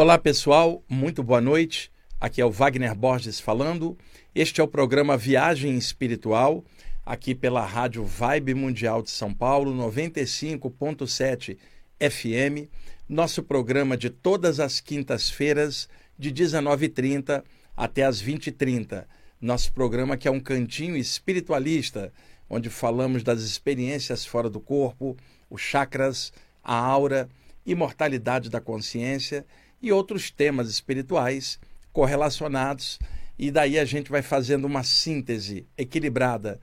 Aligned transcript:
Olá 0.00 0.16
pessoal, 0.16 0.82
muito 0.88 1.22
boa 1.22 1.42
noite. 1.42 1.92
Aqui 2.18 2.40
é 2.40 2.44
o 2.46 2.50
Wagner 2.50 2.94
Borges 2.94 3.38
falando. 3.38 3.98
Este 4.34 4.58
é 4.58 4.64
o 4.64 4.66
programa 4.66 5.14
Viagem 5.14 5.76
Espiritual, 5.76 6.64
aqui 7.04 7.34
pela 7.34 7.66
Rádio 7.66 8.02
Vibe 8.02 8.54
Mundial 8.54 9.02
de 9.02 9.10
São 9.10 9.34
Paulo, 9.34 9.74
95.7 9.74 11.58
FM. 12.00 12.70
Nosso 13.06 13.42
programa 13.42 13.94
de 13.94 14.08
todas 14.08 14.58
as 14.58 14.80
quintas-feiras, 14.80 15.86
de 16.18 16.32
19h30 16.32 17.44
até 17.76 18.02
as 18.02 18.22
20h30. 18.22 19.04
Nosso 19.38 19.70
programa 19.70 20.16
que 20.16 20.26
é 20.26 20.30
um 20.30 20.40
cantinho 20.40 20.96
espiritualista, 20.96 22.10
onde 22.48 22.70
falamos 22.70 23.22
das 23.22 23.42
experiências 23.42 24.24
fora 24.24 24.48
do 24.48 24.60
corpo, 24.60 25.14
os 25.50 25.60
chakras, 25.60 26.32
a 26.64 26.74
aura, 26.74 27.28
imortalidade 27.66 28.48
da 28.48 28.62
consciência 28.62 29.44
e 29.80 29.92
outros 29.92 30.30
temas 30.30 30.68
espirituais 30.68 31.58
correlacionados. 31.92 32.98
E 33.38 33.50
daí 33.50 33.78
a 33.78 33.84
gente 33.84 34.10
vai 34.10 34.22
fazendo 34.22 34.66
uma 34.66 34.82
síntese 34.82 35.66
equilibrada 35.76 36.60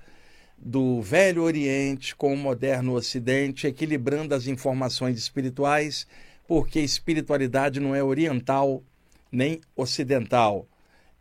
do 0.58 1.02
Velho 1.02 1.44
Oriente 1.44 2.16
com 2.16 2.34
o 2.34 2.38
moderno 2.38 2.94
Ocidente, 2.94 3.68
equilibrando 3.68 4.34
as 4.34 4.48
informações 4.48 5.18
espirituais, 5.18 6.08
porque 6.48 6.80
espiritualidade 6.80 7.80
não 7.80 7.94
é 7.94 8.04
oriental 8.04 8.84
nem 9.32 9.62
ocidental, 9.76 10.68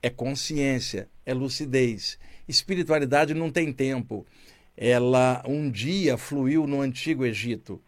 é 0.03 0.09
consciência, 0.09 1.09
é 1.25 1.35
lucidez. 1.35 2.19
Espiritualidade 2.49 3.35
não 3.35 3.51
tem 3.51 3.73
tempo. 3.73 4.25
Ela 4.77 5.43
um 5.47 5.71
dia 5.71 6.17
fluiu 6.17 6.67
no 6.67 6.81
antigo 6.81 7.25
Egito, 7.25 7.81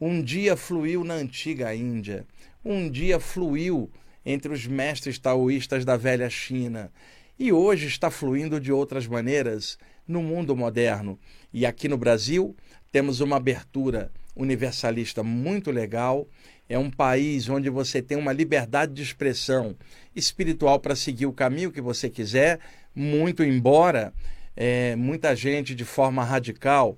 um 0.00 0.20
dia 0.20 0.56
fluiu 0.56 1.04
na 1.04 1.14
antiga 1.14 1.74
Índia, 1.74 2.26
um 2.64 2.88
dia 2.88 3.20
fluiu 3.20 3.90
entre 4.24 4.52
os 4.52 4.66
mestres 4.66 5.18
taoístas 5.18 5.84
da 5.84 5.96
velha 5.96 6.30
China 6.30 6.90
e 7.38 7.52
hoje 7.52 7.86
está 7.86 8.10
fluindo 8.10 8.58
de 8.58 8.72
outras 8.72 9.06
maneiras 9.06 9.78
no 10.06 10.22
mundo 10.22 10.56
moderno. 10.56 11.18
E 11.52 11.66
aqui 11.66 11.88
no 11.88 11.98
Brasil 11.98 12.56
temos 12.90 13.20
uma 13.20 13.36
abertura 13.36 14.10
universalista 14.34 15.22
muito 15.22 15.70
legal. 15.70 16.26
É 16.68 16.78
um 16.78 16.90
país 16.90 17.48
onde 17.48 17.68
você 17.68 18.00
tem 18.00 18.16
uma 18.16 18.32
liberdade 18.32 18.94
de 18.94 19.02
expressão 19.02 19.76
espiritual 20.14 20.80
para 20.80 20.96
seguir 20.96 21.26
o 21.26 21.32
caminho 21.32 21.72
que 21.72 21.80
você 21.80 22.08
quiser, 22.08 22.60
muito 22.94 23.42
embora 23.42 24.12
é, 24.56 24.94
muita 24.96 25.34
gente 25.34 25.74
de 25.74 25.84
forma 25.84 26.24
radical 26.24 26.96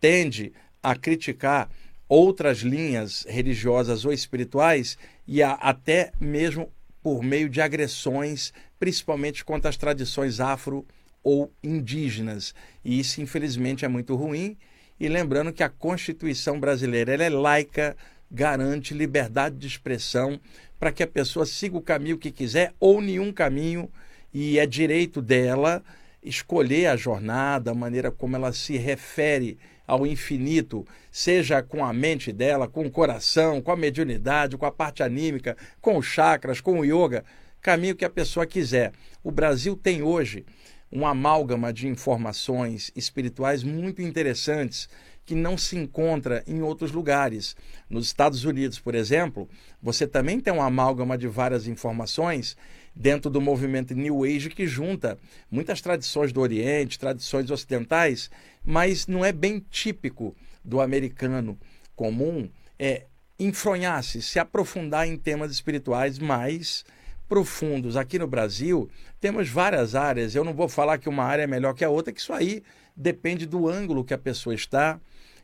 tende 0.00 0.52
a 0.82 0.94
criticar 0.94 1.68
outras 2.08 2.58
linhas 2.58 3.26
religiosas 3.28 4.04
ou 4.04 4.12
espirituais 4.12 4.96
e 5.26 5.42
a, 5.42 5.52
até 5.52 6.12
mesmo 6.18 6.72
por 7.02 7.22
meio 7.22 7.48
de 7.48 7.60
agressões, 7.60 8.52
principalmente 8.78 9.44
contra 9.44 9.68
as 9.68 9.76
tradições 9.76 10.40
afro 10.40 10.86
ou 11.22 11.52
indígenas. 11.62 12.54
E 12.84 12.98
isso, 12.98 13.20
infelizmente, 13.20 13.84
é 13.84 13.88
muito 13.88 14.14
ruim. 14.14 14.56
E 14.98 15.08
lembrando 15.08 15.52
que 15.52 15.62
a 15.62 15.68
Constituição 15.68 16.58
brasileira 16.58 17.12
ela 17.12 17.24
é 17.24 17.28
laica, 17.28 17.96
garante 18.30 18.94
liberdade 18.94 19.56
de 19.56 19.66
expressão 19.66 20.40
para 20.78 20.92
que 20.92 21.02
a 21.02 21.06
pessoa 21.06 21.46
siga 21.46 21.76
o 21.76 21.82
caminho 21.82 22.18
que 22.18 22.30
quiser 22.30 22.72
ou 22.78 23.00
nenhum 23.00 23.32
caminho, 23.32 23.90
e 24.32 24.58
é 24.58 24.66
direito 24.66 25.20
dela 25.22 25.82
escolher 26.22 26.86
a 26.86 26.96
jornada, 26.96 27.70
a 27.70 27.74
maneira 27.74 28.10
como 28.10 28.36
ela 28.36 28.52
se 28.52 28.76
refere 28.76 29.58
ao 29.88 30.06
infinito, 30.06 30.86
seja 31.10 31.62
com 31.62 31.82
a 31.82 31.94
mente 31.94 32.30
dela, 32.30 32.68
com 32.68 32.84
o 32.84 32.90
coração, 32.90 33.62
com 33.62 33.72
a 33.72 33.76
mediunidade, 33.76 34.58
com 34.58 34.66
a 34.66 34.70
parte 34.70 35.02
anímica, 35.02 35.56
com 35.80 35.96
os 35.96 36.04
chakras, 36.04 36.60
com 36.60 36.80
o 36.80 36.84
yoga, 36.84 37.24
caminho 37.62 37.96
que 37.96 38.04
a 38.04 38.10
pessoa 38.10 38.46
quiser. 38.46 38.92
O 39.24 39.30
Brasil 39.30 39.74
tem 39.74 40.02
hoje 40.02 40.44
um 40.92 41.06
amálgama 41.06 41.72
de 41.72 41.88
informações 41.88 42.92
espirituais 42.94 43.64
muito 43.64 44.02
interessantes 44.02 44.90
que 45.24 45.34
não 45.34 45.58
se 45.58 45.76
encontra 45.76 46.42
em 46.46 46.62
outros 46.62 46.92
lugares. 46.92 47.56
Nos 47.88 48.06
Estados 48.06 48.44
Unidos, 48.44 48.78
por 48.78 48.94
exemplo, 48.94 49.48
você 49.82 50.06
também 50.06 50.40
tem 50.40 50.52
um 50.52 50.62
amálgama 50.62 51.16
de 51.18 51.28
várias 51.28 51.66
informações 51.66 52.56
dentro 52.94 53.30
do 53.30 53.40
movimento 53.40 53.94
New 53.94 54.24
Age 54.24 54.50
que 54.50 54.66
junta 54.66 55.18
muitas 55.50 55.80
tradições 55.80 56.32
do 56.32 56.40
Oriente, 56.40 56.98
tradições 56.98 57.50
ocidentais, 57.50 58.30
mas 58.68 59.06
não 59.06 59.24
é 59.24 59.32
bem 59.32 59.64
típico 59.70 60.36
do 60.62 60.78
americano 60.82 61.58
comum 61.96 62.50
é 62.78 63.06
enfronhar-se, 63.38 64.20
se 64.20 64.38
aprofundar 64.38 65.08
em 65.08 65.16
temas 65.16 65.50
espirituais 65.50 66.18
mais 66.18 66.84
profundos. 67.26 67.96
Aqui 67.96 68.18
no 68.18 68.26
Brasil, 68.26 68.90
temos 69.18 69.48
várias 69.48 69.94
áreas. 69.94 70.34
Eu 70.34 70.44
não 70.44 70.52
vou 70.52 70.68
falar 70.68 70.98
que 70.98 71.08
uma 71.08 71.24
área 71.24 71.44
é 71.44 71.46
melhor 71.46 71.72
que 71.72 71.82
a 71.82 71.88
outra, 71.88 72.12
que 72.12 72.20
isso 72.20 72.34
aí 72.34 72.62
depende 72.94 73.46
do 73.46 73.66
ângulo 73.66 74.04
que 74.04 74.12
a 74.12 74.18
pessoa 74.18 74.54
está 74.54 75.00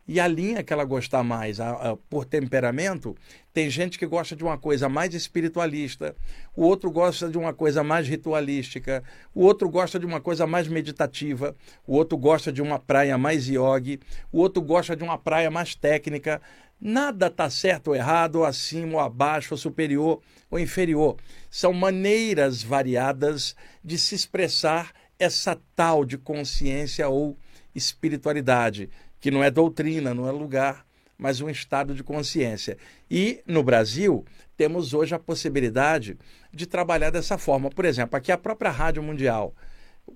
e 0.07 0.21
a 0.21 0.29
linha 0.29 0.63
que 0.63 0.73
ela 0.73 0.85
gostar 0.85 1.23
mais. 1.23 1.59
A, 1.61 1.71
a, 1.71 1.97
por 1.97 2.25
temperamento, 2.25 3.17
tem 3.53 3.71
gente 3.71 3.99
que 3.99 4.07
gosta 4.07 4.37
de 4.37 4.45
uma 4.45 4.59
coisa 4.59 4.89
mais 4.89 5.15
espiritualista, 5.15 6.15
o 6.55 6.63
outro 6.63 6.91
gosta 6.91 7.29
de 7.29 7.39
uma 7.39 7.53
coisa 7.53 7.83
mais 7.83 8.07
ritualística, 8.07 9.03
o 9.35 9.43
outro 9.43 9.69
gosta 9.69 9.99
de 9.99 10.07
uma 10.07 10.21
coisa 10.21 10.47
mais 10.47 10.69
meditativa, 10.69 11.57
o 11.87 11.95
outro 11.95 12.17
gosta 12.19 12.53
de 12.53 12.61
uma 12.61 12.79
praia 12.79 13.17
mais 13.17 13.49
yogi, 13.49 13.99
o 14.31 14.39
outro 14.39 14.61
gosta 14.63 14.95
de 14.95 15.03
uma 15.03 15.19
praia 15.19 15.51
mais 15.51 15.75
técnica. 15.75 16.41
Nada 16.81 17.29
está 17.29 17.49
certo 17.49 17.89
ou 17.89 17.95
errado, 17.95 18.37
ou 18.37 18.45
acima 18.45 18.95
ou 18.95 19.01
abaixo, 19.01 19.55
ou 19.55 19.59
superior 19.59 20.21
ou 20.51 20.59
inferior. 20.59 21.17
São 21.49 21.73
maneiras 21.73 22.63
variadas 22.63 23.57
de 23.83 23.97
se 23.97 24.15
expressar 24.15 24.93
essa 25.19 25.59
tal 25.75 26.05
de 26.05 26.19
consciência 26.19 27.09
ou 27.09 27.39
espiritualidade 27.75 28.91
que 29.25 29.31
não 29.31 29.43
é 29.43 29.51
doutrina, 29.51 30.13
não 30.13 30.29
é 30.29 30.31
lugar, 30.31 30.85
mas 31.17 31.41
um 31.41 31.49
estado 31.49 31.95
de 31.95 32.05
consciência. 32.05 32.77
E 33.11 33.41
no 33.47 33.63
Brasil, 33.63 34.23
temos 34.55 34.93
hoje 34.93 35.15
a 35.15 35.19
possibilidade 35.19 36.19
de 36.53 36.67
trabalhar 36.67 37.09
dessa 37.09 37.39
forma. 37.39 37.71
Por 37.71 37.87
exemplo, 37.87 38.19
aqui 38.19 38.31
a 38.31 38.37
própria 38.37 38.71
Rádio 38.71 39.03
Mundial. 39.03 39.55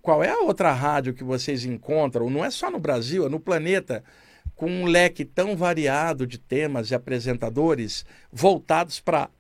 Qual 0.02 0.22
é 0.22 0.28
a 0.28 0.42
outra 0.42 0.72
rádio 0.72 1.14
que 1.14 1.24
vocês 1.24 1.64
encontram? 1.64 2.28
Não 2.28 2.44
é 2.44 2.50
só 2.50 2.70
no 2.70 2.78
Brasil, 2.78 3.24
é 3.24 3.30
no 3.30 3.40
planeta, 3.40 4.04
com 4.54 4.70
um 4.70 4.84
leque 4.84 5.24
tão 5.24 5.56
variado 5.56 6.26
de 6.26 6.36
temas 6.36 6.90
e 6.90 6.94
apresentadores 6.94 8.04
voltados 8.30 9.00
para 9.00 9.30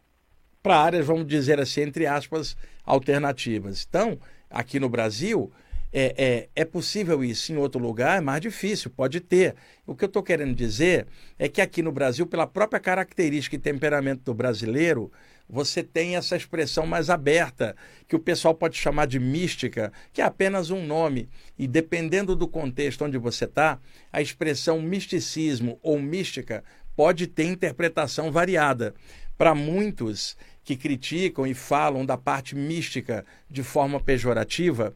áreas, 0.64 1.04
vamos 1.04 1.26
dizer 1.26 1.60
assim, 1.60 1.82
entre 1.82 2.06
aspas, 2.06 2.56
alternativas. 2.86 3.84
Então, 3.86 4.18
aqui 4.48 4.80
no 4.80 4.88
Brasil, 4.88 5.52
é, 5.92 6.14
é, 6.54 6.62
é 6.62 6.64
possível 6.64 7.24
isso 7.24 7.52
em 7.52 7.56
outro 7.56 7.80
lugar? 7.80 8.18
É 8.18 8.20
mais 8.20 8.40
difícil, 8.40 8.90
pode 8.90 9.20
ter. 9.20 9.54
O 9.86 9.94
que 9.94 10.04
eu 10.04 10.08
estou 10.08 10.22
querendo 10.22 10.54
dizer 10.54 11.06
é 11.38 11.48
que 11.48 11.60
aqui 11.60 11.82
no 11.82 11.92
Brasil, 11.92 12.26
pela 12.26 12.46
própria 12.46 12.80
característica 12.80 13.56
e 13.56 13.58
temperamento 13.58 14.22
do 14.24 14.34
brasileiro, 14.34 15.10
você 15.48 15.82
tem 15.82 16.16
essa 16.16 16.36
expressão 16.36 16.86
mais 16.86 17.08
aberta, 17.08 17.74
que 18.06 18.14
o 18.14 18.20
pessoal 18.20 18.54
pode 18.54 18.76
chamar 18.76 19.06
de 19.06 19.18
mística, 19.18 19.90
que 20.12 20.20
é 20.20 20.24
apenas 20.24 20.70
um 20.70 20.84
nome. 20.84 21.28
E 21.58 21.66
dependendo 21.66 22.36
do 22.36 22.46
contexto 22.46 23.04
onde 23.04 23.16
você 23.16 23.46
está, 23.46 23.78
a 24.12 24.20
expressão 24.20 24.82
misticismo 24.82 25.78
ou 25.82 25.98
mística 25.98 26.62
pode 26.94 27.26
ter 27.26 27.44
interpretação 27.44 28.30
variada. 28.30 28.94
Para 29.38 29.54
muitos 29.54 30.36
que 30.64 30.76
criticam 30.76 31.46
e 31.46 31.54
falam 31.54 32.04
da 32.04 32.18
parte 32.18 32.54
mística 32.54 33.24
de 33.48 33.62
forma 33.62 33.98
pejorativa, 33.98 34.94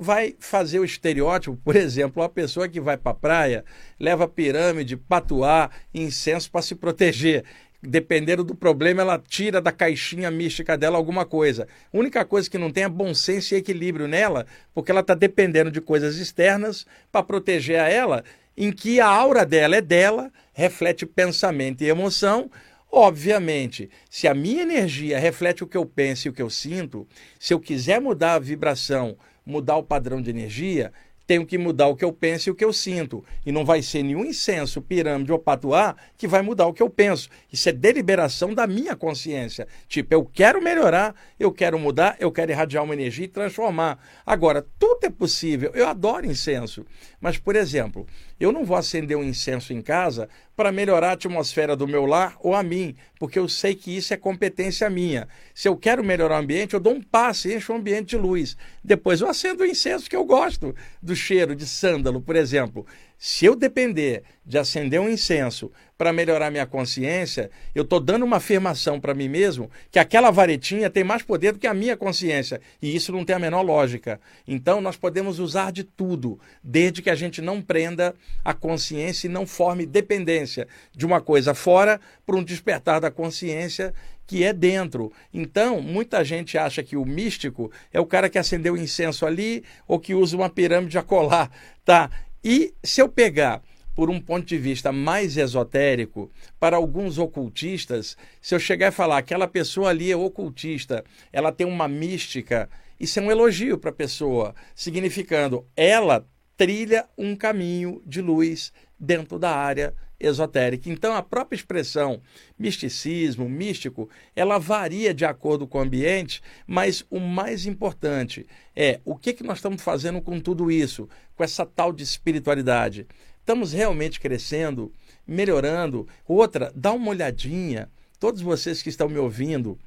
vai 0.00 0.34
fazer 0.38 0.78
o 0.78 0.84
estereótipo, 0.84 1.56
por 1.56 1.76
exemplo, 1.76 2.22
uma 2.22 2.28
pessoa 2.28 2.68
que 2.68 2.80
vai 2.80 2.96
para 2.96 3.12
a 3.12 3.14
praia, 3.14 3.64
leva 3.98 4.28
pirâmide, 4.28 4.96
patuá, 4.96 5.70
incenso 5.92 6.50
para 6.50 6.62
se 6.62 6.74
proteger. 6.74 7.44
Dependendo 7.80 8.42
do 8.42 8.56
problema, 8.56 9.02
ela 9.02 9.18
tira 9.18 9.60
da 9.60 9.70
caixinha 9.70 10.30
mística 10.30 10.76
dela 10.76 10.96
alguma 10.96 11.24
coisa. 11.24 11.68
A 11.92 11.96
única 11.96 12.24
coisa 12.24 12.50
que 12.50 12.58
não 12.58 12.72
tem 12.72 12.84
é 12.84 12.88
bom 12.88 13.14
senso 13.14 13.54
e 13.54 13.58
equilíbrio 13.58 14.08
nela, 14.08 14.46
porque 14.74 14.90
ela 14.90 15.00
está 15.00 15.14
dependendo 15.14 15.70
de 15.70 15.80
coisas 15.80 16.16
externas 16.16 16.86
para 17.12 17.22
proteger 17.22 17.78
a 17.78 17.88
ela, 17.88 18.24
em 18.56 18.72
que 18.72 19.00
a 19.00 19.06
aura 19.06 19.46
dela 19.46 19.76
é 19.76 19.80
dela, 19.80 20.32
reflete 20.52 21.06
pensamento 21.06 21.82
e 21.82 21.88
emoção, 21.88 22.50
Obviamente, 22.90 23.90
se 24.08 24.26
a 24.26 24.34
minha 24.34 24.62
energia 24.62 25.18
reflete 25.18 25.62
o 25.62 25.66
que 25.66 25.76
eu 25.76 25.84
penso 25.84 26.26
e 26.26 26.30
o 26.30 26.32
que 26.32 26.40
eu 26.40 26.48
sinto, 26.48 27.06
se 27.38 27.52
eu 27.52 27.60
quiser 27.60 28.00
mudar 28.00 28.34
a 28.34 28.38
vibração 28.38 29.16
mudar 29.48 29.76
o 29.76 29.82
padrão 29.82 30.20
de 30.20 30.28
energia, 30.30 30.92
tenho 31.26 31.44
que 31.44 31.58
mudar 31.58 31.88
o 31.88 31.94
que 31.94 32.04
eu 32.04 32.10
penso 32.10 32.48
e 32.48 32.52
o 32.52 32.54
que 32.54 32.64
eu 32.64 32.72
sinto. 32.72 33.22
E 33.44 33.52
não 33.52 33.62
vai 33.62 33.82
ser 33.82 34.02
nenhum 34.02 34.24
incenso, 34.24 34.80
pirâmide 34.80 35.30
ou 35.30 35.38
patuá 35.38 35.94
que 36.16 36.26
vai 36.26 36.40
mudar 36.40 36.66
o 36.66 36.72
que 36.72 36.82
eu 36.82 36.88
penso. 36.88 37.28
Isso 37.52 37.68
é 37.68 37.72
deliberação 37.72 38.54
da 38.54 38.66
minha 38.66 38.96
consciência. 38.96 39.68
Tipo, 39.86 40.14
eu 40.14 40.24
quero 40.24 40.62
melhorar, 40.62 41.14
eu 41.38 41.52
quero 41.52 41.78
mudar, 41.78 42.16
eu 42.18 42.32
quero 42.32 42.50
irradiar 42.50 42.82
uma 42.82 42.94
energia 42.94 43.26
e 43.26 43.28
transformar. 43.28 43.98
Agora, 44.24 44.66
tudo 44.78 45.04
é 45.04 45.10
possível. 45.10 45.70
Eu 45.74 45.86
adoro 45.86 46.24
incenso. 46.24 46.86
Mas, 47.20 47.36
por 47.36 47.56
exemplo, 47.56 48.06
Eu 48.40 48.52
não 48.52 48.64
vou 48.64 48.76
acender 48.76 49.16
um 49.16 49.24
incenso 49.24 49.72
em 49.72 49.82
casa 49.82 50.28
para 50.54 50.70
melhorar 50.70 51.10
a 51.10 51.12
atmosfera 51.12 51.74
do 51.74 51.88
meu 51.88 52.06
lar 52.06 52.36
ou 52.40 52.54
a 52.54 52.62
mim, 52.62 52.94
porque 53.18 53.38
eu 53.38 53.48
sei 53.48 53.74
que 53.74 53.96
isso 53.96 54.14
é 54.14 54.16
competência 54.16 54.88
minha. 54.88 55.26
Se 55.52 55.68
eu 55.68 55.76
quero 55.76 56.04
melhorar 56.04 56.36
o 56.36 56.42
ambiente, 56.42 56.74
eu 56.74 56.80
dou 56.80 56.94
um 56.94 57.02
passe, 57.02 57.52
encho 57.52 57.72
o 57.72 57.76
ambiente 57.76 58.10
de 58.10 58.16
luz. 58.16 58.56
Depois 58.82 59.20
eu 59.20 59.28
acendo 59.28 59.62
o 59.62 59.66
incenso 59.66 60.08
que 60.08 60.16
eu 60.16 60.24
gosto 60.24 60.74
do 61.02 61.16
cheiro 61.16 61.56
de 61.56 61.66
sândalo, 61.66 62.20
por 62.20 62.36
exemplo. 62.36 62.86
Se 63.18 63.44
eu 63.44 63.56
depender 63.56 64.22
de 64.46 64.56
acender 64.56 65.00
um 65.00 65.08
incenso 65.08 65.72
para 65.98 66.12
melhorar 66.12 66.48
minha 66.52 66.64
consciência, 66.64 67.50
eu 67.74 67.82
estou 67.82 67.98
dando 67.98 68.24
uma 68.24 68.36
afirmação 68.36 69.00
para 69.00 69.12
mim 69.12 69.28
mesmo 69.28 69.68
que 69.90 69.98
aquela 69.98 70.30
varetinha 70.30 70.88
tem 70.88 71.02
mais 71.02 71.22
poder 71.24 71.52
do 71.52 71.58
que 71.58 71.66
a 71.66 71.74
minha 71.74 71.96
consciência. 71.96 72.60
E 72.80 72.94
isso 72.94 73.10
não 73.10 73.24
tem 73.24 73.34
a 73.34 73.38
menor 73.40 73.62
lógica. 73.62 74.20
Então, 74.46 74.80
nós 74.80 74.96
podemos 74.96 75.40
usar 75.40 75.72
de 75.72 75.82
tudo, 75.82 76.38
desde 76.62 77.02
que 77.02 77.10
a 77.10 77.16
gente 77.16 77.42
não 77.42 77.60
prenda 77.60 78.14
a 78.44 78.54
consciência 78.54 79.26
e 79.26 79.30
não 79.30 79.44
forme 79.44 79.84
dependência 79.84 80.68
de 80.94 81.04
uma 81.04 81.20
coisa 81.20 81.52
fora 81.52 82.00
para 82.24 82.36
um 82.36 82.44
despertar 82.44 83.00
da 83.00 83.10
consciência 83.10 83.92
que 84.24 84.44
é 84.44 84.52
dentro. 84.52 85.10
Então, 85.34 85.80
muita 85.80 86.22
gente 86.22 86.56
acha 86.56 86.82
que 86.82 86.96
o 86.96 87.04
místico 87.04 87.72
é 87.92 87.98
o 87.98 88.06
cara 88.06 88.28
que 88.28 88.38
acendeu 88.38 88.76
incenso 88.76 89.26
ali 89.26 89.64
ou 89.88 89.98
que 89.98 90.14
usa 90.14 90.36
uma 90.36 90.50
pirâmide 90.50 90.96
a 90.96 91.02
colar, 91.02 91.50
tá? 91.84 92.08
E 92.44 92.72
se 92.84 93.00
eu 93.00 93.08
pegar 93.08 93.62
por 93.98 94.10
um 94.10 94.20
ponto 94.20 94.46
de 94.46 94.56
vista 94.56 94.92
mais 94.92 95.36
esotérico, 95.36 96.30
para 96.60 96.76
alguns 96.76 97.18
ocultistas, 97.18 98.16
se 98.40 98.54
eu 98.54 98.60
chegar 98.60 98.92
e 98.92 98.92
falar 98.92 99.18
aquela 99.18 99.48
pessoa 99.48 99.88
ali 99.88 100.12
é 100.12 100.16
ocultista, 100.16 101.04
ela 101.32 101.50
tem 101.50 101.66
uma 101.66 101.88
mística, 101.88 102.70
isso 103.00 103.18
é 103.18 103.22
um 103.22 103.28
elogio 103.28 103.76
para 103.76 103.90
a 103.90 103.92
pessoa, 103.92 104.54
significando 104.72 105.66
ela 105.76 106.24
trilha 106.56 107.06
um 107.18 107.34
caminho 107.34 108.00
de 108.06 108.22
luz 108.22 108.72
dentro 109.00 109.36
da 109.36 109.50
área 109.50 109.92
esotérica. 110.20 110.88
Então, 110.88 111.14
a 111.14 111.22
própria 111.22 111.56
expressão 111.56 112.20
misticismo, 112.58 113.48
místico, 113.48 114.08
ela 114.34 114.58
varia 114.58 115.12
de 115.12 115.24
acordo 115.24 115.66
com 115.66 115.78
o 115.78 115.80
ambiente, 115.80 116.42
mas 116.66 117.04
o 117.10 117.18
mais 117.18 117.66
importante 117.66 118.46
é 118.74 119.00
o 119.04 119.16
que, 119.16 119.32
que 119.32 119.44
nós 119.44 119.58
estamos 119.58 119.82
fazendo 119.82 120.20
com 120.20 120.40
tudo 120.40 120.70
isso, 120.70 121.08
com 121.34 121.44
essa 121.44 121.66
tal 121.66 121.92
de 121.92 122.02
espiritualidade. 122.02 123.06
Estamos 123.48 123.72
realmente 123.72 124.20
crescendo, 124.20 124.92
melhorando. 125.26 126.06
Outra, 126.26 126.70
dá 126.76 126.92
uma 126.92 127.08
olhadinha, 127.08 127.88
todos 128.20 128.42
vocês 128.42 128.82
que 128.82 128.90
estão 128.90 129.08
me 129.08 129.16
ouvindo 129.16 129.78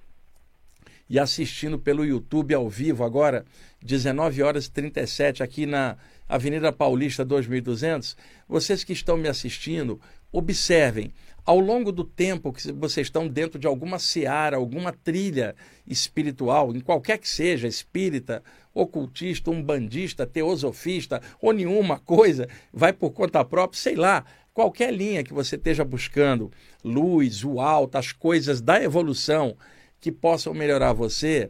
e 1.08 1.20
assistindo 1.20 1.78
pelo 1.78 2.04
YouTube 2.04 2.56
ao 2.56 2.68
vivo 2.68 3.04
agora, 3.04 3.46
19 3.84 4.42
horas 4.42 4.66
e 4.66 4.72
37 4.72 5.44
aqui 5.44 5.68
na 5.68 5.96
Avenida 6.28 6.74
Paulista 6.74 7.24
2200, 7.24 8.18
vocês 8.50 8.84
que 8.84 8.94
estão 8.94 9.16
me 9.16 9.30
assistindo, 9.30 10.02
observem, 10.32 11.14
ao 11.46 11.60
longo 11.60 11.92
do 11.92 12.04
tempo 12.04 12.52
que 12.52 12.72
vocês 12.72 13.06
estão 13.06 13.28
dentro 13.28 13.60
de 13.60 13.68
alguma 13.68 14.00
seara, 14.00 14.58
alguma 14.58 14.92
trilha 14.92 15.56
espiritual, 15.86 16.76
em 16.76 16.80
qualquer 16.80 17.20
que 17.20 17.30
seja, 17.30 17.68
espírita, 17.68 18.42
ocultista, 18.74 19.52
umbandista, 19.52 20.26
teosofista, 20.26 21.22
ou 21.42 21.52
nenhuma 21.52 22.00
coisa, 22.00 22.48
vai 22.74 22.94
por 22.94 23.12
conta 23.12 23.44
própria, 23.44 23.80
sei 23.80 23.96
lá, 23.96 24.26
qualquer 24.54 24.94
linha 24.94 25.24
que 25.24 25.34
você 25.34 25.56
esteja 25.56 25.84
buscando, 25.84 26.52
luz, 26.84 27.44
o 27.44 27.60
alto, 27.60 27.98
as 27.98 28.12
coisas 28.12 28.62
da 28.62 28.82
evolução 28.82 29.56
que 30.00 30.12
possam 30.12 30.54
melhorar 30.54 30.94
você, 30.94 31.50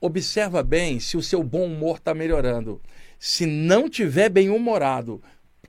observa 0.00 0.62
bem 0.62 0.98
se 0.98 1.16
o 1.16 1.22
seu 1.22 1.42
bom 1.42 1.66
humor 1.66 1.96
está 1.96 2.14
melhorando. 2.14 2.80
Se 3.18 3.44
não 3.44 3.88
tiver 3.88 4.30
bem 4.30 4.48
humorado, 4.48 5.22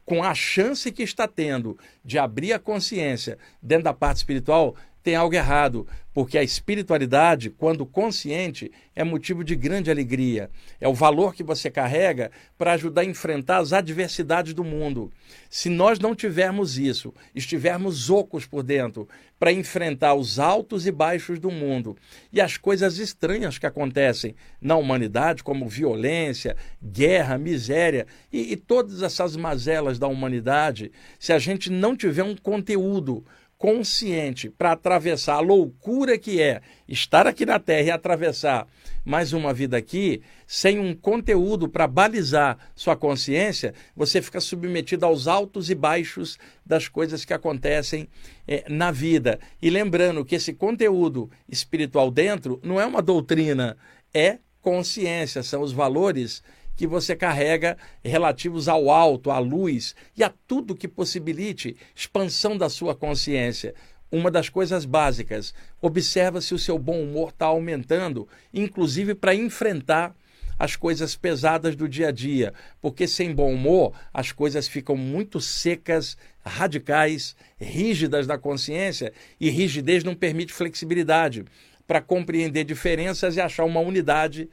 com 0.06 0.24
a 0.24 0.33
chance 0.33 0.92
que 0.92 1.04
está 1.04 1.27
tendo 1.27 1.77
de 2.04 2.18
abrir 2.18 2.54
a 2.54 2.59
consciência 2.59 3.38
dentro 3.62 3.86
da 3.86 3.94
parte 3.94 4.18
espiritual, 4.18 4.75
tem 5.03 5.15
algo 5.15 5.33
errado, 5.33 5.88
porque 6.13 6.38
a 6.38 6.44
espiritualidade, 6.44 7.50
quando 7.50 7.86
consciente, 7.86 8.71
é 8.95 9.03
motivo 9.03 9.44
de 9.44 9.56
grande 9.56 9.89
alegria. 9.89 10.50
É 10.80 10.88
o 10.88 10.94
valor 10.94 11.33
que 11.33 11.44
você 11.44 11.71
carrega 11.71 12.31
para 12.57 12.74
ajudar 12.74 13.01
a 13.01 13.06
enfrentar 13.06 13.57
as 13.57 13.74
adversidades 13.74 14.53
do 14.53 14.63
mundo. 14.63 15.12
Se 15.50 15.69
nós 15.69 16.00
não 16.00 16.13
tivermos 16.13 16.77
isso, 16.77 17.13
estivermos 17.33 18.09
ocos 18.09 18.45
por 18.45 18.62
dentro 18.62 19.07
para 19.39 19.51
enfrentar 19.51 20.13
os 20.13 20.38
altos 20.38 20.86
e 20.86 20.92
baixos 20.92 21.39
do 21.39 21.50
mundo 21.50 21.97
e 22.31 22.39
as 22.39 22.57
coisas 22.57 23.00
estranhas 23.00 23.57
que 23.57 23.65
acontecem 23.65 24.36
na 24.62 24.75
humanidade, 24.75 25.44
como 25.44 25.68
violência, 25.68 26.56
guerra, 26.83 27.38
miséria 27.38 28.06
e, 28.31 28.54
e 28.54 28.56
todas 28.56 29.01
essas 29.01 29.36
mazelas 29.36 29.97
da 29.97 30.07
humanidade, 30.07 30.92
se 31.18 31.33
a 31.33 31.39
gente 31.39 31.71
não 31.71 31.95
tiver 31.95 32.24
um 32.24 32.36
conteúdo 32.36 33.25
consciente 33.62 34.50
para 34.50 34.72
atravessar 34.72 35.36
a 35.36 35.40
loucura 35.40 36.18
que 36.18 36.42
é 36.42 36.62
estar 36.90 37.28
aqui 37.28 37.46
na 37.46 37.60
Terra 37.60 37.88
e 37.88 37.92
atravessar 37.92 38.68
mais 39.06 39.34
uma 39.34 39.54
vida 39.54 39.78
aqui, 39.78 40.24
sem 40.48 40.80
um 40.80 40.96
conteúdo 40.96 41.69
para 41.69 41.86
balizar 41.86 42.58
sua 42.75 42.96
consciência, 42.96 43.75
você 43.96 44.19
fica 44.19 44.40
submetido 44.40 45.06
aos 45.06 45.28
altos 45.28 45.69
e 45.69 45.75
baixos 45.75 46.40
das 46.66 46.88
coisas 46.88 47.24
que 47.24 47.36
acontecem 47.36 48.08
é, 48.48 48.66
na 48.68 48.90
vida. 48.90 49.40
E 49.62 49.69
lembrando 49.69 50.25
que 50.25 50.34
esse 50.34 50.54
conteúdo 50.54 51.30
espiritual 51.48 52.10
dentro 52.10 52.60
não 52.64 52.81
é 52.81 52.86
uma 52.86 53.02
doutrina, 53.02 53.78
é 54.12 54.40
consciência, 54.60 55.44
são 55.44 55.62
os 55.62 55.72
valores 55.72 56.42
que 56.75 56.88
você 56.88 57.15
carrega 57.15 57.77
relativos 58.03 58.68
ao 58.68 58.89
alto, 58.89 59.31
à 59.31 59.39
luz 59.39 59.95
e 60.15 60.23
a 60.23 60.33
tudo 60.47 60.75
que 60.75 60.88
possibilite 60.88 61.75
expansão 61.95 62.57
da 62.57 62.69
sua 62.69 62.95
consciência. 62.95 63.73
Uma 64.12 64.29
das 64.29 64.50
coisas 64.50 64.83
básicas, 64.83 65.53
observa 65.81 66.41
se 66.41 66.53
o 66.53 66.59
seu 66.59 66.77
bom 66.77 67.01
humor 67.01 67.29
está 67.29 67.45
aumentando, 67.45 68.27
inclusive 68.53 69.15
para 69.15 69.33
enfrentar 69.33 70.13
as 70.62 70.75
coisas 70.75 71.15
pesadas 71.15 71.75
do 71.75 71.89
dia 71.89 72.09
a 72.09 72.12
dia, 72.12 72.53
porque 72.79 73.07
sem 73.07 73.33
bom 73.33 73.51
humor 73.51 73.94
as 74.13 74.31
coisas 74.31 74.68
ficam 74.68 74.95
muito 74.95 75.41
secas, 75.41 76.15
radicais, 76.45 77.35
rígidas 77.59 78.27
na 78.27 78.38
consciência 78.38 79.12
e 79.39 79.50
rigidez 79.50 80.03
não 80.03 80.13
permite 80.13 80.53
flexibilidade 80.53 81.45
para 81.88 82.00
compreender 82.00 82.63
diferenças 82.63 83.35
e 83.35 83.41
achar 83.41 83.65
uma 83.65 83.79
unidade 83.79 84.47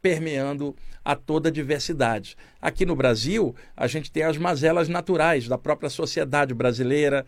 permeando 0.00 0.74
a 1.04 1.16
toda 1.16 1.48
a 1.48 1.52
diversidade. 1.52 2.36
Aqui 2.60 2.84
no 2.84 2.94
Brasil, 2.94 3.54
a 3.76 3.86
gente 3.86 4.10
tem 4.12 4.24
as 4.24 4.36
mazelas 4.36 4.88
naturais 4.88 5.48
da 5.48 5.56
própria 5.56 5.88
sociedade 5.88 6.52
brasileira, 6.52 7.24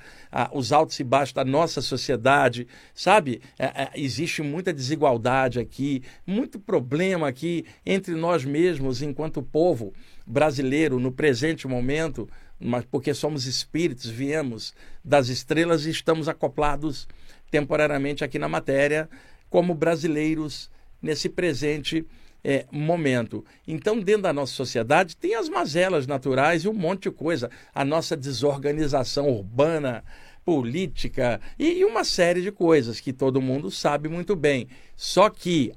os 0.52 0.72
altos 0.72 1.00
e 1.00 1.04
baixos 1.04 1.32
da 1.32 1.44
nossa 1.44 1.80
sociedade, 1.80 2.66
sabe? 2.94 3.40
É, 3.58 3.64
é, 3.64 3.90
existe 3.94 4.42
muita 4.42 4.72
desigualdade 4.72 5.58
aqui, 5.58 6.02
muito 6.26 6.60
problema 6.60 7.28
aqui 7.28 7.64
entre 7.86 8.14
nós 8.14 8.44
mesmos, 8.44 9.00
enquanto 9.00 9.42
povo 9.42 9.92
brasileiro, 10.26 11.00
no 11.00 11.10
presente 11.10 11.66
momento, 11.66 12.28
mas 12.58 12.84
porque 12.84 13.14
somos 13.14 13.46
espíritos, 13.46 14.06
viemos 14.06 14.74
das 15.02 15.28
estrelas 15.28 15.86
e 15.86 15.90
estamos 15.90 16.28
acoplados 16.28 17.08
temporariamente 17.50 18.22
aqui 18.22 18.38
na 18.38 18.48
matéria, 18.48 19.08
como 19.48 19.74
brasileiros 19.74 20.70
nesse 21.02 21.28
presente 21.28 22.06
é, 22.42 22.66
momento. 22.70 23.44
Então, 23.66 23.98
dentro 24.00 24.22
da 24.22 24.32
nossa 24.32 24.52
sociedade, 24.52 25.16
tem 25.16 25.34
as 25.34 25.48
mazelas 25.48 26.06
naturais 26.06 26.64
e 26.64 26.68
um 26.68 26.72
monte 26.72 27.04
de 27.04 27.10
coisa. 27.10 27.50
A 27.74 27.84
nossa 27.84 28.16
desorganização 28.16 29.28
urbana, 29.28 30.04
política 30.44 31.40
e, 31.58 31.80
e 31.80 31.84
uma 31.84 32.02
série 32.02 32.42
de 32.42 32.50
coisas 32.50 33.00
que 33.00 33.12
todo 33.12 33.42
mundo 33.42 33.70
sabe 33.70 34.08
muito 34.08 34.34
bem. 34.34 34.68
Só 34.96 35.28
que, 35.30 35.72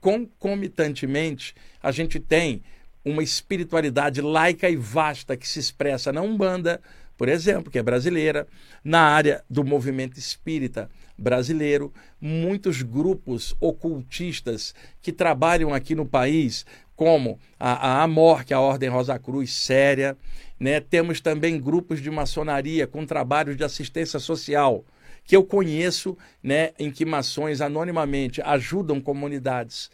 concomitantemente, 0.00 1.54
a 1.82 1.92
gente 1.92 2.18
tem 2.18 2.62
uma 3.04 3.22
espiritualidade 3.22 4.20
laica 4.20 4.68
e 4.68 4.76
vasta 4.76 5.36
que 5.36 5.48
se 5.48 5.58
expressa 5.58 6.12
na 6.12 6.20
Umbanda, 6.20 6.80
por 7.16 7.28
exemplo, 7.28 7.70
que 7.70 7.78
é 7.78 7.82
brasileira, 7.82 8.46
na 8.84 9.00
área 9.00 9.44
do 9.48 9.64
movimento 9.64 10.18
espírita 10.18 10.90
brasileiro, 11.18 11.92
muitos 12.20 12.82
grupos 12.82 13.56
ocultistas 13.60 14.74
que 15.02 15.12
trabalham 15.12 15.74
aqui 15.74 15.94
no 15.94 16.06
país, 16.06 16.64
como 16.94 17.38
a, 17.58 17.72
a 17.72 18.02
AMOR, 18.04 18.44
que 18.44 18.52
é 18.52 18.56
a 18.56 18.60
Ordem 18.60 18.88
Rosa 18.88 19.18
Cruz 19.18 19.52
Séria, 19.52 20.16
né? 20.58 20.80
temos 20.80 21.20
também 21.20 21.60
grupos 21.60 22.00
de 22.00 22.10
maçonaria 22.10 22.86
com 22.86 23.04
trabalhos 23.04 23.56
de 23.56 23.64
assistência 23.64 24.18
social, 24.18 24.84
que 25.24 25.36
eu 25.36 25.44
conheço, 25.44 26.16
né, 26.42 26.70
em 26.78 26.90
que 26.90 27.04
mações 27.04 27.60
anonimamente 27.60 28.40
ajudam 28.40 28.98
comunidades 28.98 29.90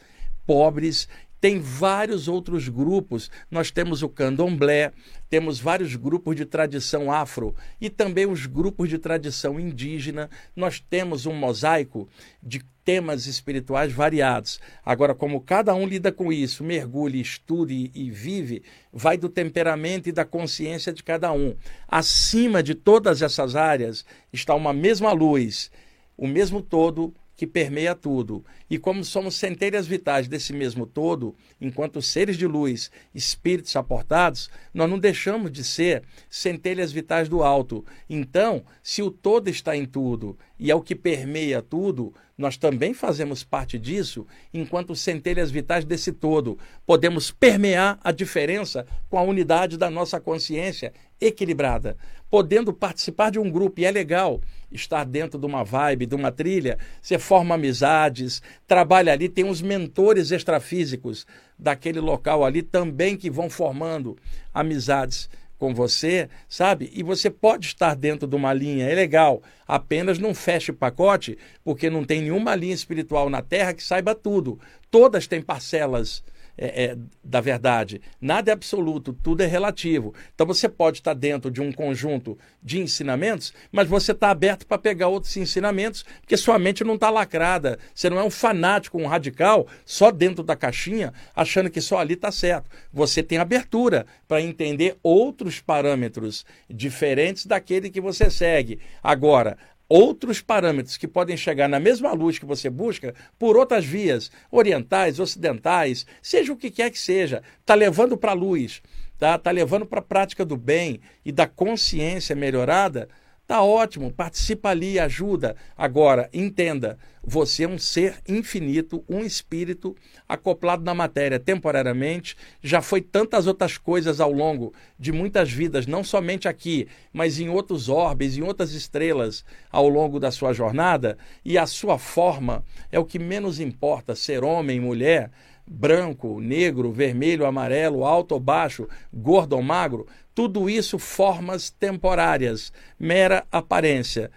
pobres 0.47 1.09
Tem 1.45 1.61
vários 1.61 2.27
outros 2.27 2.71
grupos. 2.71 3.31
Nós 3.51 3.71
temos 3.71 4.03
o 4.03 4.09
candomblé, 4.09 4.93
temos 5.29 5.61
vários 5.61 5.95
grupos 5.95 6.35
de 6.37 6.47
tradição 6.47 7.13
afro 7.13 7.55
e 7.79 7.91
também 7.91 8.25
os 8.25 8.47
grupos 8.47 8.89
de 8.89 8.97
tradição 8.97 9.61
indígena. 9.61 10.31
Nós 10.57 10.81
temos 10.81 11.27
um 11.27 11.35
mosaico 11.35 12.09
de 12.43 12.65
temas 12.83 13.27
espirituais 13.27 13.93
variados. 13.93 14.59
Agora, 14.83 15.15
como 15.15 15.39
cada 15.39 15.75
um 15.75 15.87
lida 15.87 16.11
com 16.11 16.33
isso, 16.33 16.65
mergulha, 16.65 17.19
estude 17.19 17.91
e 17.95 18.11
vive, 18.11 18.63
vai 18.91 19.19
do 19.19 19.29
temperamento 19.29 20.09
e 20.09 20.13
da 20.13 20.25
consciência 20.25 20.95
de 20.95 21.03
cada 21.03 21.31
um. 21.31 21.55
Acima 21.87 22.63
de 22.63 22.75
todas 22.75 23.21
essas 23.21 23.55
áreas 23.55 24.03
está 24.33 24.55
uma 24.55 24.73
mesma 24.73 25.13
luz, 25.13 25.71
o 26.17 26.27
mesmo 26.27 26.63
todo 26.63 27.13
que 27.37 27.47
permeia 27.47 27.95
tudo. 27.95 28.45
E 28.69 28.79
como 28.79 29.05
somos 29.05 29.35
centelhas 29.35 29.87
vitais 29.87 30.29
desse 30.29 30.53
mesmo 30.53 30.87
todo, 30.87 31.35
enquanto 31.61 32.00
seres 32.00 32.37
de 32.37 32.47
luz, 32.47 32.91
espíritos 33.14 33.75
aportados, 33.76 34.50
nós 34.73 34.88
não 34.88 34.99
deixamos 34.99 35.50
de 35.50 35.64
ser 35.64 36.03
centelhas 36.29 36.93
vitais 36.93 37.29
do 37.29 37.43
alto. 37.43 37.85
Então, 38.09 38.64
se 38.83 39.03
o 39.03 39.11
todo 39.11 39.49
está 39.49 39.76
em 39.76 39.85
tudo 39.85 40.38
e 40.58 40.70
é 40.70 40.75
o 40.75 40.80
que 40.80 40.94
permeia 40.94 41.61
tudo, 41.61 42.14
nós 42.37 42.56
também 42.56 42.92
fazemos 42.92 43.44
parte 43.44 43.78
disso, 43.78 44.26
enquanto 44.52 44.94
centelhas 44.96 45.50
vitais 45.50 45.84
desse 45.84 46.12
todo. 46.12 46.58
Podemos 46.84 47.30
permear 47.30 47.99
a 48.02 48.11
diferença 48.11 48.87
com 49.08 49.18
a 49.18 49.23
unidade 49.23 49.76
da 49.76 49.88
nossa 49.88 50.20
consciência 50.20 50.92
equilibrada, 51.20 51.96
podendo 52.28 52.73
participar 52.73 53.30
de 53.30 53.38
um 53.38 53.50
grupo, 53.50 53.80
e 53.80 53.84
é 53.84 53.90
legal 53.90 54.40
estar 54.70 55.04
dentro 55.04 55.38
de 55.38 55.46
uma 55.46 55.62
vibe, 55.62 56.06
de 56.06 56.14
uma 56.16 56.32
trilha, 56.32 56.78
você 57.00 57.18
forma 57.18 57.54
amizades, 57.54 58.42
trabalha 58.66 59.12
ali, 59.12 59.28
tem 59.28 59.44
uns 59.44 59.62
mentores 59.62 60.32
extrafísicos 60.32 61.25
daquele 61.56 62.00
local 62.00 62.44
ali 62.44 62.62
também 62.62 63.16
que 63.16 63.30
vão 63.30 63.49
formando 63.49 64.16
amizades 64.52 65.28
com 65.64 65.73
você, 65.73 66.28
sabe? 66.47 66.90
E 66.92 67.02
você 67.02 67.30
pode 67.30 67.68
estar 67.68 67.97
dentro 67.97 68.28
de 68.28 68.37
uma 68.37 68.52
linha, 68.52 68.85
é 68.85 68.94
legal. 68.94 69.42
Apenas 69.66 70.18
não 70.18 70.35
feche 70.35 70.71
o 70.71 70.75
pacote, 70.75 71.38
porque 71.64 71.88
não 71.88 72.04
tem 72.04 72.21
nenhuma 72.21 72.54
linha 72.54 72.75
espiritual 72.75 73.30
na 73.30 73.40
Terra 73.40 73.73
que 73.73 73.83
saiba 73.83 74.14
tudo. 74.14 74.61
Todas 74.90 75.26
têm 75.26 75.40
parcelas 75.40 76.23
é, 76.56 76.84
é, 76.84 76.96
da 77.23 77.40
verdade. 77.40 78.00
Nada 78.20 78.50
é 78.50 78.54
absoluto, 78.54 79.12
tudo 79.12 79.42
é 79.42 79.46
relativo. 79.46 80.14
Então 80.34 80.46
você 80.46 80.68
pode 80.68 80.99
estar 80.99 81.14
dentro 81.14 81.50
de 81.50 81.61
um 81.61 81.73
conjunto 81.73 82.38
de 82.62 82.80
ensinamentos, 82.80 83.52
mas 83.70 83.88
você 83.88 84.12
está 84.12 84.30
aberto 84.30 84.66
para 84.66 84.78
pegar 84.78 85.08
outros 85.08 85.37
ensinamentos, 85.37 86.04
porque 86.20 86.37
sua 86.37 86.58
mente 86.58 86.84
não 86.84 86.94
está 86.94 87.11
lacrada. 87.11 87.78
Você 87.94 88.08
não 88.08 88.18
é 88.18 88.25
um 88.25 88.30
fanático, 88.30 88.99
um 88.99 89.06
radical, 89.06 89.66
só 89.84 90.11
dentro 90.11 90.42
da 90.42 90.56
caixinha, 90.56 91.12
achando 91.34 91.70
que 91.70 91.80
só 91.80 91.99
ali 91.99 92.14
está 92.14 92.30
certo. 92.30 92.70
Você 92.92 93.23
tem 93.23 93.38
abertura 93.38 94.06
para 94.28 94.40
entender 94.40 94.96
outros 95.02 95.61
parâmetros 95.61 96.44
diferentes 96.68 97.46
daquele 97.46 97.90
que 97.90 98.00
você 98.00 98.30
segue. 98.30 98.80
Agora, 99.02 99.56
outros 99.88 100.41
parâmetros 100.41 100.97
que 100.97 101.07
podem 101.07 101.37
chegar 101.37 101.69
na 101.69 101.79
mesma 101.79 102.12
luz 102.12 102.38
que 102.38 102.45
você 102.45 102.71
busca 102.71 103.14
por 103.38 103.57
outras 103.57 103.85
vias, 103.85 104.31
orientais, 104.50 105.21
ocidentais, 105.21 106.07
seja 106.23 106.53
o 106.53 106.57
que 106.57 106.71
quer 106.71 106.91
que 106.91 106.99
seja, 106.99 107.43
está 107.61 107.75
levando 107.75 108.17
para 108.17 108.33
a 108.33 108.35
luz, 108.35 108.83
está 109.12 109.38
tá 109.38 109.50
levando 109.50 109.87
para 109.87 110.00
a 110.00 110.03
prática 110.03 110.45
do 110.45 110.57
bem 110.57 111.00
e 111.25 111.31
da 111.31 111.47
consciência 111.47 112.35
melhorada, 112.35 113.09
Tá 113.47 113.63
ótimo, 113.63 114.11
participa 114.11 114.71
ali, 114.71 114.99
ajuda. 114.99 115.55
Agora, 115.77 116.31
entenda, 116.33 116.99
você 117.23 117.65
é 117.65 117.69
um 117.69 117.77
ser 117.77 118.17
infinito, 118.27 119.05
um 119.07 119.21
espírito 119.21 119.95
acoplado 120.27 120.83
na 120.83 120.95
matéria 120.95 121.39
temporariamente. 121.39 122.39
Já 122.63 122.81
foi 122.81 123.03
tantas 123.03 123.47
outras 123.47 123.77
coisas 123.77 124.19
ao 124.19 124.33
longo 124.33 124.73
de 124.99 125.13
muitas 125.13 125.53
vidas, 125.53 125.87
não 125.87 126.03
somente 126.03 126.49
aqui, 126.49 126.89
mas 127.13 127.39
em 127.39 127.51
outros 127.51 127.91
orbes, 127.91 128.39
em 128.39 128.43
outras 128.43 128.73
estrelas 128.73 129.45
ao 129.71 129.91
longo 129.91 130.19
da 130.19 130.31
sua 130.31 130.55
jornada. 130.55 131.19
E 131.45 131.59
a 131.59 131.67
sua 131.67 131.99
forma 131.99 132.65
é 132.91 132.99
o 132.99 133.05
que 133.05 133.19
menos 133.19 133.61
importa, 133.61 134.15
ser 134.15 134.43
homem, 134.43 134.81
mulher 134.81 135.31
branco, 135.67 136.41
negro, 136.41 136.93
vermelho, 136.93 137.47
amarelo, 137.47 138.05
alto 138.05 138.33
ou 138.33 138.41
baixo, 138.41 138.87
gordo 139.13 139.55
ou 139.55 139.63
magro, 139.63 140.07
tudo 140.35 140.69
isso 140.69 140.99
formas 140.99 141.71
temporárias, 141.71 142.73
mera 142.99 143.47
aparência. 143.53 144.31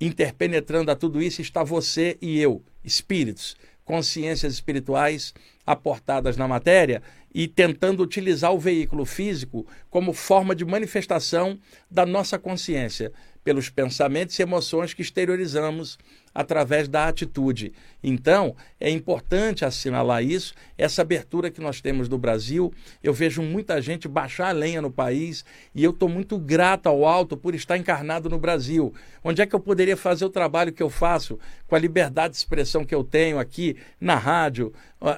Interpenetrando 0.00 0.90
a 0.90 0.96
tudo 0.96 1.20
isso 1.20 1.40
está 1.42 1.64
você 1.64 2.16
e 2.20 2.38
eu, 2.40 2.62
espíritos, 2.84 3.56
consciências 3.84 4.52
espirituais 4.52 5.34
aportadas 5.66 6.36
na 6.36 6.46
matéria 6.46 7.02
e 7.34 7.48
tentando 7.48 8.02
utilizar 8.02 8.52
o 8.52 8.58
veículo 8.58 9.04
físico 9.04 9.66
como 9.90 10.12
forma 10.12 10.54
de 10.54 10.64
manifestação 10.64 11.58
da 11.90 12.06
nossa 12.06 12.38
consciência, 12.38 13.12
pelos 13.42 13.68
pensamentos 13.68 14.38
e 14.38 14.42
emoções 14.42 14.94
que 14.94 15.02
exteriorizamos 15.02 15.98
através 16.34 16.88
da 16.88 17.08
atitude. 17.08 17.72
Então, 18.06 18.54
é 18.78 18.90
importante 18.90 19.64
assinalar 19.64 20.22
isso, 20.22 20.52
essa 20.76 21.00
abertura 21.00 21.50
que 21.50 21.60
nós 21.60 21.80
temos 21.80 22.06
do 22.06 22.18
Brasil. 22.18 22.70
Eu 23.02 23.14
vejo 23.14 23.40
muita 23.40 23.80
gente 23.80 24.06
baixar 24.06 24.48
a 24.48 24.52
lenha 24.52 24.82
no 24.82 24.90
país 24.90 25.42
e 25.74 25.82
eu 25.82 25.90
estou 25.90 26.06
muito 26.06 26.38
grato 26.38 26.86
ao 26.86 27.06
alto 27.06 27.34
por 27.34 27.54
estar 27.54 27.78
encarnado 27.78 28.28
no 28.28 28.38
Brasil. 28.38 28.92
Onde 29.22 29.40
é 29.40 29.46
que 29.46 29.54
eu 29.54 29.60
poderia 29.60 29.96
fazer 29.96 30.26
o 30.26 30.30
trabalho 30.30 30.70
que 30.70 30.82
eu 30.82 30.90
faço, 30.90 31.38
com 31.66 31.74
a 31.74 31.78
liberdade 31.78 32.32
de 32.32 32.36
expressão 32.36 32.84
que 32.84 32.94
eu 32.94 33.02
tenho 33.02 33.38
aqui 33.38 33.74
na 33.98 34.16
rádio, 34.16 34.70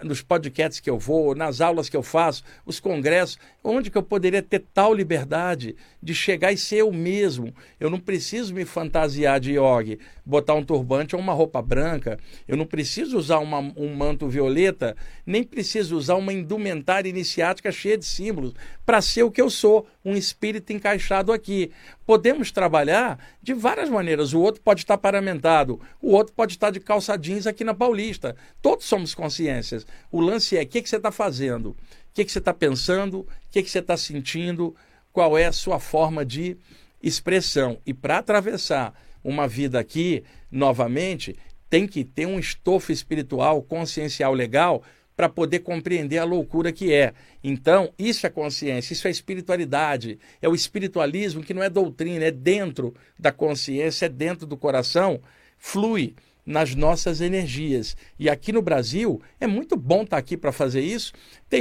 nos 0.02 0.22
podcasts 0.22 0.80
que 0.80 0.90
eu 0.90 0.98
vou, 0.98 1.34
nas 1.34 1.60
aulas 1.60 1.88
que 1.88 1.96
eu 1.96 2.02
faço, 2.02 2.42
os 2.64 2.80
congressos, 2.80 3.38
onde 3.62 3.90
que 3.90 3.98
eu 3.98 4.02
poderia 4.02 4.42
ter 4.42 4.64
tal 4.72 4.92
liberdade 4.92 5.76
de 6.02 6.14
chegar 6.14 6.52
e 6.52 6.56
ser 6.56 6.76
eu 6.76 6.92
mesmo? 6.92 7.54
Eu 7.78 7.90
não 7.90 7.98
preciso 7.98 8.54
me 8.54 8.64
fantasiar 8.64 9.38
de 9.38 9.52
yogi, 9.58 9.98
botar 10.24 10.54
um 10.54 10.64
turbante 10.64 11.14
ou 11.14 11.22
uma 11.22 11.32
roupa 11.32 11.62
branca, 11.62 12.18
eu 12.48 12.56
não 12.56 12.66
preciso 12.76 13.16
usar 13.16 13.38
uma, 13.38 13.58
um 13.74 13.94
manto 13.94 14.28
violeta, 14.28 14.94
nem 15.24 15.42
preciso 15.42 15.96
usar 15.96 16.16
uma 16.16 16.30
indumentária 16.30 17.08
iniciática 17.08 17.72
cheia 17.72 17.96
de 17.96 18.04
símbolos 18.04 18.52
para 18.84 19.00
ser 19.00 19.22
o 19.22 19.30
que 19.30 19.40
eu 19.40 19.48
sou, 19.48 19.86
um 20.04 20.14
espírito 20.14 20.74
encaixado 20.74 21.32
aqui. 21.32 21.72
Podemos 22.04 22.52
trabalhar 22.52 23.18
de 23.42 23.54
várias 23.54 23.88
maneiras. 23.88 24.34
O 24.34 24.40
outro 24.42 24.60
pode 24.60 24.82
estar 24.82 24.98
paramentado, 24.98 25.80
o 26.02 26.12
outro 26.12 26.34
pode 26.34 26.52
estar 26.52 26.70
de 26.70 26.78
calça 26.78 27.16
jeans 27.16 27.46
aqui 27.46 27.64
na 27.64 27.72
Paulista. 27.72 28.36
Todos 28.60 28.84
somos 28.84 29.14
consciências. 29.14 29.86
O 30.12 30.20
lance 30.20 30.54
é 30.54 30.60
o 30.60 30.66
que, 30.66 30.82
que 30.82 30.90
você 30.90 30.96
está 30.96 31.10
fazendo, 31.10 31.70
o 31.70 31.76
que, 32.12 32.26
que 32.26 32.30
você 32.30 32.40
está 32.40 32.52
pensando, 32.52 33.20
o 33.20 33.26
que, 33.50 33.62
que 33.62 33.70
você 33.70 33.78
está 33.78 33.96
sentindo, 33.96 34.76
qual 35.14 35.38
é 35.38 35.46
a 35.46 35.52
sua 35.52 35.80
forma 35.80 36.26
de 36.26 36.58
expressão. 37.02 37.78
E 37.86 37.94
para 37.94 38.18
atravessar 38.18 38.92
uma 39.24 39.48
vida 39.48 39.80
aqui, 39.80 40.22
novamente, 40.50 41.34
tem 41.76 41.86
que 41.86 42.04
ter 42.04 42.24
um 42.24 42.38
estofo 42.38 42.90
espiritual, 42.90 43.60
consciencial 43.60 44.32
legal 44.32 44.82
para 45.14 45.28
poder 45.28 45.58
compreender 45.58 46.16
a 46.16 46.24
loucura 46.24 46.72
que 46.72 46.90
é. 46.90 47.12
Então, 47.44 47.92
isso 47.98 48.26
é 48.26 48.30
consciência, 48.30 48.94
isso 48.94 49.06
é 49.06 49.10
espiritualidade, 49.10 50.18
é 50.40 50.48
o 50.48 50.54
espiritualismo 50.54 51.42
que 51.42 51.52
não 51.52 51.62
é 51.62 51.68
doutrina, 51.68 52.24
é 52.24 52.30
dentro 52.30 52.94
da 53.18 53.30
consciência, 53.30 54.06
é 54.06 54.08
dentro 54.08 54.46
do 54.46 54.56
coração, 54.56 55.20
flui 55.58 56.14
nas 56.46 56.74
nossas 56.74 57.20
energias. 57.20 57.94
E 58.18 58.30
aqui 58.30 58.52
no 58.52 58.62
Brasil 58.62 59.20
é 59.38 59.46
muito 59.46 59.76
bom 59.76 60.00
estar 60.00 60.16
tá 60.16 60.18
aqui 60.18 60.34
para 60.34 60.52
fazer 60.52 60.80
isso. 60.80 61.12
Tem 61.46 61.60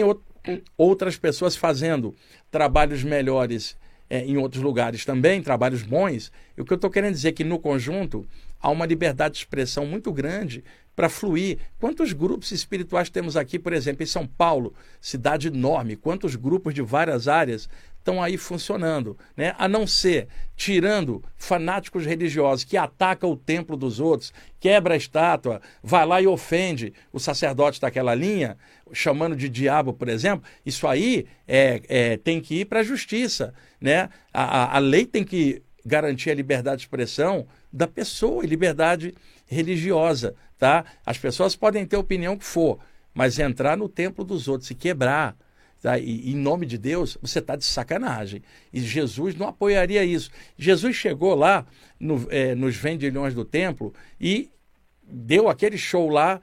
outras 0.78 1.18
pessoas 1.18 1.58
fazendo 1.58 2.16
trabalhos 2.50 3.04
melhores 3.04 3.76
é, 4.10 4.20
em 4.26 4.38
outros 4.38 4.62
lugares 4.62 5.06
também, 5.06 5.42
trabalhos 5.42 5.82
bons. 5.84 6.32
E 6.58 6.62
o 6.62 6.66
que 6.66 6.74
eu 6.74 6.76
estou 6.76 6.90
querendo 6.90 7.14
dizer 7.14 7.30
é 7.30 7.32
que, 7.32 7.44
no 7.44 7.60
conjunto, 7.60 8.26
há 8.62 8.70
uma 8.70 8.86
liberdade 8.86 9.34
de 9.34 9.40
expressão 9.40 9.86
muito 9.86 10.12
grande 10.12 10.64
para 10.96 11.10
fluir. 11.10 11.60
Quantos 11.80 12.14
grupos 12.14 12.52
espirituais 12.52 13.10
temos 13.10 13.36
aqui, 13.36 13.60
por 13.60 13.74
exemplo, 13.74 14.04
em 14.04 14.08
São 14.08 14.26
Paulo, 14.26 14.74
cidade 15.02 15.48
enorme? 15.48 15.96
Quantos 15.96 16.36
grupos 16.36 16.74
de 16.74 16.82
várias 16.82 17.28
áreas 17.28 17.68
estão 18.06 18.22
aí 18.22 18.38
funcionando, 18.38 19.18
né? 19.36 19.56
A 19.58 19.68
não 19.68 19.88
ser 19.88 20.28
tirando 20.56 21.24
fanáticos 21.36 22.06
religiosos 22.06 22.64
que 22.64 22.78
atacam 22.78 23.32
o 23.32 23.36
templo 23.36 23.76
dos 23.76 24.00
outros, 24.00 24.32
quebra 24.60 24.94
a 24.94 24.98
estátua, 24.98 25.60
vai 25.82 26.06
lá 26.06 26.22
e 26.22 26.28
ofende 26.28 26.94
o 27.12 27.20
sacerdote 27.20 27.82
daquela 27.82 28.14
linha, 28.14 28.58
chamando 28.94 29.36
de 29.36 29.50
diabo, 29.50 29.92
por 29.92 30.08
exemplo. 30.08 30.48
Isso 30.64 30.88
aí 30.88 31.26
é, 31.48 31.82
é 31.90 32.18
tem 32.18 32.40
que 32.40 32.62
ir 32.62 32.66
para 32.66 32.82
a 32.82 32.84
justiça, 32.84 33.56
né? 33.82 34.10
A, 34.32 34.44
a, 34.44 34.76
a 34.76 34.80
lei 34.80 35.08
tem 35.08 35.24
que 35.24 35.64
garantir 35.84 36.30
a 36.30 36.36
liberdade 36.36 36.78
de 36.78 36.84
expressão 36.84 37.48
da 37.74 37.88
pessoa 37.88 38.44
e 38.44 38.48
liberdade 38.48 39.16
religiosa, 39.48 40.36
tá? 40.60 40.86
As 41.04 41.18
pessoas 41.18 41.56
podem 41.56 41.86
ter 41.88 41.98
opinião 41.98 42.38
que 42.38 42.46
for, 42.46 42.78
mas 43.16 43.40
entrar 43.40 43.76
no 43.76 43.90
templo 43.90 44.24
dos 44.24 44.48
outros 44.48 44.70
e 44.70 44.76
quebrar 44.76 45.36
Tá? 45.86 46.00
E, 46.00 46.32
em 46.32 46.36
nome 46.36 46.65
de 46.65 46.80
Deus, 46.80 47.15
você 47.22 47.38
está 47.38 47.56
de 47.56 47.63
sacanagem. 47.63 48.42
E 48.74 48.82
Jesus 48.82 49.36
não 49.36 49.50
apoiaria 49.50 50.04
isso. 50.04 50.32
Jesus 50.58 50.96
chegou 50.96 51.36
lá 51.36 51.63
no, 52.00 52.25
é, 52.32 52.56
nos 52.56 52.75
vendilhões 52.75 53.36
do 53.36 53.46
templo 53.46 53.94
e 54.20 54.50
deu 55.04 55.48
aquele 55.48 55.77
show 55.77 56.10
lá 56.10 56.42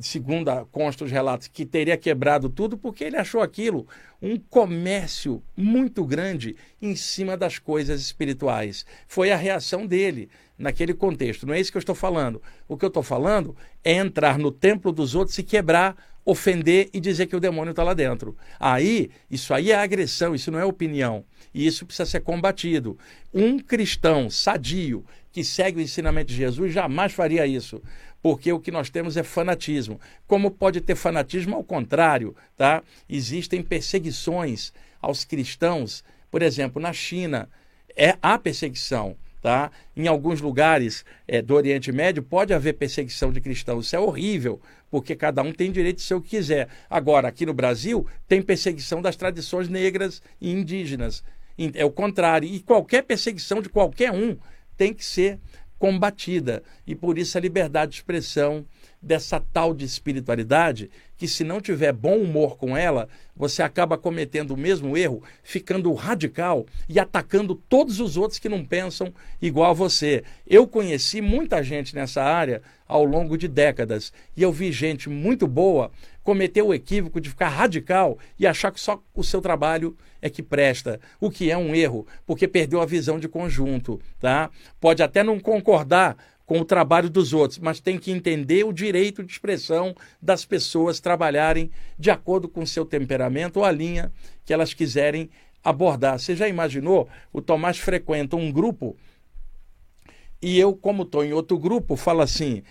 segundo 0.00 0.50
consta 0.66 1.04
os 1.04 1.10
relatos, 1.10 1.48
que 1.48 1.64
teria 1.64 1.96
quebrado 1.96 2.48
tudo 2.48 2.76
porque 2.76 3.02
ele 3.02 3.16
achou 3.16 3.40
aquilo 3.40 3.88
um 4.20 4.38
comércio 4.38 5.42
muito 5.56 6.04
grande 6.04 6.54
em 6.80 6.94
cima 6.94 7.36
das 7.36 7.58
coisas 7.58 8.00
espirituais. 8.00 8.86
Foi 9.08 9.32
a 9.32 9.36
reação 9.36 9.86
dele 9.86 10.28
naquele 10.58 10.94
contexto. 10.94 11.46
Não 11.46 11.54
é 11.54 11.60
isso 11.60 11.72
que 11.72 11.78
eu 11.78 11.80
estou 11.80 11.94
falando. 11.94 12.40
O 12.68 12.76
que 12.76 12.84
eu 12.84 12.88
estou 12.88 13.02
falando 13.02 13.56
é 13.82 13.94
entrar 13.94 14.38
no 14.38 14.52
templo 14.52 14.92
dos 14.92 15.14
outros 15.14 15.36
e 15.38 15.42
quebrar, 15.42 15.96
ofender 16.26 16.90
e 16.92 17.00
dizer 17.00 17.26
que 17.26 17.36
o 17.36 17.40
demônio 17.40 17.70
está 17.70 17.82
lá 17.82 17.94
dentro. 17.94 18.36
Aí, 18.60 19.10
isso 19.30 19.54
aí 19.54 19.70
é 19.70 19.76
agressão, 19.76 20.34
isso 20.34 20.50
não 20.50 20.58
é 20.58 20.64
opinião. 20.64 21.24
E 21.54 21.66
isso 21.66 21.86
precisa 21.86 22.04
ser 22.04 22.20
combatido. 22.20 22.98
Um 23.32 23.58
cristão 23.58 24.28
sadio 24.28 25.06
que 25.32 25.44
segue 25.44 25.78
o 25.78 25.82
ensinamento 25.82 26.28
de 26.28 26.36
Jesus 26.36 26.72
jamais 26.72 27.12
faria 27.12 27.46
isso 27.46 27.80
porque 28.26 28.52
o 28.52 28.58
que 28.58 28.72
nós 28.72 28.90
temos 28.90 29.16
é 29.16 29.22
fanatismo. 29.22 30.00
Como 30.26 30.50
pode 30.50 30.80
ter 30.80 30.96
fanatismo 30.96 31.54
ao 31.54 31.62
contrário, 31.62 32.34
tá? 32.56 32.82
Existem 33.08 33.62
perseguições 33.62 34.72
aos 35.00 35.24
cristãos, 35.24 36.02
por 36.28 36.42
exemplo, 36.42 36.82
na 36.82 36.92
China 36.92 37.48
é 37.96 38.16
a 38.20 38.36
perseguição. 38.36 39.16
Tá? 39.40 39.70
Em 39.96 40.08
alguns 40.08 40.40
lugares 40.40 41.04
é, 41.28 41.40
do 41.40 41.54
Oriente 41.54 41.92
Médio 41.92 42.20
pode 42.20 42.52
haver 42.52 42.72
perseguição 42.72 43.30
de 43.30 43.40
cristãos. 43.40 43.86
Isso 43.86 43.94
é 43.94 44.00
horrível, 44.00 44.60
porque 44.90 45.16
cada 45.16 45.42
um 45.42 45.52
tem 45.52 45.70
direito 45.70 45.96
de 45.96 46.02
ser 46.02 46.14
o 46.14 46.20
que 46.20 46.30
quiser. 46.30 46.68
Agora, 46.88 47.28
aqui 47.28 47.44
no 47.44 47.54
Brasil, 47.54 48.06
tem 48.26 48.42
perseguição 48.42 49.02
das 49.02 49.16
tradições 49.16 49.68
negras 49.68 50.22
e 50.40 50.50
indígenas. 50.52 51.22
É 51.74 51.84
o 51.84 51.90
contrário. 51.90 52.48
E 52.48 52.60
qualquer 52.60 53.02
perseguição 53.02 53.60
de 53.60 53.68
qualquer 53.68 54.12
um 54.12 54.36
tem 54.76 54.92
que 54.92 55.04
ser 55.04 55.38
combatida. 55.78 56.62
E 56.86 56.94
por 56.94 57.18
isso 57.18 57.36
a 57.36 57.40
liberdade 57.40 57.92
de 57.92 57.98
expressão 57.98 58.64
dessa 59.00 59.40
tal 59.40 59.74
de 59.74 59.84
espiritualidade, 59.84 60.90
que 61.16 61.26
se 61.26 61.42
não 61.42 61.60
tiver 61.60 61.92
bom 61.92 62.16
humor 62.16 62.56
com 62.56 62.76
ela, 62.76 63.08
você 63.34 63.62
acaba 63.62 63.98
cometendo 63.98 64.52
o 64.52 64.56
mesmo 64.56 64.96
erro, 64.96 65.22
ficando 65.42 65.92
radical 65.92 66.66
e 66.88 66.98
atacando 66.98 67.54
todos 67.54 68.00
os 68.00 68.16
outros 68.16 68.38
que 68.38 68.48
não 68.48 68.64
pensam 68.64 69.12
igual 69.40 69.70
a 69.70 69.74
você. 69.74 70.24
Eu 70.46 70.66
conheci 70.66 71.20
muita 71.20 71.62
gente 71.62 71.94
nessa 71.94 72.22
área 72.22 72.62
ao 72.86 73.04
longo 73.04 73.36
de 73.36 73.48
décadas 73.48 74.12
e 74.36 74.42
eu 74.42 74.52
vi 74.52 74.70
gente 74.72 75.08
muito 75.08 75.46
boa 75.46 75.90
cometer 76.22 76.62
o 76.62 76.74
equívoco 76.74 77.20
de 77.20 77.30
ficar 77.30 77.48
radical 77.48 78.18
e 78.38 78.46
achar 78.46 78.72
que 78.72 78.80
só 78.80 79.00
o 79.14 79.22
seu 79.22 79.40
trabalho 79.40 79.96
é 80.20 80.28
que 80.28 80.42
presta, 80.42 81.00
o 81.20 81.30
que 81.30 81.50
é 81.50 81.56
um 81.56 81.72
erro, 81.74 82.06
porque 82.26 82.48
perdeu 82.48 82.80
a 82.80 82.86
visão 82.86 83.18
de 83.18 83.28
conjunto, 83.28 84.00
tá? 84.18 84.50
Pode 84.80 85.02
até 85.02 85.22
não 85.22 85.38
concordar 85.38 86.16
com 86.46 86.60
o 86.60 86.64
trabalho 86.64 87.10
dos 87.10 87.32
outros, 87.32 87.58
mas 87.58 87.80
tem 87.80 87.98
que 87.98 88.12
entender 88.12 88.64
o 88.64 88.72
direito 88.72 89.22
de 89.22 89.32
expressão 89.32 89.94
das 90.22 90.44
pessoas 90.44 91.00
trabalharem 91.00 91.70
de 91.98 92.10
acordo 92.10 92.48
com 92.48 92.64
seu 92.64 92.86
temperamento 92.86 93.58
ou 93.58 93.64
a 93.64 93.72
linha 93.72 94.12
que 94.44 94.54
elas 94.54 94.72
quiserem 94.72 95.28
abordar. 95.62 96.18
Você 96.18 96.36
já 96.36 96.48
imaginou? 96.48 97.08
O 97.32 97.42
Tomás 97.42 97.78
frequenta 97.78 98.36
um 98.36 98.52
grupo 98.52 98.96
e 100.40 100.58
eu, 100.58 100.74
como 100.76 101.02
estou 101.02 101.24
em 101.24 101.32
outro 101.32 101.58
grupo, 101.58 101.96
falo 101.96 102.20
assim: 102.20 102.62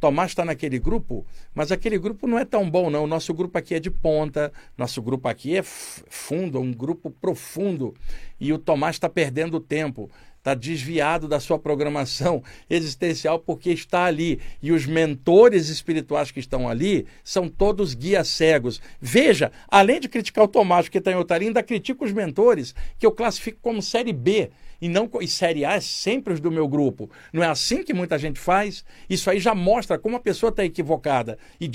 Tomás 0.00 0.30
está 0.30 0.44
naquele 0.44 0.78
grupo, 0.78 1.26
mas 1.54 1.70
aquele 1.70 1.98
grupo 1.98 2.26
não 2.26 2.38
é 2.38 2.44
tão 2.46 2.68
bom, 2.70 2.88
não. 2.88 3.06
Nosso 3.06 3.34
grupo 3.34 3.58
aqui 3.58 3.74
é 3.74 3.80
de 3.80 3.90
ponta, 3.90 4.50
nosso 4.76 5.02
grupo 5.02 5.28
aqui 5.28 5.56
é 5.56 5.62
fundo, 5.62 6.56
é 6.56 6.60
um 6.60 6.72
grupo 6.72 7.10
profundo, 7.10 7.94
e 8.40 8.52
o 8.52 8.58
Tomás 8.58 8.96
está 8.96 9.10
perdendo 9.10 9.60
tempo 9.60 10.10
está 10.40 10.54
desviado 10.54 11.28
da 11.28 11.38
sua 11.38 11.58
programação 11.58 12.42
existencial 12.68 13.38
porque 13.38 13.70
está 13.70 14.04
ali. 14.04 14.40
E 14.60 14.72
os 14.72 14.86
mentores 14.86 15.68
espirituais 15.68 16.30
que 16.30 16.40
estão 16.40 16.68
ali 16.68 17.06
são 17.22 17.48
todos 17.48 17.94
guias 17.94 18.28
cegos. 18.28 18.80
Veja, 19.00 19.52
além 19.68 20.00
de 20.00 20.08
criticar 20.08 20.44
o 20.44 20.48
Tomás 20.48 20.88
que 20.88 20.98
está 20.98 21.12
em 21.12 21.16
Otarim, 21.16 21.48
ainda 21.48 21.62
critico 21.62 22.04
os 22.04 22.12
mentores, 22.12 22.74
que 22.98 23.06
eu 23.06 23.12
classifico 23.12 23.58
como 23.62 23.82
série 23.82 24.12
B. 24.12 24.50
E, 24.80 24.88
não, 24.88 25.10
e 25.20 25.28
série 25.28 25.64
A 25.64 25.74
é 25.74 25.80
sempre 25.80 26.32
os 26.32 26.40
do 26.40 26.50
meu 26.50 26.66
grupo. 26.66 27.10
Não 27.32 27.42
é 27.42 27.46
assim 27.46 27.82
que 27.82 27.92
muita 27.92 28.18
gente 28.18 28.40
faz? 28.40 28.82
Isso 29.10 29.28
aí 29.30 29.38
já 29.38 29.54
mostra 29.54 29.98
como 29.98 30.16
a 30.16 30.20
pessoa 30.20 30.48
está 30.48 30.64
equivocada. 30.64 31.38
E 31.60 31.68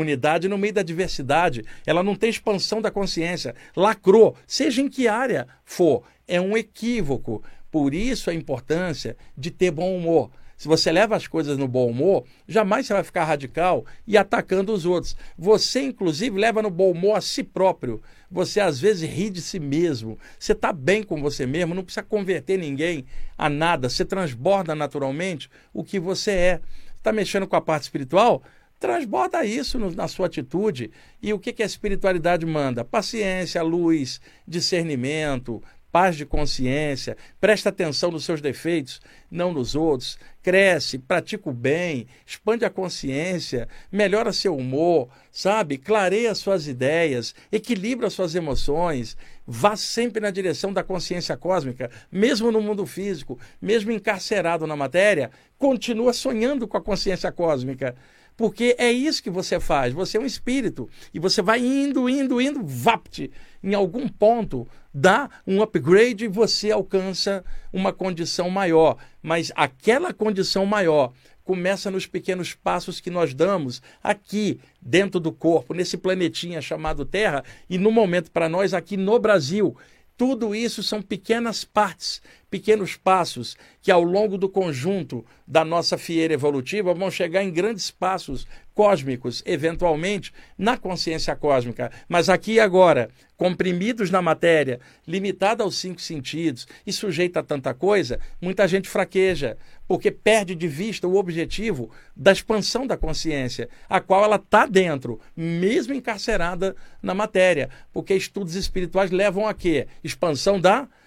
unidade 0.00 0.48
no 0.48 0.58
meio 0.58 0.74
da 0.74 0.82
diversidade. 0.82 1.64
Ela 1.86 2.02
não 2.02 2.14
tem 2.14 2.30
expansão 2.30 2.80
da 2.80 2.90
consciência. 2.90 3.54
Lacrou, 3.74 4.36
seja 4.46 4.82
em 4.82 4.88
que 4.88 5.08
área 5.08 5.48
for. 5.64 6.02
É 6.28 6.40
um 6.40 6.56
equívoco. 6.56 7.42
Por 7.70 7.94
isso 7.94 8.30
a 8.30 8.34
importância 8.34 9.16
de 9.36 9.50
ter 9.50 9.70
bom 9.70 9.96
humor. 9.96 10.30
Se 10.56 10.68
você 10.68 10.90
leva 10.90 11.14
as 11.14 11.26
coisas 11.26 11.58
no 11.58 11.68
bom 11.68 11.86
humor, 11.86 12.24
jamais 12.48 12.86
você 12.86 12.94
vai 12.94 13.04
ficar 13.04 13.24
radical 13.24 13.84
e 14.06 14.16
atacando 14.16 14.72
os 14.72 14.86
outros. 14.86 15.14
Você, 15.36 15.82
inclusive, 15.82 16.38
leva 16.38 16.62
no 16.62 16.70
bom 16.70 16.90
humor 16.90 17.16
a 17.16 17.20
si 17.20 17.42
próprio. 17.42 18.00
Você, 18.30 18.58
às 18.58 18.80
vezes, 18.80 19.08
ri 19.08 19.28
de 19.28 19.42
si 19.42 19.60
mesmo. 19.60 20.18
Você 20.38 20.52
está 20.52 20.72
bem 20.72 21.02
com 21.02 21.20
você 21.20 21.44
mesmo, 21.44 21.74
não 21.74 21.84
precisa 21.84 22.02
converter 22.02 22.58
ninguém 22.58 23.04
a 23.36 23.50
nada. 23.50 23.90
Você 23.90 24.02
transborda 24.02 24.74
naturalmente 24.74 25.50
o 25.74 25.84
que 25.84 26.00
você 26.00 26.30
é. 26.30 26.60
Está 26.96 27.12
mexendo 27.12 27.46
com 27.46 27.56
a 27.56 27.60
parte 27.60 27.82
espiritual? 27.82 28.42
Transborda 28.78 29.44
isso 29.44 29.78
no, 29.78 29.90
na 29.90 30.06
sua 30.06 30.26
atitude. 30.26 30.90
E 31.22 31.32
o 31.32 31.38
que, 31.38 31.52
que 31.52 31.62
a 31.62 31.66
espiritualidade 31.66 32.44
manda? 32.44 32.84
Paciência, 32.84 33.62
luz, 33.62 34.20
discernimento, 34.46 35.62
paz 35.96 36.14
de 36.14 36.26
consciência, 36.26 37.16
presta 37.40 37.70
atenção 37.70 38.10
nos 38.10 38.26
seus 38.26 38.42
defeitos, 38.42 39.00
não 39.30 39.50
nos 39.50 39.74
outros, 39.74 40.18
cresce, 40.42 40.98
pratica 40.98 41.48
o 41.48 41.54
bem, 41.54 42.06
expande 42.26 42.66
a 42.66 42.70
consciência, 42.70 43.66
melhora 43.90 44.30
seu 44.30 44.54
humor, 44.54 45.08
sabe? 45.32 45.78
Clareia 45.78 46.34
suas 46.34 46.68
ideias, 46.68 47.34
equilibra 47.50 48.10
suas 48.10 48.34
emoções, 48.34 49.16
vá 49.46 49.74
sempre 49.74 50.20
na 50.20 50.30
direção 50.30 50.70
da 50.70 50.84
consciência 50.84 51.34
cósmica, 51.34 51.90
mesmo 52.12 52.52
no 52.52 52.60
mundo 52.60 52.84
físico, 52.84 53.40
mesmo 53.58 53.90
encarcerado 53.90 54.66
na 54.66 54.76
matéria, 54.76 55.30
continua 55.56 56.12
sonhando 56.12 56.68
com 56.68 56.76
a 56.76 56.82
consciência 56.82 57.32
cósmica. 57.32 57.96
Porque 58.36 58.76
é 58.78 58.92
isso 58.92 59.22
que 59.22 59.30
você 59.30 59.58
faz. 59.58 59.94
Você 59.94 60.16
é 60.16 60.20
um 60.20 60.26
espírito. 60.26 60.88
E 61.14 61.18
você 61.18 61.40
vai 61.40 61.60
indo, 61.60 62.08
indo, 62.08 62.40
indo, 62.40 62.60
vapt. 62.62 63.30
Em 63.62 63.74
algum 63.74 64.06
ponto, 64.08 64.68
dá 64.92 65.30
um 65.46 65.62
upgrade 65.62 66.24
e 66.24 66.28
você 66.28 66.70
alcança 66.70 67.44
uma 67.72 67.92
condição 67.92 68.50
maior. 68.50 68.98
Mas 69.22 69.50
aquela 69.56 70.12
condição 70.12 70.66
maior 70.66 71.12
começa 71.42 71.90
nos 71.90 72.06
pequenos 72.06 72.54
passos 72.54 73.00
que 73.00 73.08
nós 73.08 73.32
damos 73.32 73.80
aqui 74.02 74.58
dentro 74.82 75.20
do 75.20 75.30
corpo, 75.30 75.72
nesse 75.72 75.96
planetinha 75.96 76.60
chamado 76.60 77.04
Terra, 77.04 77.44
e 77.70 77.78
no 77.78 77.92
momento 77.92 78.32
para 78.32 78.48
nós 78.48 78.74
aqui 78.74 78.96
no 78.96 79.18
Brasil. 79.18 79.76
Tudo 80.16 80.54
isso 80.54 80.82
são 80.82 81.00
pequenas 81.00 81.62
partes, 81.62 82.20
pequenos 82.56 82.96
passos 82.96 83.54
que, 83.82 83.90
ao 83.90 84.02
longo 84.02 84.38
do 84.38 84.48
conjunto 84.48 85.22
da 85.46 85.62
nossa 85.62 85.98
fieira 85.98 86.32
evolutiva, 86.32 86.94
vão 86.94 87.10
chegar 87.10 87.44
em 87.44 87.52
grandes 87.52 87.90
passos 87.90 88.46
cósmicos, 88.72 89.42
eventualmente, 89.44 90.32
na 90.56 90.78
consciência 90.78 91.36
cósmica. 91.36 91.92
Mas 92.08 92.30
aqui 92.30 92.52
e 92.52 92.60
agora, 92.60 93.10
comprimidos 93.36 94.10
na 94.10 94.22
matéria, 94.22 94.80
limitada 95.06 95.62
aos 95.62 95.76
cinco 95.76 96.00
sentidos 96.00 96.66
e 96.86 96.92
sujeita 96.94 97.40
a 97.40 97.42
tanta 97.42 97.74
coisa, 97.74 98.18
muita 98.40 98.66
gente 98.66 98.88
fraqueja, 98.88 99.58
porque 99.86 100.10
perde 100.10 100.54
de 100.54 100.66
vista 100.66 101.06
o 101.06 101.16
objetivo 101.16 101.90
da 102.16 102.32
expansão 102.32 102.86
da 102.86 102.96
consciência, 102.96 103.68
a 103.86 104.00
qual 104.00 104.24
ela 104.24 104.36
está 104.36 104.64
dentro, 104.64 105.20
mesmo 105.36 105.92
encarcerada 105.92 106.74
na 107.02 107.12
matéria, 107.12 107.68
porque 107.92 108.14
estudos 108.14 108.54
espirituais 108.54 109.10
levam 109.10 109.46
a 109.46 109.52
quê? 109.52 109.86
Expansão 110.02 110.58
da 110.58 110.78
consciência. 110.78 111.05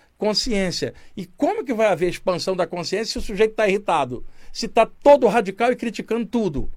E 1.15 1.25
como 1.25 1.63
que 1.63 1.73
vai 1.73 1.88
haver 1.88 2.10
expansão 2.10 2.55
da 2.55 2.67
consciência 2.67 3.13
se 3.13 3.17
o 3.17 3.21
sujeito 3.21 3.51
está 3.51 3.67
irritado? 3.67 4.25
Se 4.51 4.65
está 4.65 4.86
todo 4.86 5.27
radical 5.27 5.71
e 5.71 5.75
criticando 5.75 6.25
tudo? 6.25 6.69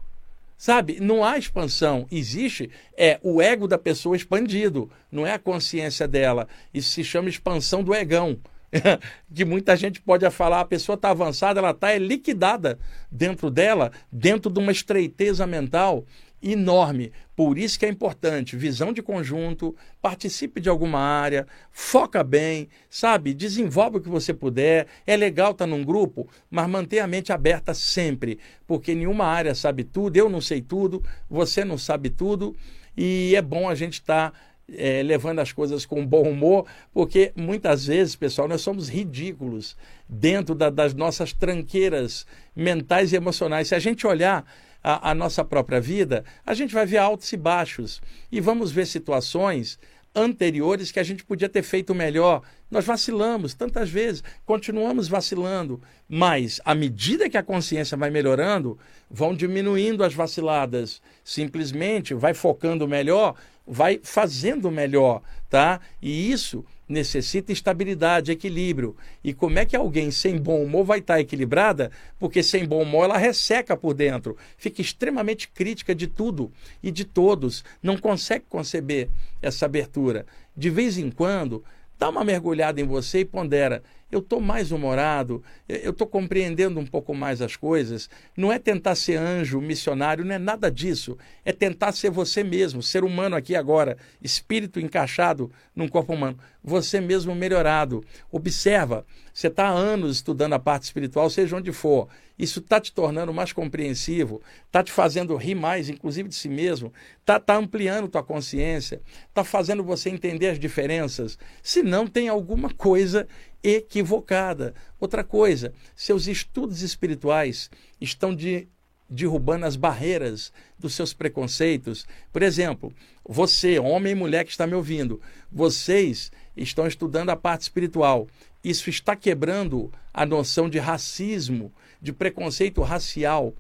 Sabe, 0.56 1.00
não 1.00 1.24
há 1.24 1.36
expansão. 1.36 2.06
Existe 2.08 2.70
é 2.96 3.18
o 3.20 3.42
ego 3.42 3.66
da 3.66 3.76
pessoa 3.76 4.14
expandido, 4.14 4.88
não 5.10 5.26
é 5.26 5.32
a 5.32 5.38
consciência 5.38 6.06
dela. 6.06 6.46
Isso 6.72 6.90
se 6.90 7.02
chama 7.02 7.28
expansão 7.28 7.82
do 7.82 7.92
egão. 7.92 8.38
que 9.34 9.44
muita 9.44 9.76
gente 9.76 10.00
pode 10.00 10.28
falar, 10.30 10.60
a 10.60 10.64
pessoa 10.64 10.94
está 10.94 11.10
avançada, 11.10 11.60
ela 11.60 11.72
está 11.72 11.90
é 11.90 11.98
liquidada 11.98 12.78
dentro 13.10 13.50
dela, 13.50 13.92
dentro 14.10 14.50
de 14.50 14.60
uma 14.60 14.72
estreiteza 14.72 15.46
mental 15.46 16.06
enorme. 16.42 17.12
Por 17.36 17.56
isso 17.56 17.78
que 17.78 17.86
é 17.86 17.88
importante, 17.88 18.56
visão 18.56 18.92
de 18.92 19.02
conjunto, 19.02 19.74
participe 20.00 20.60
de 20.60 20.68
alguma 20.68 20.98
área, 20.98 21.46
foca 21.70 22.24
bem, 22.24 22.68
sabe? 22.90 23.32
Desenvolve 23.32 23.98
o 23.98 24.00
que 24.00 24.08
você 24.08 24.34
puder. 24.34 24.86
É 25.06 25.16
legal 25.16 25.52
estar 25.52 25.64
tá 25.64 25.70
num 25.70 25.84
grupo, 25.84 26.28
mas 26.50 26.68
mantenha 26.68 27.04
a 27.04 27.08
mente 27.08 27.32
aberta 27.32 27.72
sempre, 27.72 28.38
porque 28.66 28.94
nenhuma 28.94 29.24
área 29.24 29.54
sabe 29.54 29.84
tudo, 29.84 30.16
eu 30.16 30.28
não 30.28 30.40
sei 30.40 30.60
tudo, 30.60 31.02
você 31.30 31.64
não 31.64 31.78
sabe 31.78 32.10
tudo, 32.10 32.54
e 32.96 33.34
é 33.36 33.42
bom 33.42 33.68
a 33.68 33.74
gente 33.74 33.94
estar 33.94 34.30
tá 34.30 34.38
é, 34.74 35.02
levando 35.02 35.40
as 35.40 35.52
coisas 35.52 35.84
com 35.84 36.06
bom 36.06 36.22
humor, 36.22 36.66
porque 36.92 37.32
muitas 37.36 37.86
vezes, 37.86 38.16
pessoal, 38.16 38.48
nós 38.48 38.60
somos 38.60 38.88
ridículos 38.88 39.76
dentro 40.08 40.54
da, 40.54 40.70
das 40.70 40.94
nossas 40.94 41.32
tranqueiras 41.32 42.26
mentais 42.54 43.12
e 43.12 43.16
emocionais. 43.16 43.68
Se 43.68 43.74
a 43.74 43.78
gente 43.78 44.06
olhar 44.06 44.44
a, 44.82 45.10
a 45.10 45.14
nossa 45.14 45.44
própria 45.44 45.80
vida, 45.80 46.24
a 46.44 46.54
gente 46.54 46.74
vai 46.74 46.84
ver 46.86 46.98
altos 46.98 47.32
e 47.32 47.36
baixos 47.36 48.00
e 48.30 48.40
vamos 48.40 48.72
ver 48.72 48.86
situações 48.86 49.78
anteriores 50.14 50.92
que 50.92 51.00
a 51.00 51.02
gente 51.02 51.24
podia 51.24 51.48
ter 51.48 51.62
feito 51.62 51.94
melhor. 51.94 52.42
Nós 52.70 52.84
vacilamos 52.84 53.54
tantas 53.54 53.88
vezes, 53.88 54.22
continuamos 54.44 55.08
vacilando, 55.08 55.80
mas 56.08 56.60
à 56.64 56.74
medida 56.74 57.28
que 57.28 57.36
a 57.36 57.42
consciência 57.42 57.96
vai 57.96 58.10
melhorando, 58.10 58.78
vão 59.10 59.34
diminuindo 59.34 60.04
as 60.04 60.14
vaciladas. 60.14 61.00
Simplesmente 61.24 62.14
vai 62.14 62.34
focando 62.34 62.88
melhor, 62.88 63.34
vai 63.66 64.00
fazendo 64.02 64.70
melhor, 64.70 65.22
tá? 65.48 65.80
E 66.00 66.30
isso 66.30 66.64
necessita 66.92 67.52
estabilidade, 67.52 68.30
equilíbrio. 68.30 68.94
E 69.24 69.32
como 69.32 69.58
é 69.58 69.64
que 69.64 69.74
alguém 69.74 70.10
sem 70.10 70.36
bom 70.38 70.62
humor 70.62 70.84
vai 70.84 70.98
estar 71.00 71.18
equilibrada? 71.18 71.90
Porque 72.18 72.42
sem 72.42 72.64
bom 72.64 72.82
humor 72.82 73.04
ela 73.04 73.18
resseca 73.18 73.76
por 73.76 73.94
dentro, 73.94 74.36
fica 74.56 74.80
extremamente 74.80 75.48
crítica 75.48 75.94
de 75.94 76.06
tudo 76.06 76.52
e 76.82 76.90
de 76.90 77.04
todos, 77.04 77.64
não 77.82 77.96
consegue 77.96 78.44
conceber 78.48 79.08
essa 79.40 79.66
abertura. 79.66 80.26
De 80.56 80.70
vez 80.70 80.98
em 80.98 81.10
quando, 81.10 81.64
dá 82.02 82.08
uma 82.08 82.24
mergulhada 82.24 82.80
em 82.80 82.84
você 82.84 83.20
e 83.20 83.24
pondera 83.24 83.80
eu 84.12 84.18
estou 84.18 84.42
mais 84.42 84.70
humorado, 84.70 85.42
eu 85.66 85.90
estou 85.90 86.06
compreendendo 86.06 86.78
um 86.78 86.86
pouco 86.86 87.14
mais 87.14 87.40
as 87.40 87.56
coisas. 87.56 88.10
Não 88.36 88.52
é 88.52 88.58
tentar 88.58 88.94
ser 88.94 89.16
anjo, 89.16 89.58
missionário, 89.58 90.22
não 90.22 90.34
é 90.34 90.38
nada 90.38 90.70
disso. 90.70 91.16
É 91.42 91.50
tentar 91.50 91.92
ser 91.92 92.10
você 92.10 92.44
mesmo, 92.44 92.82
ser 92.82 93.04
humano 93.04 93.34
aqui 93.34 93.56
agora, 93.56 93.96
espírito 94.20 94.78
encaixado 94.78 95.50
num 95.74 95.88
corpo 95.88 96.12
humano. 96.12 96.38
Você 96.62 97.00
mesmo 97.00 97.34
melhorado. 97.34 98.04
Observa, 98.30 99.06
você 99.32 99.46
está 99.46 99.68
há 99.68 99.72
anos 99.72 100.16
estudando 100.16 100.52
a 100.52 100.58
parte 100.58 100.82
espiritual, 100.82 101.30
seja 101.30 101.56
onde 101.56 101.72
for. 101.72 102.06
Isso 102.42 102.58
está 102.58 102.80
te 102.80 102.92
tornando 102.92 103.32
mais 103.32 103.52
compreensivo, 103.52 104.42
está 104.66 104.82
te 104.82 104.90
fazendo 104.90 105.36
rir 105.36 105.54
mais, 105.54 105.88
inclusive 105.88 106.28
de 106.28 106.34
si 106.34 106.48
mesmo, 106.48 106.92
está 107.20 107.38
tá 107.38 107.54
ampliando 107.54 108.08
tua 108.08 108.24
consciência, 108.24 109.00
está 109.28 109.44
fazendo 109.44 109.84
você 109.84 110.10
entender 110.10 110.48
as 110.48 110.58
diferenças. 110.58 111.38
Se 111.62 111.84
não, 111.84 112.04
tem 112.04 112.28
alguma 112.28 112.68
coisa 112.74 113.28
equivocada. 113.62 114.74
Outra 114.98 115.22
coisa, 115.22 115.72
seus 115.94 116.26
estudos 116.26 116.82
espirituais 116.82 117.70
estão 118.00 118.34
de, 118.34 118.66
derrubando 119.08 119.64
as 119.64 119.76
barreiras 119.76 120.52
dos 120.76 120.94
seus 120.94 121.14
preconceitos. 121.14 122.04
Por 122.32 122.42
exemplo, 122.42 122.92
você, 123.24 123.78
homem 123.78 124.14
e 124.14 124.16
mulher 124.16 124.44
que 124.44 124.50
está 124.50 124.66
me 124.66 124.74
ouvindo, 124.74 125.20
vocês 125.48 126.32
estão 126.56 126.88
estudando 126.88 127.30
a 127.30 127.36
parte 127.36 127.60
espiritual. 127.60 128.26
Isso 128.64 128.90
está 128.90 129.14
quebrando 129.14 129.92
a 130.12 130.26
noção 130.26 130.68
de 130.68 130.80
racismo, 130.80 131.72
de 132.02 132.12
preconceito 132.12 132.82
racial 132.82 133.54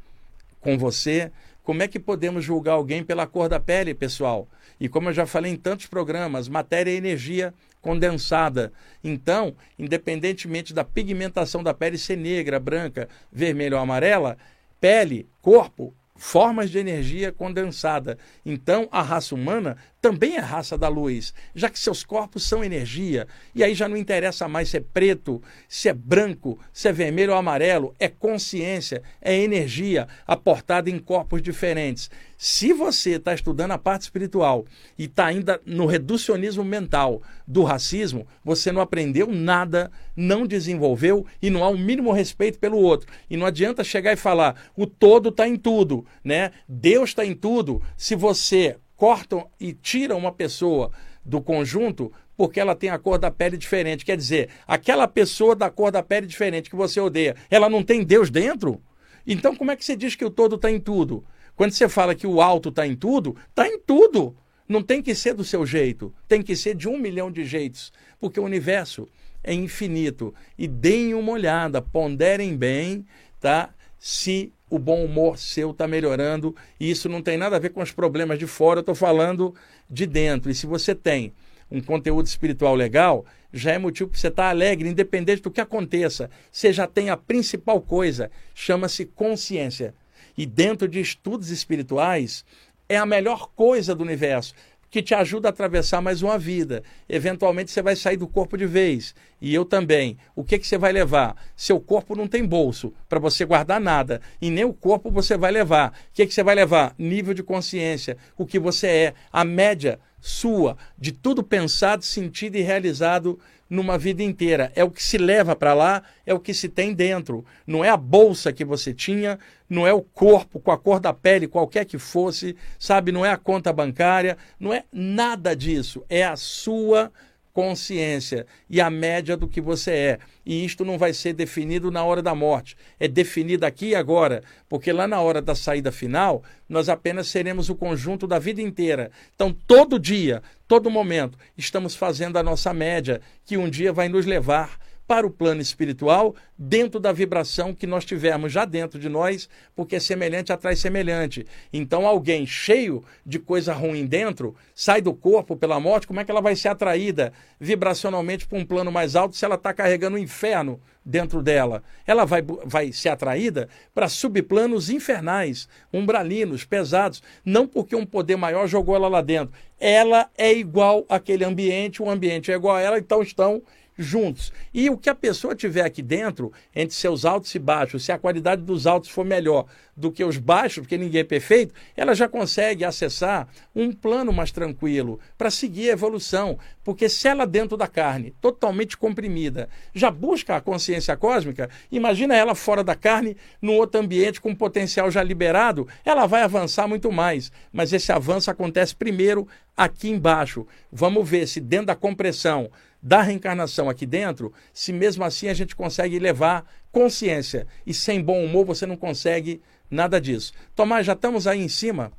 com 0.60 0.76
você. 0.76 1.30
Como 1.62 1.82
é 1.82 1.88
que 1.88 2.00
podemos 2.00 2.44
julgar 2.44 2.72
alguém 2.72 3.04
pela 3.04 3.26
cor 3.26 3.48
da 3.48 3.60
pele, 3.60 3.94
pessoal? 3.94 4.48
E 4.80 4.88
como 4.88 5.08
eu 5.08 5.12
já 5.12 5.24
falei 5.24 5.52
em 5.52 5.56
tantos 5.56 5.86
programas, 5.86 6.48
matéria 6.48 6.90
e 6.90 6.96
energia 6.96 7.54
condensada. 7.80 8.72
Então, 9.02 9.54
independentemente 9.78 10.74
da 10.74 10.84
pigmentação 10.84 11.62
da 11.62 11.72
pele 11.72 11.96
ser 11.96 12.16
negra, 12.16 12.58
branca, 12.58 13.08
vermelha 13.30 13.76
ou 13.76 13.82
amarela, 13.82 14.36
pele, 14.80 15.28
corpo 15.40 15.94
formas 16.14 16.70
de 16.70 16.78
energia 16.78 17.32
condensada. 17.32 18.18
Então, 18.44 18.88
a 18.92 19.02
raça 19.02 19.34
humana 19.34 19.76
também 20.00 20.36
é 20.36 20.40
raça 20.40 20.76
da 20.76 20.88
luz, 20.88 21.32
já 21.54 21.70
que 21.70 21.78
seus 21.78 22.04
corpos 22.04 22.42
são 22.42 22.62
energia. 22.62 23.26
E 23.54 23.62
aí 23.62 23.74
já 23.74 23.88
não 23.88 23.96
interessa 23.96 24.48
mais 24.48 24.68
se 24.68 24.76
é 24.76 24.80
preto, 24.80 25.42
se 25.68 25.88
é 25.88 25.92
branco, 25.92 26.58
se 26.72 26.88
é 26.88 26.92
vermelho 26.92 27.32
ou 27.32 27.38
amarelo, 27.38 27.94
é 27.98 28.08
consciência, 28.08 29.02
é 29.20 29.36
energia 29.36 30.08
aportada 30.26 30.90
em 30.90 30.98
corpos 30.98 31.40
diferentes. 31.40 32.10
Se 32.44 32.72
você 32.72 33.10
está 33.10 33.32
estudando 33.32 33.70
a 33.70 33.78
parte 33.78 34.02
espiritual 34.02 34.64
e 34.98 35.04
está 35.04 35.26
ainda 35.26 35.60
no 35.64 35.86
reducionismo 35.86 36.64
mental 36.64 37.22
do 37.46 37.62
racismo, 37.62 38.26
você 38.44 38.72
não 38.72 38.80
aprendeu 38.80 39.28
nada, 39.28 39.92
não 40.16 40.44
desenvolveu 40.44 41.24
e 41.40 41.48
não 41.50 41.62
há 41.62 41.68
o 41.68 41.74
um 41.74 41.78
mínimo 41.78 42.10
respeito 42.10 42.58
pelo 42.58 42.78
outro. 42.78 43.08
E 43.30 43.36
não 43.36 43.46
adianta 43.46 43.84
chegar 43.84 44.12
e 44.12 44.16
falar 44.16 44.60
o 44.76 44.88
todo 44.88 45.28
está 45.28 45.46
em 45.46 45.54
tudo, 45.54 46.04
né? 46.24 46.50
Deus 46.68 47.10
está 47.10 47.24
em 47.24 47.32
tudo. 47.32 47.80
Se 47.96 48.16
você 48.16 48.76
corta 48.96 49.46
e 49.60 49.72
tira 49.72 50.16
uma 50.16 50.32
pessoa 50.32 50.90
do 51.24 51.40
conjunto 51.40 52.12
porque 52.36 52.58
ela 52.58 52.74
tem 52.74 52.90
a 52.90 52.98
cor 52.98 53.20
da 53.20 53.30
pele 53.30 53.56
diferente, 53.56 54.04
quer 54.04 54.16
dizer, 54.16 54.48
aquela 54.66 55.06
pessoa 55.06 55.54
da 55.54 55.70
cor 55.70 55.92
da 55.92 56.02
pele 56.02 56.26
diferente 56.26 56.68
que 56.68 56.74
você 56.74 56.98
odeia, 56.98 57.36
ela 57.48 57.70
não 57.70 57.84
tem 57.84 58.02
Deus 58.02 58.30
dentro? 58.30 58.82
Então 59.24 59.54
como 59.54 59.70
é 59.70 59.76
que 59.76 59.84
você 59.84 59.94
diz 59.94 60.16
que 60.16 60.24
o 60.24 60.30
todo 60.30 60.56
está 60.56 60.68
em 60.68 60.80
tudo? 60.80 61.24
Quando 61.56 61.72
você 61.72 61.88
fala 61.88 62.14
que 62.14 62.26
o 62.26 62.40
alto 62.40 62.70
está 62.70 62.86
em 62.86 62.96
tudo, 62.96 63.36
está 63.48 63.66
em 63.66 63.78
tudo. 63.78 64.34
Não 64.68 64.82
tem 64.82 65.02
que 65.02 65.14
ser 65.14 65.34
do 65.34 65.44
seu 65.44 65.66
jeito, 65.66 66.14
tem 66.26 66.42
que 66.42 66.56
ser 66.56 66.74
de 66.74 66.88
um 66.88 66.98
milhão 66.98 67.30
de 67.30 67.44
jeitos, 67.44 67.92
porque 68.18 68.40
o 68.40 68.44
universo 68.44 69.08
é 69.44 69.52
infinito. 69.52 70.34
E 70.56 70.66
deem 70.66 71.14
uma 71.14 71.32
olhada, 71.32 71.82
ponderem 71.82 72.56
bem, 72.56 73.04
tá? 73.40 73.70
Se 73.98 74.52
o 74.70 74.78
bom 74.78 75.04
humor 75.04 75.38
seu 75.38 75.72
está 75.72 75.86
melhorando, 75.86 76.56
e 76.80 76.90
isso 76.90 77.08
não 77.08 77.20
tem 77.20 77.36
nada 77.36 77.56
a 77.56 77.58
ver 77.58 77.70
com 77.70 77.82
os 77.82 77.92
problemas 77.92 78.38
de 78.38 78.46
fora, 78.46 78.78
eu 78.78 78.82
estou 78.82 78.94
falando 78.94 79.54
de 79.90 80.06
dentro. 80.06 80.50
E 80.50 80.54
se 80.54 80.66
você 80.66 80.94
tem 80.94 81.34
um 81.70 81.80
conteúdo 81.80 82.26
espiritual 82.26 82.74
legal, 82.74 83.26
já 83.52 83.72
é 83.72 83.78
motivo 83.78 84.10
para 84.10 84.18
você 84.18 84.28
estar 84.28 84.44
tá 84.44 84.48
alegre, 84.48 84.88
independente 84.88 85.42
do 85.42 85.50
que 85.50 85.60
aconteça. 85.60 86.30
Você 86.50 86.72
já 86.72 86.86
tem 86.86 87.10
a 87.10 87.16
principal 87.16 87.80
coisa, 87.80 88.30
chama-se 88.54 89.04
consciência 89.04 89.94
e 90.36 90.46
dentro 90.46 90.88
de 90.88 91.00
estudos 91.00 91.50
espirituais, 91.50 92.44
é 92.88 92.96
a 92.96 93.06
melhor 93.06 93.50
coisa 93.54 93.94
do 93.94 94.02
universo, 94.02 94.54
que 94.90 95.02
te 95.02 95.14
ajuda 95.14 95.48
a 95.48 95.50
atravessar 95.50 96.02
mais 96.02 96.22
uma 96.22 96.38
vida. 96.38 96.82
Eventualmente 97.08 97.70
você 97.70 97.80
vai 97.80 97.96
sair 97.96 98.18
do 98.18 98.28
corpo 98.28 98.58
de 98.58 98.66
vez, 98.66 99.14
e 99.40 99.54
eu 99.54 99.64
também. 99.64 100.18
O 100.36 100.44
que, 100.44 100.58
que 100.58 100.66
você 100.66 100.76
vai 100.76 100.92
levar? 100.92 101.34
Seu 101.56 101.80
corpo 101.80 102.14
não 102.14 102.28
tem 102.28 102.44
bolso 102.44 102.92
para 103.08 103.18
você 103.18 103.46
guardar 103.46 103.80
nada, 103.80 104.20
e 104.40 104.50
nem 104.50 104.64
o 104.64 104.74
corpo 104.74 105.10
você 105.10 105.34
vai 105.36 105.50
levar. 105.50 105.92
O 105.92 106.12
que, 106.12 106.26
que 106.26 106.34
você 106.34 106.42
vai 106.42 106.54
levar? 106.54 106.94
Nível 106.98 107.32
de 107.32 107.42
consciência, 107.42 108.18
o 108.36 108.44
que 108.44 108.58
você 108.58 108.86
é, 108.86 109.14
a 109.32 109.44
média 109.44 109.98
sua 110.20 110.76
de 110.96 111.10
tudo 111.10 111.42
pensado, 111.42 112.04
sentido 112.04 112.56
e 112.56 112.60
realizado 112.60 113.40
numa 113.72 113.96
vida 113.96 114.22
inteira. 114.22 114.70
É 114.76 114.84
o 114.84 114.90
que 114.90 115.02
se 115.02 115.16
leva 115.16 115.56
para 115.56 115.72
lá, 115.72 116.02
é 116.26 116.34
o 116.34 116.38
que 116.38 116.52
se 116.52 116.68
tem 116.68 116.92
dentro. 116.92 117.42
Não 117.66 117.82
é 117.82 117.88
a 117.88 117.96
bolsa 117.96 118.52
que 118.52 118.66
você 118.66 118.92
tinha, 118.92 119.38
não 119.66 119.86
é 119.86 119.94
o 119.94 120.02
corpo 120.02 120.60
com 120.60 120.70
a 120.70 120.76
cor 120.76 121.00
da 121.00 121.14
pele, 121.14 121.48
qualquer 121.48 121.86
que 121.86 121.96
fosse, 121.96 122.54
sabe? 122.78 123.10
Não 123.10 123.24
é 123.24 123.30
a 123.30 123.38
conta 123.38 123.72
bancária, 123.72 124.36
não 124.60 124.74
é 124.74 124.84
nada 124.92 125.56
disso. 125.56 126.04
É 126.06 126.22
a 126.22 126.36
sua 126.36 127.10
consciência 127.52 128.46
e 128.68 128.80
a 128.80 128.88
média 128.88 129.36
do 129.36 129.46
que 129.46 129.60
você 129.60 129.90
é. 129.90 130.18
E 130.44 130.64
isto 130.64 130.84
não 130.84 130.98
vai 130.98 131.12
ser 131.12 131.32
definido 131.34 131.90
na 131.90 132.04
hora 132.04 132.22
da 132.22 132.34
morte, 132.34 132.76
é 132.98 133.06
definido 133.06 133.64
aqui 133.66 133.88
e 133.88 133.94
agora, 133.94 134.42
porque 134.68 134.92
lá 134.92 135.06
na 135.06 135.20
hora 135.20 135.40
da 135.40 135.54
saída 135.54 135.92
final, 135.92 136.42
nós 136.68 136.88
apenas 136.88 137.28
seremos 137.28 137.68
o 137.68 137.74
conjunto 137.74 138.26
da 138.26 138.38
vida 138.38 138.62
inteira. 138.62 139.10
Então, 139.34 139.52
todo 139.66 139.98
dia, 139.98 140.42
todo 140.66 140.90
momento, 140.90 141.38
estamos 141.56 141.94
fazendo 141.94 142.38
a 142.38 142.42
nossa 142.42 142.72
média, 142.72 143.20
que 143.44 143.56
um 143.56 143.68
dia 143.68 143.92
vai 143.92 144.08
nos 144.08 144.26
levar 144.26 144.78
para 145.06 145.26
o 145.26 145.30
plano 145.30 145.60
espiritual 145.60 146.34
dentro 146.56 147.00
da 147.00 147.12
vibração 147.12 147.74
que 147.74 147.86
nós 147.86 148.04
tivermos 148.04 148.52
já 148.52 148.64
dentro 148.64 148.98
de 148.98 149.08
nós, 149.08 149.48
porque 149.74 149.98
semelhante 149.98 150.52
atrai 150.52 150.76
semelhante. 150.76 151.44
Então, 151.72 152.06
alguém 152.06 152.46
cheio 152.46 153.04
de 153.26 153.38
coisa 153.38 153.72
ruim 153.72 154.06
dentro 154.06 154.54
sai 154.74 155.00
do 155.00 155.12
corpo 155.12 155.56
pela 155.56 155.80
morte, 155.80 156.06
como 156.06 156.20
é 156.20 156.24
que 156.24 156.30
ela 156.30 156.40
vai 156.40 156.54
ser 156.54 156.68
atraída 156.68 157.32
vibracionalmente 157.58 158.46
para 158.46 158.58
um 158.58 158.64
plano 158.64 158.92
mais 158.92 159.16
alto 159.16 159.36
se 159.36 159.44
ela 159.44 159.56
está 159.56 159.74
carregando 159.74 160.16
o 160.16 160.20
inferno 160.20 160.80
dentro 161.04 161.42
dela? 161.42 161.82
Ela 162.06 162.24
vai, 162.24 162.42
vai 162.64 162.92
ser 162.92 163.08
atraída 163.08 163.68
para 163.92 164.08
subplanos 164.08 164.88
infernais, 164.88 165.68
umbralinos, 165.92 166.64
pesados, 166.64 167.22
não 167.44 167.66
porque 167.66 167.96
um 167.96 168.06
poder 168.06 168.36
maior 168.36 168.66
jogou 168.68 168.94
ela 168.94 169.08
lá 169.08 169.20
dentro. 169.20 169.52
Ela 169.80 170.30
é 170.38 170.52
igual 170.52 171.04
àquele 171.08 171.44
ambiente, 171.44 172.00
o 172.00 172.08
ambiente 172.08 172.52
é 172.52 172.54
igual 172.54 172.76
a 172.76 172.80
ela, 172.80 172.98
então 172.98 173.20
estão 173.20 173.62
juntos. 173.96 174.52
E 174.72 174.88
o 174.88 174.96
que 174.96 175.10
a 175.10 175.14
pessoa 175.14 175.54
tiver 175.54 175.84
aqui 175.84 176.02
dentro, 176.02 176.52
entre 176.74 176.94
seus 176.94 177.24
altos 177.24 177.54
e 177.54 177.58
baixos, 177.58 178.04
se 178.04 178.12
a 178.12 178.18
qualidade 178.18 178.62
dos 178.62 178.86
altos 178.86 179.10
for 179.10 179.24
melhor 179.24 179.66
do 179.96 180.10
que 180.10 180.24
os 180.24 180.38
baixos, 180.38 180.82
porque 180.82 180.96
ninguém 180.96 181.20
é 181.20 181.24
perfeito, 181.24 181.74
ela 181.96 182.14
já 182.14 182.28
consegue 182.28 182.84
acessar 182.84 183.46
um 183.74 183.92
plano 183.92 184.32
mais 184.32 184.50
tranquilo 184.50 185.20
para 185.36 185.50
seguir 185.50 185.90
a 185.90 185.92
evolução. 185.92 186.58
Porque 186.82 187.08
se 187.08 187.28
ela 187.28 187.46
dentro 187.46 187.76
da 187.76 187.86
carne, 187.86 188.34
totalmente 188.40 188.96
comprimida, 188.96 189.68
já 189.94 190.10
busca 190.10 190.56
a 190.56 190.60
consciência 190.60 191.16
cósmica, 191.16 191.68
imagina 191.90 192.34
ela 192.34 192.54
fora 192.54 192.82
da 192.82 192.94
carne, 192.94 193.36
num 193.60 193.76
outro 193.76 194.00
ambiente 194.00 194.40
com 194.40 194.54
potencial 194.54 195.10
já 195.10 195.22
liberado, 195.22 195.86
ela 196.04 196.26
vai 196.26 196.42
avançar 196.42 196.88
muito 196.88 197.12
mais. 197.12 197.52
Mas 197.72 197.92
esse 197.92 198.10
avanço 198.10 198.50
acontece 198.50 198.96
primeiro 198.96 199.46
aqui 199.76 200.08
embaixo. 200.08 200.66
Vamos 200.90 201.28
ver 201.28 201.46
se 201.46 201.60
dentro 201.60 201.86
da 201.86 201.94
compressão 201.94 202.70
da 203.02 203.20
reencarnação 203.20 203.90
aqui 203.90 204.06
dentro, 204.06 204.52
se 204.72 204.92
mesmo 204.92 205.24
assim 205.24 205.48
a 205.48 205.54
gente 205.54 205.74
consegue 205.74 206.18
levar 206.18 206.64
consciência. 206.92 207.66
E 207.84 207.92
sem 207.92 208.22
bom 208.22 208.44
humor 208.44 208.64
você 208.64 208.86
não 208.86 208.96
consegue 208.96 209.60
nada 209.90 210.20
disso. 210.20 210.52
Tomás, 210.74 211.04
já 211.04 211.14
estamos 211.14 211.46
aí 211.46 211.60
em 211.60 211.68
cima? 211.68 212.12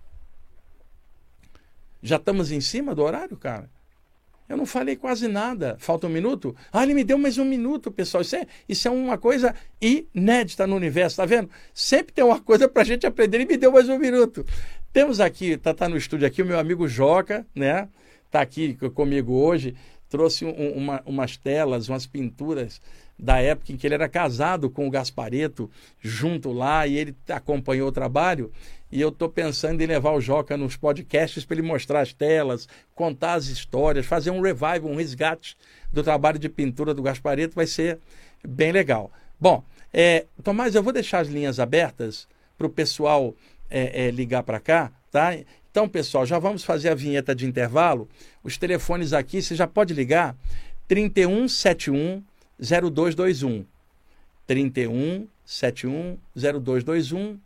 Já 2.02 2.18
estamos 2.18 2.52
em 2.52 2.60
cima 2.60 2.94
do 2.94 3.02
horário, 3.02 3.38
cara? 3.38 3.70
Eu 4.50 4.58
não 4.58 4.66
falei 4.66 4.98
quase 4.98 5.28
nada. 5.28 5.78
Falta 5.80 6.06
um 6.06 6.10
minuto? 6.10 6.54
Ah, 6.72 6.84
ele 6.84 6.94
me 6.94 7.04
deu 7.04 7.18
mais 7.18 7.38
um 7.38 7.46
minuto, 7.46 7.90
pessoal. 7.90 8.22
Isso 8.22 8.36
é, 8.36 8.46
isso 8.68 8.88
é 8.88 8.92
uma 8.92 9.18
coisa 9.18 9.56
inédita 9.82 10.68
no 10.68 10.76
universo, 10.76 11.16
tá 11.18 11.26
vendo? 11.26 11.50
Sempre 11.74 12.14
tem 12.14 12.24
uma 12.24 12.42
coisa 12.42 12.68
para 12.68 12.82
a 12.82 12.86
gente 12.86 13.08
aprender 13.08 13.40
e 13.40 13.46
me 13.46 13.56
deu 13.56 13.72
mais 13.72 13.88
um 13.88 13.98
minuto. 13.98 14.46
Temos 14.92 15.22
aqui, 15.22 15.58
tá, 15.58 15.74
tá 15.74 15.88
no 15.88 15.96
estúdio 15.96 16.28
aqui, 16.28 16.42
o 16.42 16.46
meu 16.46 16.60
amigo 16.60 16.88
Joca, 16.90 17.48
né? 17.56 17.88
Tá 18.30 18.42
aqui 18.42 18.76
comigo 18.94 19.34
hoje. 19.34 19.76
Trouxe 20.14 20.46
um, 20.46 20.74
uma, 20.74 21.02
umas 21.08 21.38
telas, 21.38 21.90
umas 21.90 22.06
pinturas 22.06 22.80
da 23.18 23.42
época 23.42 23.72
em 23.72 23.78
que 23.78 23.88
ele 23.88 23.96
era 23.96 24.08
casado 24.08 24.70
com 24.70 24.88
o 24.88 24.92
Gaspareto, 24.92 25.72
junto 26.00 26.52
lá, 26.52 26.86
e 26.86 26.96
ele 26.96 27.16
acompanhou 27.30 27.88
o 27.88 27.92
trabalho. 27.92 28.52
E 28.92 29.02
eu 29.02 29.10
estou 29.10 29.28
pensando 29.28 29.82
em 29.82 29.88
levar 29.88 30.12
o 30.12 30.22
Joca 30.22 30.56
nos 30.56 30.76
podcasts 30.76 31.44
para 31.44 31.56
ele 31.58 31.68
mostrar 31.68 32.02
as 32.02 32.14
telas, 32.14 32.68
contar 32.94 33.34
as 33.34 33.48
histórias, 33.48 34.06
fazer 34.06 34.30
um 34.30 34.40
revival, 34.40 34.86
um 34.86 34.98
resgate 34.98 35.58
do 35.92 36.04
trabalho 36.04 36.38
de 36.38 36.48
pintura 36.48 36.94
do 36.94 37.02
Gaspareto, 37.02 37.56
vai 37.56 37.66
ser 37.66 37.98
bem 38.48 38.72
legal. 38.72 39.12
Bom, 39.40 39.64
é, 39.92 40.28
Tomás, 40.44 40.76
eu 40.76 40.84
vou 40.84 40.94
deixar 40.94 41.22
as 41.22 41.28
linhas 41.28 41.60
abertas 41.60 42.28
para 42.56 42.68
o 42.68 42.70
pessoal 42.70 43.34
é, 43.68 44.06
é, 44.06 44.12
ligar 44.12 44.44
para 44.44 44.60
cá, 44.60 44.92
tá? 45.10 45.36
Então, 45.74 45.90
pessoal, 45.90 46.24
já 46.24 46.38
vamos 46.38 46.64
fazer 46.64 46.90
a 46.90 46.94
vinheta 46.94 47.34
de 47.34 47.48
intervalo. 47.48 48.08
Os 48.44 48.60
telefones 48.60 49.12
aqui, 49.12 49.42
você 49.42 49.56
já 49.56 49.66
pode 49.66 49.92
ligar 49.92 50.38
3171 50.88 52.24
0221. 52.60 53.66
3171 54.46 56.20
0221 56.36 57.40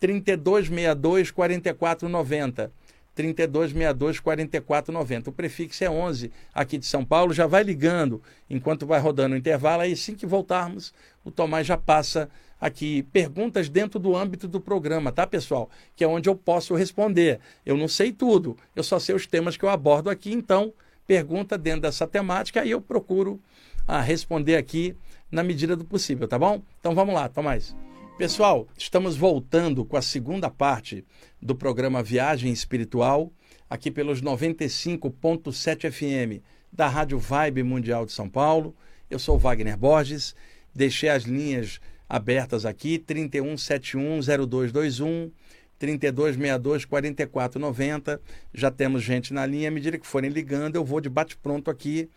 3262 0.00 1.30
4490. 1.30 2.72
3262 3.14 4.20
4490. 4.20 5.28
O 5.28 5.32
prefixo 5.34 5.84
é 5.84 5.90
11 5.90 6.32
aqui 6.54 6.78
de 6.78 6.86
São 6.86 7.04
Paulo. 7.04 7.34
Já 7.34 7.46
vai 7.46 7.62
ligando 7.62 8.22
enquanto 8.48 8.86
vai 8.86 8.98
rodando 8.98 9.34
o 9.34 9.38
intervalo. 9.38 9.82
Aí, 9.82 9.92
assim 9.92 10.14
que 10.14 10.24
voltarmos, 10.24 10.94
o 11.22 11.30
Tomás 11.30 11.66
já 11.66 11.76
passa 11.76 12.30
aqui 12.60 13.02
perguntas 13.04 13.68
dentro 13.68 13.98
do 13.98 14.16
âmbito 14.16 14.48
do 14.48 14.60
programa, 14.60 15.12
tá, 15.12 15.26
pessoal? 15.26 15.70
Que 15.94 16.04
é 16.04 16.08
onde 16.08 16.28
eu 16.28 16.34
posso 16.34 16.74
responder. 16.74 17.40
Eu 17.64 17.76
não 17.76 17.88
sei 17.88 18.12
tudo, 18.12 18.56
eu 18.74 18.82
só 18.82 18.98
sei 18.98 19.14
os 19.14 19.26
temas 19.26 19.56
que 19.56 19.64
eu 19.64 19.68
abordo 19.68 20.10
aqui. 20.10 20.32
Então, 20.32 20.72
pergunta 21.06 21.56
dentro 21.56 21.82
dessa 21.82 22.06
temática. 22.06 22.60
Aí 22.60 22.70
eu 22.70 22.80
procuro 22.80 23.40
a 23.86 23.98
ah, 23.98 24.00
responder 24.00 24.56
aqui 24.56 24.96
na 25.30 25.42
medida 25.42 25.76
do 25.76 25.84
possível, 25.84 26.26
tá 26.26 26.38
bom? 26.38 26.62
Então 26.80 26.94
vamos 26.94 27.14
lá, 27.14 27.28
Tomás. 27.28 27.74
Pessoal, 28.18 28.66
estamos 28.76 29.16
voltando 29.16 29.84
com 29.84 29.96
a 29.96 30.02
segunda 30.02 30.48
parte 30.48 31.04
do 31.40 31.54
programa 31.54 32.02
Viagem 32.02 32.50
Espiritual, 32.50 33.30
aqui 33.68 33.90
pelos 33.90 34.22
95.7 34.22 35.90
FM 35.90 36.42
da 36.72 36.88
Rádio 36.88 37.18
Vibe 37.18 37.62
Mundial 37.62 38.06
de 38.06 38.12
São 38.12 38.28
Paulo. 38.28 38.74
Eu 39.10 39.18
sou 39.18 39.38
Wagner 39.38 39.76
Borges, 39.76 40.34
deixei 40.74 41.10
as 41.10 41.24
linhas 41.24 41.80
abertas 42.08 42.64
aqui, 42.64 42.98
31710221, 42.98 45.32
3262-4490. 45.80 48.20
Já 48.54 48.70
temos 48.70 49.02
gente 49.02 49.34
na 49.34 49.44
linha, 49.44 49.68
à 49.68 49.72
medida 49.72 49.98
que 49.98 50.06
forem 50.06 50.30
ligando, 50.30 50.76
eu 50.76 50.84
vou 50.84 51.00
de 51.00 51.08
bate-pronto 51.08 51.68
aqui 51.70 52.08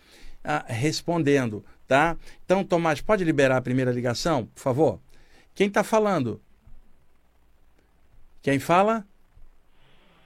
ah, 0.44 0.64
respondendo, 0.68 1.64
tá? 1.88 2.16
Então, 2.46 2.64
Tomás, 2.64 3.02
pode 3.02 3.24
liberar 3.24 3.58
a 3.58 3.62
primeira 3.62 3.92
ligação, 3.92 4.46
por 4.46 4.62
favor? 4.62 5.00
Quem 5.54 5.68
está 5.68 5.84
falando? 5.84 6.42
Quem 8.42 8.58
fala? 8.60 9.06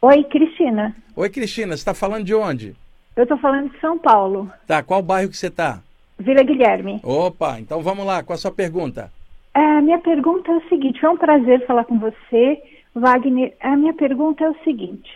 Oi, 0.02 0.24
Cristina. 0.26 0.96
Oi, 1.16 1.30
Cristina. 1.30 1.76
Você 1.76 1.82
está 1.82 1.94
falando 1.94 2.26
de 2.26 2.36
onde? 2.36 2.76
Eu 3.16 3.24
estou 3.24 3.38
falando 3.40 3.72
de 3.72 3.80
São 3.80 3.98
Paulo. 3.98 4.52
Tá, 4.68 4.84
qual 4.84 5.02
bairro 5.02 5.30
que 5.30 5.38
você 5.38 5.48
está? 5.48 5.82
Vila 6.20 6.44
Guilherme. 6.44 7.00
Opa, 7.04 7.60
então 7.60 7.82
vamos 7.82 8.06
lá. 8.06 8.22
Qual 8.22 8.36
a 8.36 8.38
sua 8.38 8.52
pergunta? 8.52 9.12
A 9.54 9.82
minha 9.82 10.00
pergunta 10.00 10.52
é 10.52 10.56
o 10.56 10.70
seguinte. 10.70 11.00
Foi 11.00 11.10
um 11.10 11.18
prazer 11.18 11.66
falar 11.66 11.86
com 11.86 12.00
você, 12.00 12.62
Wagner. 12.94 13.54
A 13.60 13.76
minha 13.76 13.94
pergunta 13.94 14.44
é 14.44 14.50
o 14.50 14.64
seguinte. 14.64 15.12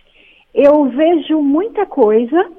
Eu 0.53 0.85
vejo 0.85 1.41
muita 1.41 1.85
coisa, 1.85 2.51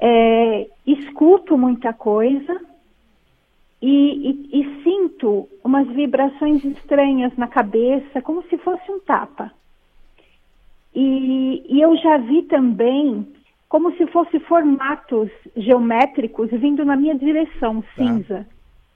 é, 0.00 0.66
escuto 0.86 1.56
muita 1.56 1.92
coisa, 1.92 2.60
e, 3.82 4.50
e, 4.52 4.60
e 4.60 4.82
sinto 4.82 5.48
umas 5.64 5.88
vibrações 5.88 6.62
estranhas 6.64 7.34
na 7.36 7.46
cabeça, 7.46 8.20
como 8.20 8.42
se 8.44 8.58
fosse 8.58 8.90
um 8.90 9.00
tapa. 9.00 9.50
E, 10.94 11.64
e, 11.68 11.80
eu 11.80 11.96
já 11.96 12.18
vi 12.18 12.42
também 12.42 13.26
como 13.68 13.92
se 13.96 14.06
fosse 14.08 14.38
formatos 14.40 15.30
geométricos 15.56 16.50
vindo 16.50 16.84
na 16.84 16.96
minha 16.96 17.14
direção, 17.14 17.80
tá. 17.80 17.88
cinza. 17.94 18.46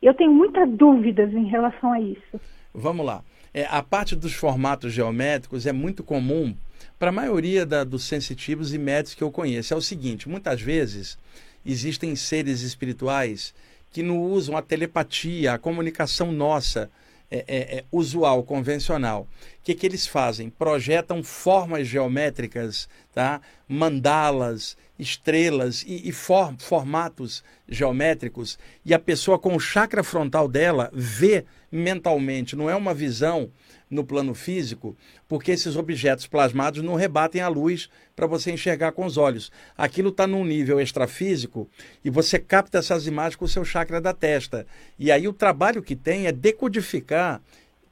Eu 0.04 0.12
tenho 0.12 0.32
muitas 0.32 0.68
dúvidas 0.70 1.32
em 1.32 1.46
relação 1.46 1.92
a 1.92 1.98
isso. 1.98 2.40
Vamos 2.74 3.06
lá. 3.06 3.24
É, 3.54 3.64
a 3.70 3.82
parte 3.82 4.14
dos 4.14 4.34
formatos 4.34 4.92
geométricos 4.92 5.64
é 5.64 5.72
muito 5.72 6.04
comum 6.04 6.54
para 6.98 7.08
a 7.08 7.12
maioria 7.12 7.64
da, 7.64 7.84
dos 7.84 8.04
sensitivos 8.04 8.74
e 8.74 8.78
médicos 8.78 9.14
que 9.14 9.24
eu 9.24 9.30
conheço. 9.30 9.72
É 9.72 9.76
o 9.76 9.80
seguinte: 9.80 10.28
muitas 10.28 10.60
vezes 10.60 11.18
existem 11.64 12.14
seres 12.16 12.60
espirituais 12.60 13.54
que 13.90 14.02
não 14.02 14.20
usam 14.20 14.58
a 14.58 14.62
telepatia, 14.62 15.54
a 15.54 15.58
comunicação 15.58 16.32
nossa 16.32 16.90
é, 17.30 17.44
é, 17.48 17.78
é, 17.78 17.84
usual, 17.90 18.42
convencional. 18.42 19.26
Que, 19.64 19.74
que 19.74 19.86
eles 19.86 20.06
fazem? 20.06 20.50
Projetam 20.50 21.22
formas 21.22 21.88
geométricas, 21.88 22.86
tá? 23.12 23.40
mandalas, 23.66 24.76
estrelas 24.98 25.82
e, 25.86 26.08
e 26.08 26.12
for, 26.12 26.54
formatos 26.58 27.42
geométricos, 27.68 28.58
e 28.84 28.92
a 28.92 28.98
pessoa 28.98 29.38
com 29.38 29.56
o 29.56 29.60
chakra 29.60 30.04
frontal 30.04 30.46
dela 30.46 30.90
vê 30.92 31.44
mentalmente, 31.72 32.54
não 32.54 32.70
é 32.70 32.76
uma 32.76 32.94
visão 32.94 33.50
no 33.90 34.04
plano 34.04 34.34
físico, 34.34 34.96
porque 35.28 35.52
esses 35.52 35.76
objetos 35.76 36.26
plasmados 36.26 36.82
não 36.82 36.94
rebatem 36.94 37.40
a 37.40 37.48
luz 37.48 37.88
para 38.14 38.26
você 38.26 38.50
enxergar 38.50 38.92
com 38.92 39.04
os 39.04 39.16
olhos. 39.16 39.50
Aquilo 39.76 40.08
está 40.08 40.26
num 40.26 40.44
nível 40.44 40.80
extrafísico 40.80 41.68
e 42.04 42.10
você 42.10 42.38
capta 42.38 42.78
essas 42.78 43.06
imagens 43.06 43.36
com 43.36 43.44
o 43.44 43.48
seu 43.48 43.64
chakra 43.64 44.00
da 44.00 44.12
testa. 44.12 44.66
E 44.98 45.10
aí 45.10 45.28
o 45.28 45.32
trabalho 45.32 45.82
que 45.82 45.94
tem 45.94 46.26
é 46.26 46.32
decodificar 46.32 47.40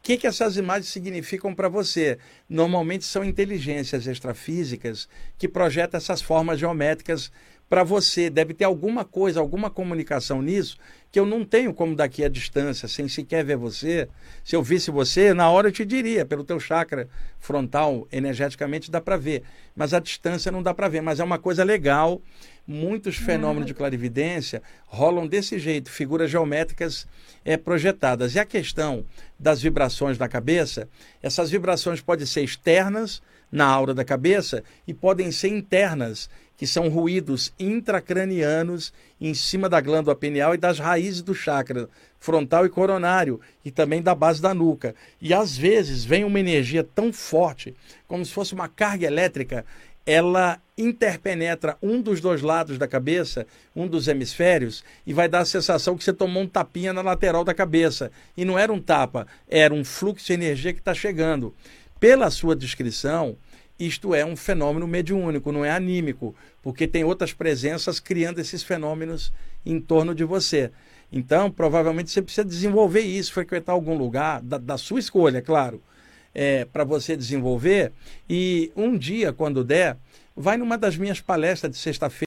que, 0.02 0.16
que 0.16 0.26
essas 0.26 0.56
imagens 0.56 0.88
significam 0.88 1.54
para 1.54 1.68
você? 1.68 2.18
Normalmente 2.48 3.04
são 3.04 3.24
inteligências 3.24 4.06
extrafísicas 4.06 5.08
que 5.38 5.48
projetam 5.48 5.98
essas 5.98 6.20
formas 6.20 6.58
geométricas 6.58 7.30
para 7.72 7.82
você. 7.82 8.28
Deve 8.28 8.52
ter 8.52 8.64
alguma 8.64 9.02
coisa, 9.02 9.40
alguma 9.40 9.70
comunicação 9.70 10.42
nisso 10.42 10.76
que 11.10 11.18
eu 11.18 11.24
não 11.24 11.42
tenho 11.42 11.72
como 11.72 11.96
daqui 11.96 12.22
à 12.22 12.28
distância, 12.28 12.86
sem 12.86 13.08
sequer 13.08 13.42
ver 13.42 13.56
você. 13.56 14.10
Se 14.44 14.54
eu 14.54 14.62
visse 14.62 14.90
você, 14.90 15.32
na 15.32 15.48
hora 15.48 15.68
eu 15.68 15.72
te 15.72 15.82
diria, 15.82 16.26
pelo 16.26 16.44
teu 16.44 16.60
chakra 16.60 17.08
frontal, 17.40 18.06
energeticamente 18.12 18.90
dá 18.90 19.00
para 19.00 19.16
ver. 19.16 19.42
Mas 19.74 19.94
a 19.94 20.00
distância 20.00 20.52
não 20.52 20.62
dá 20.62 20.74
para 20.74 20.86
ver. 20.86 21.00
Mas 21.00 21.18
é 21.18 21.24
uma 21.24 21.38
coisa 21.38 21.64
legal. 21.64 22.20
Muitos 22.66 23.16
fenômenos 23.16 23.66
de 23.66 23.72
clarividência 23.72 24.62
rolam 24.84 25.26
desse 25.26 25.58
jeito, 25.58 25.90
figuras 25.90 26.30
geométricas 26.30 27.06
é, 27.42 27.56
projetadas. 27.56 28.34
E 28.34 28.38
a 28.38 28.44
questão 28.44 29.06
das 29.38 29.62
vibrações 29.62 30.18
na 30.18 30.28
cabeça, 30.28 30.86
essas 31.22 31.50
vibrações 31.50 32.02
podem 32.02 32.26
ser 32.26 32.42
externas 32.42 33.22
na 33.52 33.66
aura 33.66 33.92
da 33.92 34.04
cabeça 34.04 34.64
e 34.88 34.94
podem 34.94 35.30
ser 35.30 35.48
internas 35.48 36.28
que 36.56 36.66
são 36.66 36.88
ruídos 36.88 37.52
intracranianos 37.58 38.92
em 39.20 39.34
cima 39.34 39.68
da 39.68 39.80
glândula 39.80 40.16
pineal 40.16 40.54
e 40.54 40.58
das 40.58 40.78
raízes 40.78 41.20
do 41.20 41.34
chakra 41.34 41.88
frontal 42.18 42.64
e 42.64 42.68
coronário 42.68 43.40
e 43.64 43.70
também 43.70 44.00
da 44.00 44.14
base 44.14 44.40
da 44.40 44.54
nuca. 44.54 44.94
E 45.20 45.34
às 45.34 45.56
vezes 45.56 46.04
vem 46.04 46.24
uma 46.24 46.38
energia 46.38 46.84
tão 46.84 47.12
forte, 47.12 47.74
como 48.06 48.24
se 48.24 48.32
fosse 48.32 48.54
uma 48.54 48.68
carga 48.68 49.06
elétrica 49.06 49.64
ela 50.04 50.60
interpenetra 50.76 51.76
um 51.80 52.00
dos 52.00 52.20
dois 52.20 52.42
lados 52.42 52.76
da 52.76 52.88
cabeça, 52.88 53.46
um 53.74 53.86
dos 53.86 54.08
hemisférios, 54.08 54.84
e 55.06 55.12
vai 55.12 55.28
dar 55.28 55.40
a 55.40 55.44
sensação 55.44 55.96
que 55.96 56.02
você 56.02 56.12
tomou 56.12 56.42
um 56.42 56.48
tapinha 56.48 56.92
na 56.92 57.02
lateral 57.02 57.44
da 57.44 57.54
cabeça. 57.54 58.10
E 58.36 58.44
não 58.44 58.58
era 58.58 58.72
um 58.72 58.80
tapa, 58.80 59.26
era 59.48 59.72
um 59.72 59.84
fluxo 59.84 60.26
de 60.26 60.32
energia 60.32 60.72
que 60.72 60.80
está 60.80 60.94
chegando. 60.94 61.54
Pela 62.02 62.32
sua 62.32 62.56
descrição, 62.56 63.36
isto 63.78 64.12
é 64.12 64.26
um 64.26 64.34
fenômeno 64.34 64.88
mediúnico, 64.88 65.52
não 65.52 65.64
é 65.64 65.70
anímico, 65.70 66.34
porque 66.60 66.88
tem 66.88 67.04
outras 67.04 67.32
presenças 67.32 68.00
criando 68.00 68.40
esses 68.40 68.60
fenômenos 68.64 69.32
em 69.64 69.80
torno 69.80 70.12
de 70.12 70.24
você. 70.24 70.72
Então, 71.12 71.48
provavelmente 71.48 72.10
você 72.10 72.20
precisa 72.20 72.44
desenvolver 72.44 73.02
isso, 73.02 73.32
frequentar 73.32 73.70
algum 73.70 73.96
lugar, 73.96 74.42
da, 74.42 74.58
da 74.58 74.76
sua 74.76 74.98
escolha, 74.98 75.38
é 75.38 75.40
claro, 75.40 75.80
é, 76.34 76.64
para 76.64 76.82
você 76.82 77.16
desenvolver. 77.16 77.92
E 78.28 78.72
um 78.74 78.98
dia, 78.98 79.32
quando 79.32 79.62
der, 79.62 79.96
vai 80.34 80.56
numa 80.56 80.76
das 80.76 80.96
minhas 80.96 81.20
palestras 81.20 81.70
de 81.70 81.78
sexta-feira. 81.78 82.26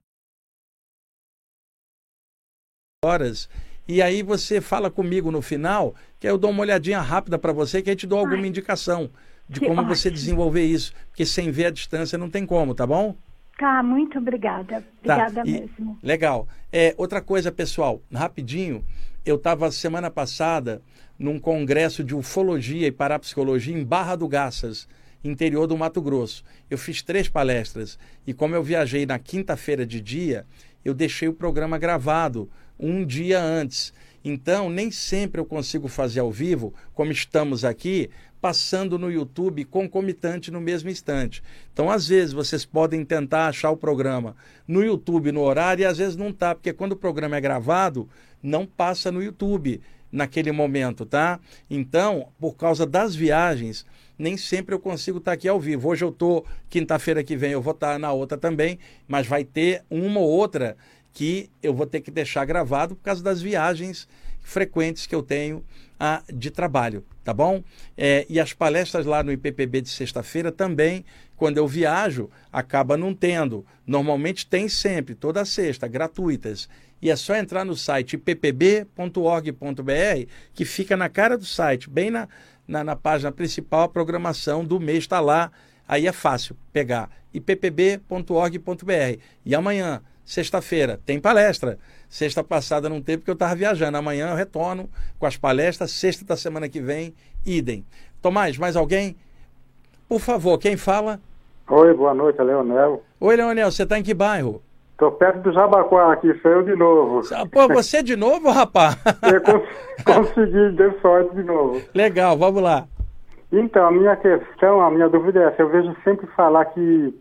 horas 3.04 3.50
e 3.88 4.02
aí 4.02 4.24
você 4.24 4.60
fala 4.62 4.90
comigo 4.90 5.30
no 5.30 5.42
final, 5.42 5.94
que 6.20 6.28
eu 6.28 6.38
dou 6.40 6.50
uma 6.50 6.62
olhadinha 6.62 7.02
rápida 7.02 7.38
para 7.38 7.54
você, 7.54 7.82
que 7.82 7.90
aí 7.90 7.96
te 7.96 8.08
dou 8.08 8.18
alguma 8.18 8.48
indicação 8.48 9.12
de 9.48 9.60
como 9.66 9.82
ótimo. 9.82 9.96
você 9.96 10.10
desenvolver 10.10 10.64
isso, 10.64 10.94
porque 11.10 11.26
sem 11.26 11.52
ver 11.52 11.68
a 11.68 11.72
distância 11.72 12.18
não 12.18 12.30
tem 12.30 12.46
como, 12.46 12.74
tá 12.74 12.86
bom? 12.86 13.16
Tá, 13.58 13.82
muito 13.82 14.18
obrigada. 14.18 14.84
Obrigada 15.00 15.36
tá. 15.36 15.44
mesmo. 15.44 15.98
legal. 16.04 16.48
É, 16.72 16.94
outra 16.98 17.22
coisa, 17.22 17.52
pessoal, 17.52 18.02
rapidinho, 18.14 18.84
eu 19.26 19.36
estava 19.36 19.72
semana 19.72 20.12
passada 20.12 20.82
num 21.18 21.40
congresso 21.40 22.04
de 22.04 22.14
ufologia 22.14 22.88
e 22.88 22.92
parapsicologia 22.92 23.78
em 23.78 23.84
Barra 23.84 24.16
do 24.16 24.28
Garças, 24.28 24.88
interior 25.24 25.68
do 25.68 25.78
Mato 25.78 26.02
Grosso. 26.02 26.44
Eu 26.70 26.78
fiz 26.78 27.02
três 27.02 27.30
palestras 27.30 27.98
e 28.28 28.34
como 28.34 28.56
eu 28.56 28.62
viajei 28.62 29.06
na 29.06 29.18
quinta-feira 29.18 29.86
de 29.86 30.02
dia, 30.02 30.46
eu 30.84 30.94
deixei 30.94 31.28
o 31.28 31.34
programa 31.34 31.78
gravado 31.78 32.50
um 32.78 33.06
dia 33.06 33.42
antes. 33.42 33.94
Então, 34.24 34.70
nem 34.70 34.92
sempre 34.92 35.40
eu 35.40 35.46
consigo 35.46 35.88
fazer 35.88 36.20
ao 36.20 36.32
vivo, 36.32 36.74
como 36.94 37.12
estamos 37.12 37.64
aqui, 37.64 38.10
passando 38.46 39.00
no 39.00 39.12
YouTube 39.12 39.66
concomitante 39.66 40.52
no 40.52 40.62
mesmo 40.62 40.88
instante. 40.88 41.42
Então, 41.74 41.90
às 41.90 42.08
vezes, 42.08 42.32
vocês 42.32 42.64
podem 42.64 43.04
tentar 43.04 43.48
achar 43.48 43.72
o 43.72 43.76
programa 43.76 44.36
no 44.68 44.84
YouTube 44.84 45.32
no 45.32 45.42
horário 45.42 45.82
e 45.82 45.86
às 45.86 45.98
vezes 45.98 46.16
não 46.16 46.32
tá, 46.32 46.54
porque 46.54 46.72
quando 46.72 46.92
o 46.92 46.96
programa 46.96 47.36
é 47.36 47.42
gravado, 47.42 48.08
não 48.44 48.64
passa 48.64 49.12
no 49.12 49.24
YouTube 49.24 49.82
naquele 50.12 50.52
momento, 50.52 51.08
tá? 51.08 51.40
Então, 51.68 52.28
por 52.40 52.56
causa 52.56 52.86
das 52.86 53.16
viagens, 53.16 53.84
nem 54.16 54.38
sempre 54.38 54.76
eu 54.76 54.80
consigo 54.80 55.18
estar 55.18 55.32
aqui 55.32 55.48
ao 55.48 55.60
vivo. 55.60 55.90
Hoje 55.90 56.06
eu 56.06 56.10
estou, 56.10 56.46
quinta-feira 56.70 57.24
que 57.24 57.36
vem 57.36 57.52
eu 57.52 57.64
vou 57.64 57.74
estar 57.74 57.98
na 57.98 58.14
outra 58.14 58.38
também, 58.38 58.78
mas 59.08 59.26
vai 59.26 59.44
ter 59.44 59.84
uma 59.90 60.20
ou 60.20 60.30
outra 60.30 60.78
que 61.12 61.50
eu 61.64 61.74
vou 61.74 61.88
ter 61.88 62.02
que 62.02 62.12
deixar 62.12 62.46
gravado 62.46 62.96
por 62.96 63.02
causa 63.02 63.24
das 63.24 63.42
viagens 63.42 64.08
frequentes 64.46 65.08
que 65.08 65.16
eu 65.16 65.24
tenho 65.24 65.66
ah, 66.00 66.22
de 66.32 66.52
trabalho, 66.52 67.04
tá 67.24 67.34
bom? 67.34 67.64
É, 67.98 68.26
e 68.30 68.40
as 68.40 68.54
palestras 68.54 69.06
lá 69.06 69.24
no 69.24 69.32
IPPB 69.32 69.82
de 69.82 69.90
sexta-feira 69.90 70.52
também, 70.52 71.04
quando 71.36 71.58
eu 71.58 71.68
viajo, 71.68 72.30
acaba 72.54 72.96
não 72.96 73.14
tendo. 73.14 73.66
Normalmente 73.88 74.46
tem 74.46 74.70
sempre, 74.70 75.16
toda 75.16 75.44
sexta, 75.44 75.88
gratuitas. 75.88 76.70
E 77.02 77.10
é 77.10 77.16
só 77.16 77.36
entrar 77.36 77.66
no 77.66 77.76
site 77.76 78.14
ippb.org.br, 78.14 79.52
que 80.54 80.64
fica 80.64 80.96
na 80.96 81.10
cara 81.10 81.38
do 81.38 81.46
site, 81.46 81.90
bem 81.90 82.12
na, 82.12 82.28
na, 82.68 82.84
na 82.84 82.96
página 82.96 83.32
principal, 83.32 83.84
a 83.84 83.90
programação 83.90 84.64
do 84.64 84.80
mês 84.80 85.00
está 85.00 85.20
lá. 85.20 85.52
Aí 85.88 86.08
é 86.08 86.12
fácil 86.12 86.56
pegar 86.72 87.10
ippb.org.br. 87.34 89.20
E 89.44 89.56
amanhã, 89.56 90.02
Sexta-feira 90.26 91.00
tem 91.06 91.22
palestra. 91.22 91.78
Sexta 92.10 92.44
passada 92.44 92.90
não 92.90 93.00
teve 93.02 93.20
porque 93.20 93.32
eu 93.32 93.36
estava 93.36 93.56
viajando. 93.56 93.98
Amanhã 93.98 94.30
eu 94.30 94.36
retorno 94.36 94.90
com 95.20 95.26
as 95.28 95.38
palestras. 95.38 95.92
Sexta 95.92 96.26
da 96.26 96.36
semana 96.36 96.68
que 96.68 96.82
vem, 96.82 97.14
idem. 97.46 97.86
Tomás, 98.22 98.58
mais 98.58 98.76
alguém? 98.76 99.16
Por 100.10 100.20
favor, 100.20 100.58
quem 100.58 100.76
fala? 100.76 101.20
Oi, 101.70 101.94
boa 101.94 102.14
noite, 102.14 102.40
é 102.40 102.44
Leonel. 102.44 103.04
Oi, 103.20 103.36
Leonel, 103.36 103.72
você 103.72 103.84
está 103.84 104.00
em 104.00 104.04
que 104.04 104.14
bairro? 104.14 104.62
Estou 104.92 105.12
perto 105.12 105.42
do 105.42 105.52
Jabaquara 105.52 106.14
aqui, 106.14 106.34
sou 106.42 106.52
eu 106.52 106.64
de 106.64 106.76
novo. 106.76 107.22
Pô, 107.52 107.68
você 107.68 108.02
de 108.02 108.16
novo, 108.16 108.50
rapaz? 108.50 108.96
eu 109.32 109.42
cons 109.42 109.64
consegui, 110.06 110.72
deu 110.76 110.98
sorte 111.02 111.36
de 111.36 111.44
novo. 111.44 111.82
Legal, 111.94 112.38
vamos 112.38 112.64
lá. 112.64 112.88
Então, 113.52 113.88
a 113.88 113.92
minha 113.92 114.16
questão, 114.16 114.82
a 114.82 114.90
minha 114.90 115.10
dúvida 115.10 115.40
é 115.40 115.48
essa. 115.48 115.62
Eu 115.62 115.70
vejo 115.70 115.96
sempre 116.04 116.26
falar 116.28 116.66
que 116.66 117.14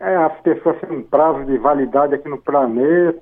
é, 0.00 0.16
as 0.16 0.40
pessoas 0.40 0.78
têm 0.80 0.90
um 0.90 1.02
prazo 1.02 1.44
de 1.44 1.56
validade 1.58 2.14
aqui 2.14 2.28
no 2.28 2.38
planeta, 2.38 3.20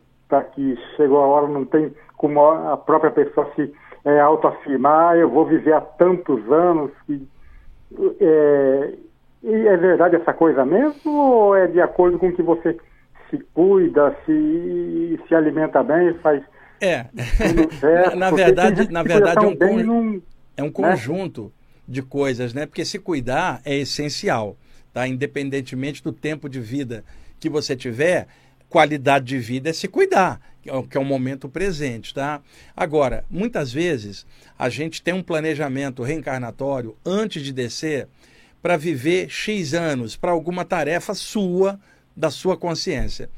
que 0.55 0.77
chegou 0.97 1.19
a 1.19 1.27
hora, 1.27 1.49
não 1.49 1.65
tem 1.65 1.93
como 2.17 2.41
a 2.45 2.77
própria 2.77 3.11
pessoa 3.11 3.51
se 3.55 3.73
é, 4.05 4.21
autoafirmar, 4.21 5.17
eu 5.17 5.29
vou 5.29 5.47
viver 5.47 5.73
há 5.73 5.81
tantos 5.81 6.51
anos. 6.51 6.91
Que, 7.07 7.27
é, 8.21 8.93
e 9.43 9.69
é 9.69 9.77
verdade 9.77 10.17
essa 10.17 10.33
coisa 10.33 10.65
mesmo 10.65 11.13
ou 11.13 11.57
é 11.57 11.67
de 11.67 11.81
acordo 11.81 12.19
com 12.19 12.33
que 12.33 12.43
você 12.43 12.77
se 13.31 13.39
cuida, 13.53 14.17
se, 14.25 15.21
se 15.29 15.35
alimenta 15.35 15.83
bem, 15.83 16.15
faz 16.15 16.43
é. 16.81 17.07
Certo, 17.81 18.17
na, 18.17 18.31
na 18.31 18.37
verdade, 18.37 18.93
na 18.93 19.03
verdade 19.03 19.45
é 19.45 19.49
um, 19.49 19.57
con... 19.57 19.77
num, 19.79 20.23
é 20.57 20.63
um 20.63 20.67
né? 20.67 20.73
conjunto 20.73 21.45
né? 21.45 21.51
de 21.89 22.03
coisas, 22.03 22.53
né? 22.53 22.67
Porque 22.67 22.85
se 22.85 22.99
cuidar 22.99 23.61
é 23.65 23.77
essencial 23.77 24.57
tá? 24.95 25.07
Independentemente 25.07 26.03
do 26.03 26.13
tempo 26.13 26.49
de 26.49 26.61
vida 26.61 27.05
que 27.39 27.51
você 27.51 27.77
tiver, 27.77 28.29
qualidade 28.69 29.27
de 29.27 29.39
vida 29.39 29.69
é 29.69 29.73
se 29.73 29.89
cuidar, 29.89 30.41
que 30.63 30.71
é 30.71 30.75
o 30.75 30.89
é 30.89 31.05
momento 31.05 31.49
presente, 31.49 32.15
tá? 32.15 32.41
Agora, 32.77 33.25
muitas 33.29 33.73
vezes 33.73 34.25
a 34.59 34.69
gente 34.69 35.03
tem 35.03 35.13
um 35.13 35.23
planejamento 35.23 36.03
reencarnatório 36.03 36.97
antes 37.05 37.43
de 37.43 37.53
descer 37.53 38.09
para 38.63 38.77
viver 38.77 39.29
X 39.29 39.75
anos 39.75 40.17
para 40.17 40.31
alguma 40.31 40.65
tarefa 40.65 41.13
sua, 41.13 41.79
da 42.17 42.31
sua 42.31 42.57
consciência. 42.57 43.29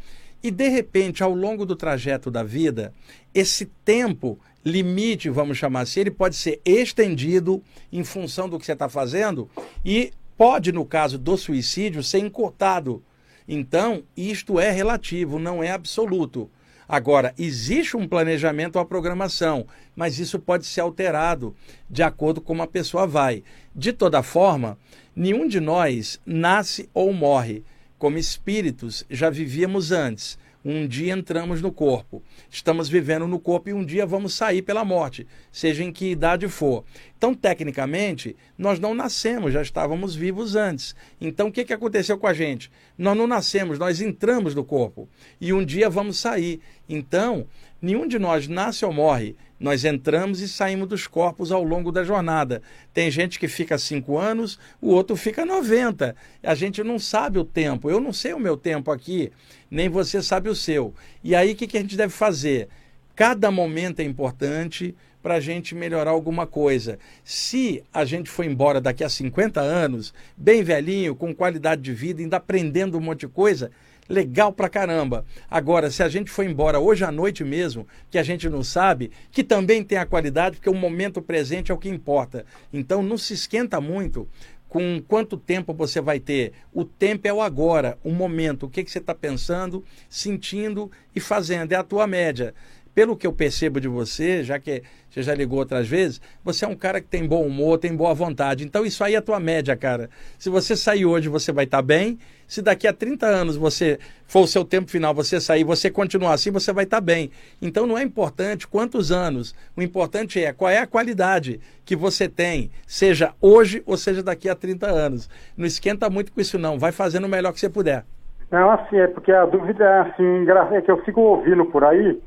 E 0.42 0.50
de 0.50 0.68
repente, 0.68 1.22
ao 1.22 1.34
longo 1.34 1.66
do 1.66 1.74
trajeto 1.74 2.30
da 2.30 2.42
vida, 2.42 2.92
esse 3.34 3.66
tempo 3.84 4.38
limite, 4.64 5.28
vamos 5.30 5.58
chamar 5.58 5.80
assim, 5.80 6.00
ele 6.00 6.10
pode 6.10 6.36
ser 6.36 6.60
estendido 6.64 7.62
em 7.92 8.04
função 8.04 8.48
do 8.48 8.58
que 8.58 8.66
você 8.66 8.72
está 8.72 8.88
fazendo 8.88 9.50
e 9.84 10.12
pode, 10.36 10.72
no 10.72 10.84
caso 10.84 11.18
do 11.18 11.36
suicídio, 11.36 12.02
ser 12.02 12.18
encurtado. 12.18 13.02
Então, 13.48 14.02
isto 14.16 14.58
é 14.58 14.70
relativo, 14.70 15.38
não 15.38 15.62
é 15.62 15.70
absoluto. 15.70 16.50
Agora, 16.88 17.34
existe 17.36 17.96
um 17.96 18.06
planejamento, 18.06 18.76
uma 18.78 18.84
programação, 18.84 19.66
mas 19.94 20.20
isso 20.20 20.38
pode 20.38 20.66
ser 20.66 20.80
alterado 20.80 21.54
de 21.90 22.02
acordo 22.02 22.40
com 22.40 22.48
como 22.48 22.62
a 22.62 22.66
pessoa 22.66 23.06
vai. 23.06 23.42
De 23.74 23.92
toda 23.92 24.22
forma, 24.22 24.78
nenhum 25.14 25.48
de 25.48 25.58
nós 25.58 26.20
nasce 26.24 26.88
ou 26.94 27.12
morre. 27.12 27.64
Como 27.98 28.18
espíritos, 28.18 29.04
já 29.10 29.30
vivíamos 29.30 29.90
antes. 29.90 30.38
Um 30.68 30.88
dia 30.88 31.12
entramos 31.12 31.62
no 31.62 31.70
corpo, 31.70 32.20
estamos 32.50 32.88
vivendo 32.88 33.28
no 33.28 33.38
corpo 33.38 33.68
e 33.68 33.72
um 33.72 33.84
dia 33.84 34.04
vamos 34.04 34.34
sair 34.34 34.62
pela 34.62 34.84
morte, 34.84 35.24
seja 35.52 35.84
em 35.84 35.92
que 35.92 36.10
idade 36.10 36.48
for. 36.48 36.82
Então, 37.16 37.32
tecnicamente, 37.32 38.34
nós 38.58 38.80
não 38.80 38.92
nascemos, 38.92 39.52
já 39.52 39.62
estávamos 39.62 40.16
vivos 40.16 40.56
antes. 40.56 40.96
Então, 41.20 41.46
o 41.46 41.52
que, 41.52 41.64
que 41.64 41.72
aconteceu 41.72 42.18
com 42.18 42.26
a 42.26 42.34
gente? 42.34 42.68
Nós 42.98 43.16
não 43.16 43.28
nascemos, 43.28 43.78
nós 43.78 44.00
entramos 44.00 44.56
no 44.56 44.64
corpo 44.64 45.08
e 45.40 45.52
um 45.52 45.64
dia 45.64 45.88
vamos 45.88 46.18
sair. 46.18 46.60
Então, 46.88 47.46
nenhum 47.86 48.06
de 48.06 48.18
nós 48.18 48.48
nasce 48.48 48.84
ou 48.84 48.92
morre. 48.92 49.36
Nós 49.58 49.84
entramos 49.84 50.40
e 50.40 50.48
saímos 50.48 50.88
dos 50.88 51.06
corpos 51.06 51.50
ao 51.50 51.62
longo 51.62 51.90
da 51.90 52.04
jornada. 52.04 52.60
Tem 52.92 53.10
gente 53.10 53.38
que 53.38 53.48
fica 53.48 53.78
cinco 53.78 54.18
anos, 54.18 54.58
o 54.82 54.90
outro 54.90 55.16
fica 55.16 55.46
90. 55.46 56.14
A 56.42 56.54
gente 56.54 56.82
não 56.82 56.98
sabe 56.98 57.38
o 57.38 57.44
tempo. 57.44 57.88
Eu 57.88 58.00
não 58.00 58.12
sei 58.12 58.34
o 58.34 58.40
meu 58.40 58.56
tempo 58.56 58.90
aqui, 58.90 59.32
nem 59.70 59.88
você 59.88 60.20
sabe 60.20 60.50
o 60.50 60.54
seu. 60.54 60.92
E 61.24 61.34
aí 61.34 61.52
o 61.52 61.56
que, 61.56 61.66
que 61.66 61.78
a 61.78 61.80
gente 61.80 61.96
deve 61.96 62.12
fazer? 62.12 62.68
Cada 63.14 63.50
momento 63.50 64.00
é 64.00 64.04
importante 64.04 64.94
para 65.22 65.36
a 65.36 65.40
gente 65.40 65.74
melhorar 65.74 66.10
alguma 66.10 66.46
coisa. 66.46 66.98
Se 67.24 67.82
a 67.92 68.04
gente 68.04 68.28
for 68.28 68.44
embora 68.44 68.80
daqui 68.80 69.02
a 69.02 69.08
50 69.08 69.60
anos, 69.60 70.12
bem 70.36 70.62
velhinho, 70.62 71.16
com 71.16 71.34
qualidade 71.34 71.80
de 71.82 71.92
vida, 71.92 72.20
ainda 72.20 72.36
aprendendo 72.36 72.98
um 72.98 73.00
monte 73.00 73.20
de 73.20 73.28
coisa, 73.28 73.70
legal 74.08 74.52
pra 74.52 74.68
caramba. 74.68 75.24
Agora, 75.50 75.90
se 75.90 76.02
a 76.02 76.08
gente 76.08 76.30
for 76.30 76.44
embora 76.44 76.78
hoje 76.78 77.04
à 77.04 77.12
noite 77.12 77.44
mesmo, 77.44 77.86
que 78.10 78.18
a 78.18 78.22
gente 78.22 78.48
não 78.48 78.62
sabe, 78.62 79.10
que 79.30 79.42
também 79.42 79.82
tem 79.82 79.98
a 79.98 80.06
qualidade, 80.06 80.56
porque 80.56 80.70
o 80.70 80.74
momento 80.74 81.22
presente 81.22 81.70
é 81.70 81.74
o 81.74 81.78
que 81.78 81.88
importa. 81.88 82.44
Então, 82.72 83.02
não 83.02 83.18
se 83.18 83.34
esquenta 83.34 83.80
muito 83.80 84.28
com 84.68 85.00
quanto 85.06 85.36
tempo 85.36 85.72
você 85.72 86.00
vai 86.00 86.20
ter. 86.20 86.52
O 86.72 86.84
tempo 86.84 87.26
é 87.26 87.32
o 87.32 87.40
agora, 87.40 87.98
o 88.02 88.10
momento. 88.10 88.66
O 88.66 88.68
que, 88.68 88.84
que 88.84 88.90
você 88.90 88.98
está 88.98 89.14
pensando, 89.14 89.84
sentindo 90.08 90.90
e 91.14 91.20
fazendo. 91.20 91.72
É 91.72 91.76
a 91.76 91.82
tua 91.82 92.06
média. 92.06 92.54
Pelo 92.96 93.14
que 93.14 93.26
eu 93.26 93.32
percebo 93.32 93.78
de 93.78 93.88
você, 93.88 94.42
já 94.42 94.58
que 94.58 94.82
você 95.10 95.22
já 95.22 95.34
ligou 95.34 95.58
outras 95.58 95.86
vezes, 95.86 96.18
você 96.42 96.64
é 96.64 96.68
um 96.68 96.74
cara 96.74 96.98
que 96.98 97.06
tem 97.06 97.28
bom 97.28 97.46
humor, 97.46 97.76
tem 97.76 97.94
boa 97.94 98.14
vontade. 98.14 98.64
Então 98.64 98.86
isso 98.86 99.04
aí 99.04 99.14
é 99.14 99.18
a 99.18 99.22
tua 99.22 99.38
média, 99.38 99.76
cara. 99.76 100.08
Se 100.38 100.48
você 100.48 100.74
sair 100.74 101.04
hoje, 101.04 101.28
você 101.28 101.52
vai 101.52 101.64
estar 101.64 101.76
tá 101.76 101.82
bem. 101.82 102.18
Se 102.48 102.62
daqui 102.62 102.88
a 102.88 102.94
30 102.94 103.26
anos 103.26 103.54
você 103.54 103.98
for 104.26 104.44
o 104.44 104.46
seu 104.46 104.64
tempo 104.64 104.90
final, 104.90 105.12
você 105.12 105.38
sair, 105.38 105.62
você 105.62 105.90
continuar 105.90 106.32
assim, 106.32 106.50
você 106.50 106.72
vai 106.72 106.84
estar 106.84 106.96
tá 106.96 107.00
bem. 107.02 107.30
Então 107.60 107.86
não 107.86 107.98
é 107.98 108.02
importante 108.02 108.66
quantos 108.66 109.12
anos. 109.12 109.54
O 109.76 109.82
importante 109.82 110.42
é 110.42 110.50
qual 110.54 110.70
é 110.70 110.78
a 110.78 110.86
qualidade 110.86 111.60
que 111.84 111.94
você 111.94 112.30
tem, 112.30 112.70
seja 112.86 113.34
hoje 113.42 113.82
ou 113.84 113.98
seja 113.98 114.22
daqui 114.22 114.48
a 114.48 114.54
30 114.54 114.86
anos. 114.86 115.28
Não 115.54 115.66
esquenta 115.66 116.08
muito 116.08 116.32
com 116.32 116.40
isso 116.40 116.58
não, 116.58 116.78
vai 116.78 116.92
fazendo 116.92 117.26
o 117.26 117.28
melhor 117.28 117.52
que 117.52 117.60
você 117.60 117.68
puder. 117.68 118.06
Não, 118.50 118.70
assim, 118.70 118.96
é 118.96 119.06
porque 119.06 119.32
a 119.32 119.44
dúvida 119.44 119.84
é 119.84 120.00
assim, 120.00 120.46
é 120.74 120.80
que 120.80 120.90
eu 120.90 121.04
fico 121.04 121.20
ouvindo 121.20 121.66
por 121.66 121.84
aí, 121.84 122.18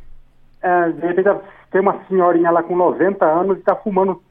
é, 0.62 0.89
de 0.89 1.07
repente 1.07 1.30
tem 1.72 1.82
uma 1.82 1.99
senhorinha 2.07 2.51
lá 2.51 2.64
com 2.64 2.76
90 2.76 3.26
anos 3.26 3.57
e 3.57 3.60
está 3.60 3.76
fumando 3.76 4.22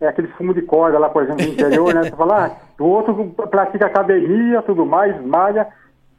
é, 0.00 0.08
aquele 0.08 0.28
fumo 0.28 0.52
de 0.52 0.62
corda 0.62 0.98
lá, 0.98 1.08
por 1.08 1.22
exemplo, 1.22 1.44
no 1.44 1.52
interior, 1.52 1.94
né? 1.94 2.02
Você 2.04 2.16
fala, 2.16 2.46
ah, 2.46 2.82
o 2.82 2.86
outro 2.86 3.34
pratica 3.48 3.86
academia, 3.86 4.62
tudo 4.62 4.84
mais, 4.84 5.20
malha, 5.24 5.68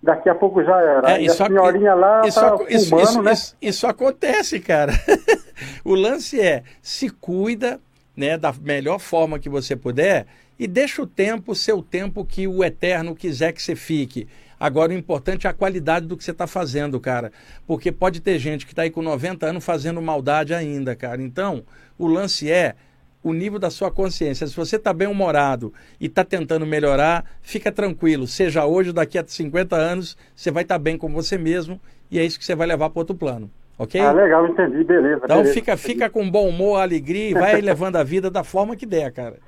daqui 0.01 0.30
a 0.30 0.36
pouco 0.36 0.64
já 0.64 0.80
era. 0.82 1.11
É, 1.11 1.22
isso, 1.22 1.43
a 1.43 1.47
senhorinha 1.47 1.93
lá 1.93 2.22
isso, 2.26 2.39
tá 2.39 2.57
fumando, 2.57 2.72
isso, 2.72 2.99
isso, 2.99 3.22
né? 3.22 3.32
Isso, 3.34 3.57
isso 3.61 3.88
acontece, 3.88 4.59
cara. 4.59 4.93
o 5.84 5.93
lance 5.95 6.39
é, 6.39 6.64
se 6.82 7.09
cuida, 7.09 7.80
né, 8.16 8.38
da 8.38 8.53
melhor 8.61 8.99
forma 8.99 9.39
que 9.39 9.49
você 9.49 9.76
puder 9.76 10.28
e 10.57 10.68
deixa 10.68 11.01
o 11.01 11.07
tempo 11.07 11.55
ser 11.55 11.74
o 11.74 11.82
tempo 11.82 12.24
que 12.24 12.47
o 12.47 12.64
eterno 12.64 13.16
quiser 13.16 13.51
que 13.51 13.61
você 13.61 13.76
fique. 13.76 14.28
Agora, 14.64 14.93
o 14.93 14.95
importante 14.95 15.45
é 15.45 15.49
a 15.49 15.53
qualidade 15.53 16.07
do 16.07 16.16
que 16.16 16.24
você 16.24 16.32
está 16.32 16.47
fazendo, 16.47 16.97
cara. 16.97 17.34
Porque 17.68 17.91
pode 17.91 18.22
ter 18.22 18.39
gente 18.39 18.66
que 18.66 18.72
está 18.72 18.84
aí 18.84 18.89
com 18.89 19.01
90 19.01 19.45
anos 19.45 19.66
fazendo 19.66 20.01
maldade 20.01 20.53
ainda, 20.53 20.95
cara. 20.95 21.22
Então, 21.22 21.64
o 21.99 22.07
lance 22.07 22.49
é 22.49 22.74
o 23.22 23.34
nível 23.34 23.59
da 23.59 23.70
sua 23.70 23.91
consciência. 23.91 24.47
Se 24.47 24.55
você 24.55 24.78
está 24.78 24.93
bem 24.93 25.09
humorado 25.09 25.74
e 25.99 26.05
está 26.05 26.24
tentando 26.24 26.66
melhorar, 26.66 27.26
fica 27.41 27.74
tranquilo. 27.74 28.26
Seja 28.26 28.66
hoje 28.66 28.91
ou 28.91 28.93
daqui 28.93 29.18
a 29.18 29.26
50 29.28 29.76
anos, 29.76 30.16
você 30.34 30.49
vai 30.49 30.64
estar 30.64 30.76
tá 30.76 30.80
bem 30.80 30.97
com 30.97 31.11
você 31.11 31.38
mesmo 31.38 31.78
e 32.09 32.18
é 32.18 32.24
isso 32.24 32.39
que 32.39 32.45
você 32.45 32.55
vai 32.55 32.66
levar 32.66 32.89
para 32.89 33.01
outro 33.01 33.16
plano. 33.18 33.51
Ok? 33.78 33.99
Ah, 33.99 34.14
legal, 34.14 34.47
entendi, 34.47 34.82
beleza. 34.86 35.24
Então 35.26 35.39
beleza, 35.39 35.53
fica, 35.53 35.76
fica 35.76 36.09
com 36.09 36.32
bom 36.32 36.47
humor, 36.47 36.80
alegria 36.80 37.32
e 37.32 37.34
vai 37.34 37.59
levando 37.59 37.97
a 37.97 38.03
vida 38.03 38.32
da 38.32 38.45
forma 38.45 38.78
que 38.78 38.86
der, 38.86 39.11
cara. 39.11 39.39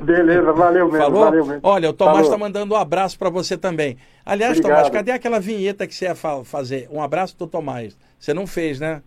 Beleza, 0.00 0.52
valeu 0.52 0.86
mesmo. 0.86 0.98
Falou? 0.98 1.24
Valeu 1.24 1.46
mesmo. 1.46 1.60
Olha, 1.62 1.90
o 1.90 1.92
Tomás 1.92 2.22
está 2.22 2.38
mandando 2.38 2.74
um 2.74 2.76
abraço 2.76 3.18
para 3.18 3.30
você 3.30 3.56
também. 3.56 3.96
Aliás, 4.24 4.58
Obrigado. 4.58 4.78
Tomás, 4.78 4.92
cadê 4.92 5.12
aquela 5.12 5.38
vinheta 5.38 5.86
que 5.86 5.94
você 5.94 6.06
ia 6.06 6.14
fazer? 6.14 6.88
Um 6.90 7.02
abraço 7.02 7.36
do 7.38 7.46
Tomás. 7.46 7.96
Você 8.18 8.32
não 8.32 8.46
fez, 8.46 8.80
né? 8.80 9.02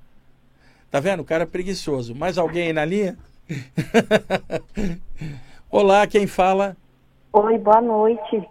Tá 0.91 0.99
vendo? 0.99 1.21
O 1.21 1.25
cara 1.25 1.43
é 1.43 1.47
preguiçoso. 1.47 2.13
Mais 2.13 2.38
alguém 2.38 2.67
aí 2.67 2.73
na 2.73 2.86
linha? 2.86 3.17
Olá, 5.69 6.05
quem 6.07 6.27
fala? 6.27 6.77
Oi, 7.33 7.57
boa 7.57 7.81
noite. 7.81 8.43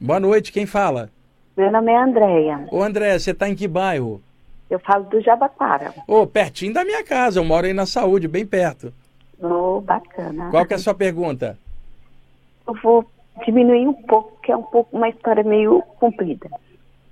Boa 0.00 0.20
noite, 0.20 0.52
quem 0.52 0.66
fala? 0.66 1.08
Meu 1.56 1.70
nome 1.70 1.92
é 1.92 1.96
Andréia. 1.96 2.66
Ô, 2.70 2.82
Andréia, 2.82 3.18
você 3.18 3.30
está 3.30 3.48
em 3.48 3.54
que 3.54 3.68
bairro? 3.68 4.20
Eu 4.68 4.78
falo 4.80 5.04
do 5.04 5.20
Jabaquara. 5.20 5.94
Ô, 6.06 6.26
pertinho 6.26 6.74
da 6.74 6.84
minha 6.84 7.04
casa. 7.04 7.38
Eu 7.38 7.44
moro 7.44 7.66
aí 7.66 7.72
na 7.72 7.86
Saúde, 7.86 8.26
bem 8.26 8.44
perto. 8.44 8.92
Oh, 9.40 9.80
bacana. 9.80 10.50
Qual 10.50 10.66
que 10.66 10.74
é 10.74 10.76
a 10.76 10.80
sua 10.80 10.94
pergunta? 10.94 11.58
Eu 12.66 12.74
vou 12.82 13.04
diminuir 13.44 13.86
um 13.86 13.94
pouco, 13.94 14.40
que 14.42 14.52
é 14.52 14.56
um 14.56 14.62
pouco 14.62 14.96
uma 14.96 15.08
história 15.08 15.42
meio 15.42 15.82
comprida. 15.98 16.48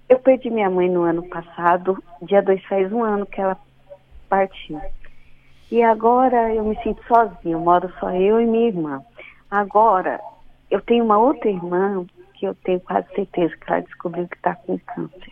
Eu 0.08 0.18
perdi 0.18 0.50
minha 0.50 0.70
mãe 0.70 0.90
no 0.90 1.02
ano 1.02 1.22
passado, 1.28 2.02
dia 2.22 2.42
2 2.42 2.64
faz 2.66 2.92
um 2.92 3.02
ano 3.02 3.26
que 3.26 3.40
ela 3.40 3.56
partiu. 4.28 4.80
E 5.70 5.82
agora 5.82 6.54
eu 6.54 6.64
me 6.64 6.76
sinto 6.82 7.02
sozinha, 7.06 7.54
eu 7.54 7.60
moro 7.60 7.90
só 7.98 8.10
eu 8.10 8.40
e 8.40 8.46
minha 8.46 8.68
irmã. 8.68 9.02
Agora, 9.50 10.20
eu 10.70 10.80
tenho 10.82 11.04
uma 11.04 11.18
outra 11.18 11.48
irmã 11.48 12.04
que 12.34 12.46
eu 12.46 12.54
tenho 12.56 12.80
quase 12.80 13.06
certeza 13.14 13.56
que 13.56 13.72
ela 13.72 13.80
descobriu 13.80 14.28
que 14.28 14.36
está 14.36 14.54
com 14.54 14.78
câncer. 14.78 15.31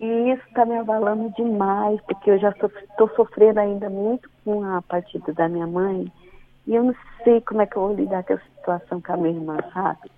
E 0.00 0.32
isso 0.32 0.42
está 0.48 0.64
me 0.64 0.78
abalando 0.78 1.30
demais, 1.36 2.00
porque 2.02 2.30
eu 2.30 2.38
já 2.38 2.48
estou 2.48 3.08
sofrendo 3.14 3.60
ainda 3.60 3.90
muito 3.90 4.30
com 4.44 4.64
a 4.64 4.80
partida 4.80 5.30
da 5.34 5.46
minha 5.46 5.66
mãe. 5.66 6.10
E 6.66 6.74
eu 6.74 6.82
não 6.82 6.94
sei 7.22 7.42
como 7.42 7.60
é 7.60 7.66
que 7.66 7.76
eu 7.76 7.82
vou 7.82 7.94
lidar 7.94 8.24
com 8.24 8.32
a 8.32 8.38
situação 8.38 9.00
com 9.02 9.12
a 9.12 9.16
minha 9.18 9.34
irmã, 9.34 9.58
sabe? 9.74 10.10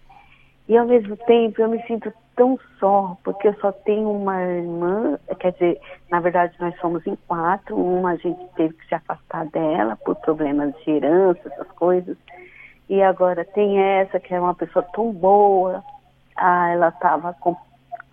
E 0.68 0.76
ao 0.76 0.86
mesmo 0.86 1.16
tempo 1.16 1.60
eu 1.60 1.68
me 1.68 1.82
sinto 1.82 2.12
tão 2.36 2.58
só, 2.78 3.16
porque 3.24 3.48
eu 3.48 3.54
só 3.54 3.72
tenho 3.72 4.08
uma 4.08 4.40
irmã, 4.40 5.18
quer 5.40 5.52
dizer, 5.52 5.80
na 6.08 6.20
verdade 6.20 6.54
nós 6.60 6.78
somos 6.78 7.04
em 7.06 7.16
quatro, 7.26 7.76
uma 7.76 8.12
a 8.12 8.16
gente 8.16 8.40
teve 8.54 8.74
que 8.74 8.86
se 8.86 8.94
afastar 8.94 9.46
dela 9.46 9.96
por 9.96 10.14
problemas 10.16 10.74
de 10.84 10.90
herança, 10.92 11.40
essas 11.44 11.70
coisas. 11.72 12.16
E 12.88 13.02
agora 13.02 13.44
tem 13.44 13.78
essa, 13.78 14.20
que 14.20 14.32
é 14.32 14.40
uma 14.40 14.54
pessoa 14.54 14.84
tão 14.94 15.12
boa. 15.12 15.82
Ah, 16.36 16.70
ela 16.70 16.88
estava 16.88 17.34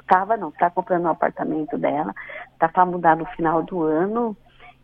estava 0.10 0.36
não, 0.36 0.50
está 0.50 0.72
comprando 0.72 1.06
um 1.06 1.10
apartamento 1.10 1.78
dela, 1.78 2.16
está 2.52 2.68
para 2.68 2.86
mudar 2.86 3.16
no 3.16 3.26
final 3.28 3.62
do 3.62 3.84
ano 3.84 4.36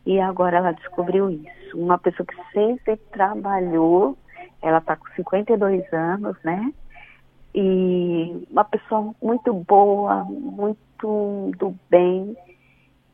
e 0.05 0.19
agora 0.19 0.57
ela 0.57 0.71
descobriu 0.71 1.31
isso. 1.31 1.75
Uma 1.75 1.97
pessoa 1.97 2.27
que 2.27 2.35
sempre 2.53 2.95
trabalhou, 3.11 4.15
ela 4.61 4.77
está 4.77 4.95
com 4.95 5.07
52 5.15 5.91
anos, 5.91 6.37
né? 6.43 6.71
E 7.55 8.45
uma 8.51 8.63
pessoa 8.63 9.15
muito 9.21 9.51
boa, 9.53 10.23
muito 10.25 11.51
do 11.57 11.75
bem. 11.89 12.37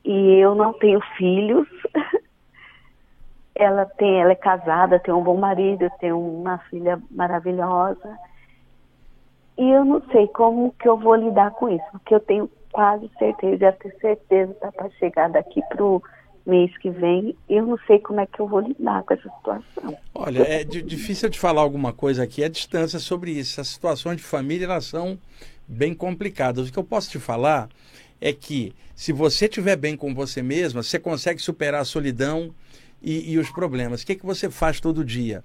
E 0.04 0.36
eu 0.36 0.54
não 0.54 0.74
tenho 0.74 1.00
filhos. 1.18 1.68
ela 3.56 3.86
tem, 3.86 4.20
ela 4.20 4.32
é 4.32 4.36
casada, 4.36 5.00
tem 5.00 5.14
um 5.14 5.24
bom 5.24 5.38
marido, 5.38 5.90
tem 6.00 6.12
uma 6.12 6.58
filha 6.70 7.02
maravilhosa. 7.10 8.18
E 9.62 9.70
eu 9.70 9.86
não 9.86 10.02
sei 10.12 10.28
como 10.30 10.74
que 10.80 10.90
eu 10.90 10.98
vou 10.98 11.14
lidar 11.14 11.52
com 11.52 11.70
isso, 11.70 11.86
porque 11.92 12.16
eu 12.16 12.20
tenho 12.20 12.50
quase 12.72 13.08
certeza, 13.20 13.58
já 13.58 13.72
tenho 13.72 14.00
certeza 14.00 14.54
tá 14.56 14.72
para 14.72 14.90
chegar 14.98 15.30
daqui 15.30 15.62
para 15.70 15.86
o 15.86 16.02
mês 16.44 16.76
que 16.80 16.90
vem, 16.90 17.38
eu 17.48 17.68
não 17.68 17.78
sei 17.86 18.00
como 18.00 18.22
é 18.22 18.26
que 18.26 18.40
eu 18.40 18.48
vou 18.48 18.62
lidar 18.62 19.04
com 19.04 19.14
essa 19.14 19.30
situação. 19.30 19.96
Olha, 20.16 20.42
é 20.42 20.64
difícil 20.64 21.30
de 21.30 21.40
falar 21.40 21.62
alguma 21.62 21.94
coisa 21.94 22.24
aqui 22.24 22.44
à 22.44 22.50
distância 22.50 22.98
sobre 22.98 23.30
isso. 23.30 23.62
As 23.62 23.68
situações 23.68 24.18
de 24.18 24.24
família 24.24 24.66
elas 24.66 24.86
são 24.86 25.16
bem 25.68 25.94
complicadas. 25.94 26.68
O 26.68 26.74
que 26.74 26.80
eu 26.80 26.84
posso 26.84 27.12
te 27.12 27.20
falar 27.20 27.70
é 28.20 28.34
que 28.34 28.74
se 28.96 29.14
você 29.14 29.46
estiver 29.46 29.76
bem 29.76 29.96
com 29.96 30.12
você 30.12 30.42
mesma, 30.42 30.82
você 30.82 30.98
consegue 30.98 31.40
superar 31.40 31.82
a 31.82 31.86
solidão 31.86 32.52
e, 33.00 33.34
e 33.34 33.38
os 33.38 33.52
problemas. 33.52 34.02
O 34.02 34.08
que, 34.08 34.14
é 34.14 34.16
que 34.16 34.26
você 34.26 34.50
faz 34.50 34.80
todo 34.80 35.06
dia? 35.06 35.44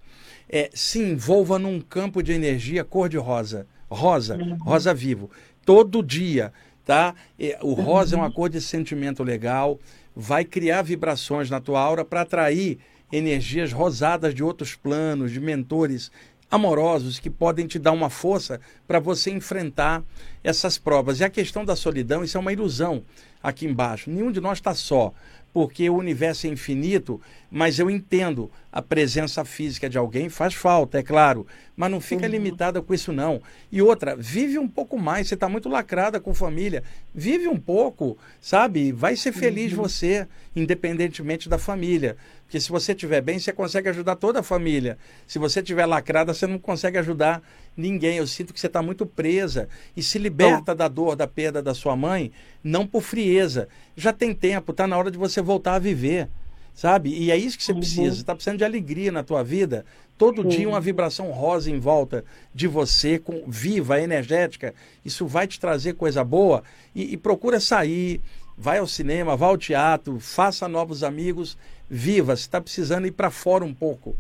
É, 0.49 0.71
se 0.73 1.01
envolva 1.01 1.59
num 1.59 1.83
campo 1.83 2.23
de 2.23 2.33
energia 2.33 2.83
cor-de-rosa 2.83 3.67
rosa, 3.91 4.37
uhum. 4.37 4.57
rosa 4.57 4.93
vivo, 4.93 5.31
todo 5.65 6.03
dia, 6.03 6.53
tá? 6.85 7.15
O 7.63 7.75
rosa 7.75 8.17
uhum. 8.17 8.23
é 8.23 8.27
uma 8.27 8.33
cor 8.33 8.49
de 8.49 8.61
sentimento 8.61 9.23
legal, 9.23 9.79
vai 10.15 10.45
criar 10.45 10.83
vibrações 10.83 11.51
na 11.51 11.61
tua 11.61 11.81
aura 11.81 12.05
para 12.05 12.23
atrair 12.23 12.79
energias 13.13 13.73
rosadas 13.73 14.35
de 14.35 14.43
outros 14.43 14.75
planos, 14.75 15.31
de 15.31 15.41
mentores 15.41 16.11
amorosos 16.51 17.19
que 17.19 17.29
podem 17.29 17.67
te 17.67 17.79
dar 17.79 17.93
uma 17.93 18.09
força 18.09 18.61
para 18.87 19.01
você 19.01 19.31
enfrentar 19.31 20.03
essas 20.43 20.79
provas. 20.79 21.21
E 21.21 21.25
a 21.25 21.31
questão 21.31 21.65
da 21.65 21.75
solidão, 21.75 22.23
isso 22.23 22.37
é 22.37 22.41
uma 22.41 22.53
ilusão 22.53 23.03
aqui 23.43 23.67
embaixo. 23.67 24.11
Nenhum 24.11 24.31
de 24.31 24.41
nós 24.41 24.59
está 24.59 24.75
só 24.75 25.13
porque 25.57 25.89
o 25.89 25.97
universo 25.97 26.47
é 26.47 26.51
infinito, 26.51 27.19
mas 27.51 27.79
eu 27.79 27.91
entendo 27.91 28.51
a 28.71 28.83
presença 28.83 29.43
física 29.43 29.89
de 29.89 29.97
alguém 29.97 30.29
faz 30.29 30.53
falta, 30.53 30.99
é 30.99 31.03
claro, 31.03 31.47
mas 31.75 31.91
não 31.91 31.99
fica 31.99 32.27
uhum. 32.27 32.31
limitada 32.31 32.83
com 32.83 32.93
isso 32.93 33.11
não. 33.11 33.41
E 33.73 33.81
outra, 33.81 34.15
vive 34.15 34.59
um 34.59 34.69
pouco 34.69 34.99
mais, 34.99 35.29
você 35.29 35.33
está 35.33 35.49
muito 35.49 35.71
lacrada 35.71 36.21
com 36.21 36.35
família, 36.35 36.85
vive 37.15 37.49
um 37.49 37.59
pouco, 37.59 38.19
sabe? 38.39 38.93
Vai 38.93 39.17
ser 39.17 39.33
feliz 39.33 39.73
uhum. 39.73 39.79
você, 39.79 40.29
independentemente 40.55 41.49
da 41.49 41.57
família. 41.57 42.19
Porque 42.47 42.61
se 42.61 42.71
você 42.71 42.93
estiver 42.93 43.21
bem, 43.21 43.41
você 43.41 43.53
consegue 43.53 43.89
ajudar 43.89 44.15
toda 44.15 44.39
a 44.39 44.43
família. 44.43 44.97
Se 45.27 45.37
você 45.37 45.59
estiver 45.59 45.85
lacrada, 45.85 46.33
você 46.33 46.47
não 46.47 46.61
consegue 46.61 46.97
ajudar 46.97 47.43
ninguém. 47.77 48.19
Eu 48.19 48.27
sinto 48.27 48.55
que 48.55 48.61
você 48.61 48.69
está 48.69 48.81
muito 48.81 49.05
presa 49.05 49.69
e 49.97 50.03
se 50.03 50.17
liberta 50.17 50.73
da 50.73 50.87
dor, 50.87 51.17
da 51.17 51.27
perda 51.27 51.61
da 51.61 51.75
sua 51.75 51.97
mãe, 51.97 52.31
não 52.63 52.87
por 52.87 53.03
frieza. 53.03 53.69
Já 53.97 54.13
tem 54.13 54.33
tempo, 54.33 54.71
está 54.71 54.87
na 54.87 54.97
hora 54.97 55.11
de 55.11 55.19
você 55.19 55.43
voltar 55.43 55.75
a 55.75 55.79
viver. 55.81 56.29
Sabe? 56.73 57.09
E 57.09 57.31
é 57.31 57.37
isso 57.37 57.57
que 57.57 57.65
você 57.65 57.73
uhum. 57.73 57.79
precisa. 57.79 58.15
Você 58.15 58.21
está 58.21 58.35
precisando 58.35 58.59
de 58.59 58.65
alegria 58.65 59.11
na 59.11 59.25
tua 59.25 59.43
vida. 59.43 59.85
Todo 60.17 60.45
dia 60.45 60.69
uma 60.69 60.81
vibração 60.81 61.31
rosa 61.31 61.71
em 61.71 61.81
volta 61.81 62.25
de 62.55 62.69
você, 62.69 63.19
com 63.19 63.45
viva, 63.49 64.01
energética. 64.01 64.75
Isso 65.05 65.27
vai 65.27 65.47
te 65.47 65.59
trazer 65.59 65.95
coisa 65.95 66.23
boa. 66.23 66.63
E, 66.95 67.15
e 67.15 67.17
procura 67.17 67.59
sair, 67.61 68.21
vai 68.57 68.79
ao 68.79 68.87
cinema, 68.87 69.37
vá 69.37 69.47
ao 69.47 69.59
teatro, 69.59 70.19
faça 70.19 70.67
novos 70.67 71.03
amigos 71.03 71.57
viva, 71.89 72.37
você 72.37 72.43
está 72.43 72.61
precisando 72.61 73.07
ir 73.07 73.13
para 73.13 73.31
fora 73.31 73.65
um 73.65 73.75
pouco. 73.75 74.17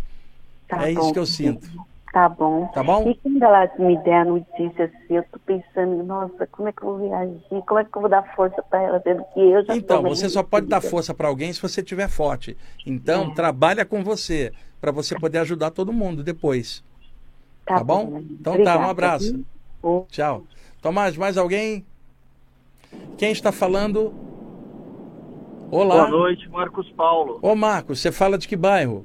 Tá 0.68 0.88
é 0.88 0.94
bom. 0.94 1.00
isso 1.00 1.12
que 1.12 1.18
eu 1.18 1.26
sinto. 1.26 1.68
Tá 2.12 2.28
bom. 2.28 2.66
Tá 2.68 2.82
bom? 2.82 3.10
E 3.10 3.14
quando 3.16 3.42
ela 3.42 3.70
me 3.78 3.98
der 4.02 4.20
a 4.20 4.24
notícia 4.24 4.84
assim, 4.86 5.16
eu 5.16 5.24
tô 5.24 5.38
pensando, 5.40 6.02
nossa, 6.02 6.46
como 6.46 6.68
é 6.68 6.72
que 6.72 6.82
eu 6.82 6.96
vou 6.96 7.08
reagir? 7.08 7.62
Como 7.66 7.78
é 7.78 7.84
que 7.84 7.94
eu 7.94 8.00
vou 8.00 8.08
dar 8.08 8.22
força 8.34 8.62
para 8.62 8.82
ela, 8.82 9.00
sendo 9.02 9.22
que 9.34 9.40
eu 9.40 9.64
já 9.64 9.76
Então, 9.76 10.02
você 10.02 10.28
só 10.28 10.42
pode 10.42 10.66
dar 10.66 10.80
força 10.80 11.12
para 11.12 11.28
alguém 11.28 11.52
se 11.52 11.60
você 11.60 11.80
estiver 11.80 12.08
forte. 12.08 12.56
Então, 12.86 13.34
trabalha 13.34 13.84
com 13.84 14.02
você, 14.02 14.52
para 14.80 14.90
você 14.90 15.18
poder 15.18 15.38
ajudar 15.38 15.70
todo 15.70 15.92
mundo 15.92 16.22
depois. 16.22 16.82
Tá, 17.66 17.82
bom? 17.82 18.10
né? 18.10 18.24
Então 18.30 18.52
tá, 18.62 18.78
um 18.78 18.88
Obrigada, 18.88 18.90
abraço. 18.90 19.44
Tchau. 20.08 20.44
Tomás, 20.80 21.16
mais 21.16 21.36
alguém? 21.36 21.84
Quem 23.16 23.32
está 23.32 23.50
falando? 23.50 24.12
Olá. 25.70 26.06
Boa 26.06 26.10
noite, 26.10 26.48
Marcos 26.48 26.90
Paulo. 26.92 27.38
Ô, 27.42 27.54
Marcos, 27.54 27.98
você 28.00 28.12
fala 28.12 28.38
de 28.38 28.46
que 28.46 28.56
bairro? 28.56 29.04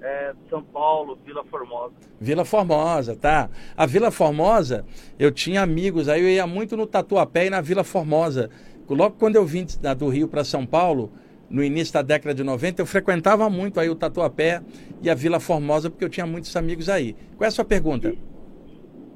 É, 0.00 0.34
São 0.50 0.62
Paulo, 0.62 1.18
Vila 1.24 1.42
Formosa. 1.44 1.94
Vila 2.20 2.44
Formosa, 2.44 3.16
tá? 3.16 3.48
A 3.76 3.86
Vila 3.86 4.10
Formosa, 4.10 4.84
eu 5.18 5.32
tinha 5.32 5.62
amigos, 5.62 6.08
aí 6.08 6.20
eu 6.20 6.28
ia 6.28 6.46
muito 6.46 6.76
no 6.76 6.86
Tatuapé 6.86 7.46
e 7.46 7.50
na 7.50 7.60
Vila 7.60 7.82
Formosa. 7.82 8.50
Logo 8.88 9.16
quando 9.18 9.36
eu 9.36 9.46
vim 9.46 9.66
do 9.96 10.08
Rio 10.08 10.28
para 10.28 10.44
São 10.44 10.66
Paulo, 10.66 11.10
no 11.48 11.64
início 11.64 11.94
da 11.94 12.02
década 12.02 12.34
de 12.34 12.44
90, 12.44 12.82
eu 12.82 12.86
frequentava 12.86 13.48
muito 13.48 13.80
aí 13.80 13.88
o 13.88 13.94
Tatuapé 13.94 14.62
e 15.00 15.08
a 15.08 15.14
Vila 15.14 15.40
Formosa, 15.40 15.88
porque 15.88 16.04
eu 16.04 16.10
tinha 16.10 16.26
muitos 16.26 16.54
amigos 16.54 16.88
aí. 16.88 17.16
Qual 17.36 17.46
é 17.46 17.48
a 17.48 17.50
sua 17.50 17.64
pergunta? 17.64 18.14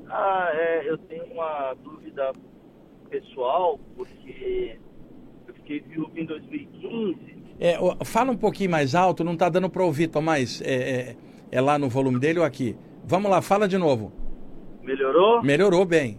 Ah, 0.09 0.51
é, 0.55 0.89
eu 0.91 0.97
tenho 0.97 1.25
uma 1.27 1.75
dúvida 1.85 2.33
pessoal, 3.09 3.79
porque 3.97 4.79
eu 5.47 5.55
fiquei 5.55 5.81
viúvo 5.81 6.13
em 6.17 6.25
2015. 6.25 7.39
É, 7.61 7.77
fala 8.05 8.31
um 8.31 8.37
pouquinho 8.37 8.71
mais 8.71 8.95
alto, 8.95 9.25
não 9.25 9.33
está 9.33 9.49
dando 9.49 9.69
para 9.69 9.85
ouvir, 9.85 10.09
Tomás. 10.09 10.63
É, 10.65 10.75
é- 11.11 11.17
é 11.51 11.61
lá 11.61 11.79
no 11.79 11.89
volume 11.89 12.19
dele 12.21 12.39
ou 12.39 12.45
aqui? 12.45 12.77
Vamos 13.05 13.31
lá, 13.31 13.41
fala 13.41 13.67
de 13.67 13.79
novo. 13.79 14.13
Melhorou? 14.83 15.43
Melhorou 15.43 15.85
bem. 15.85 16.19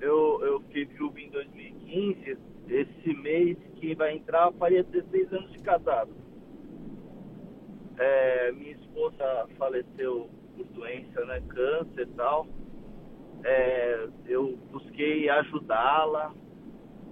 Eu, 0.00 0.40
eu 0.44 0.60
fiquei 0.62 0.84
viúvo 0.86 1.18
em 1.18 1.30
2015. 1.30 2.36
Esse 2.68 3.14
mês 3.14 3.56
que 3.76 3.94
vai 3.94 4.16
entrar, 4.16 4.52
faria 4.52 4.82
16 4.82 5.32
anos 5.32 5.52
de 5.52 5.58
casado. 5.60 6.10
É, 7.98 8.52
minha 8.52 8.72
esposa 8.72 9.46
faleceu 9.58 10.28
por 10.56 10.64
doença, 10.66 11.24
né? 11.26 11.40
Câncer 11.48 12.02
e 12.02 12.16
tal. 12.16 12.46
É, 13.44 14.08
eu 14.26 14.56
busquei 14.70 15.28
ajudá-la 15.28 16.32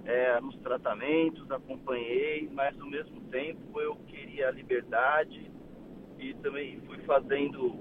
é, 0.05 0.39
nos 0.39 0.55
tratamentos, 0.59 1.49
acompanhei, 1.51 2.49
mas 2.53 2.79
ao 2.79 2.87
mesmo 2.87 3.19
tempo 3.29 3.79
eu 3.81 3.95
queria 4.07 4.47
a 4.47 4.51
liberdade 4.51 5.51
e 6.17 6.33
também 6.35 6.79
fui 6.81 6.97
fazendo 6.99 7.73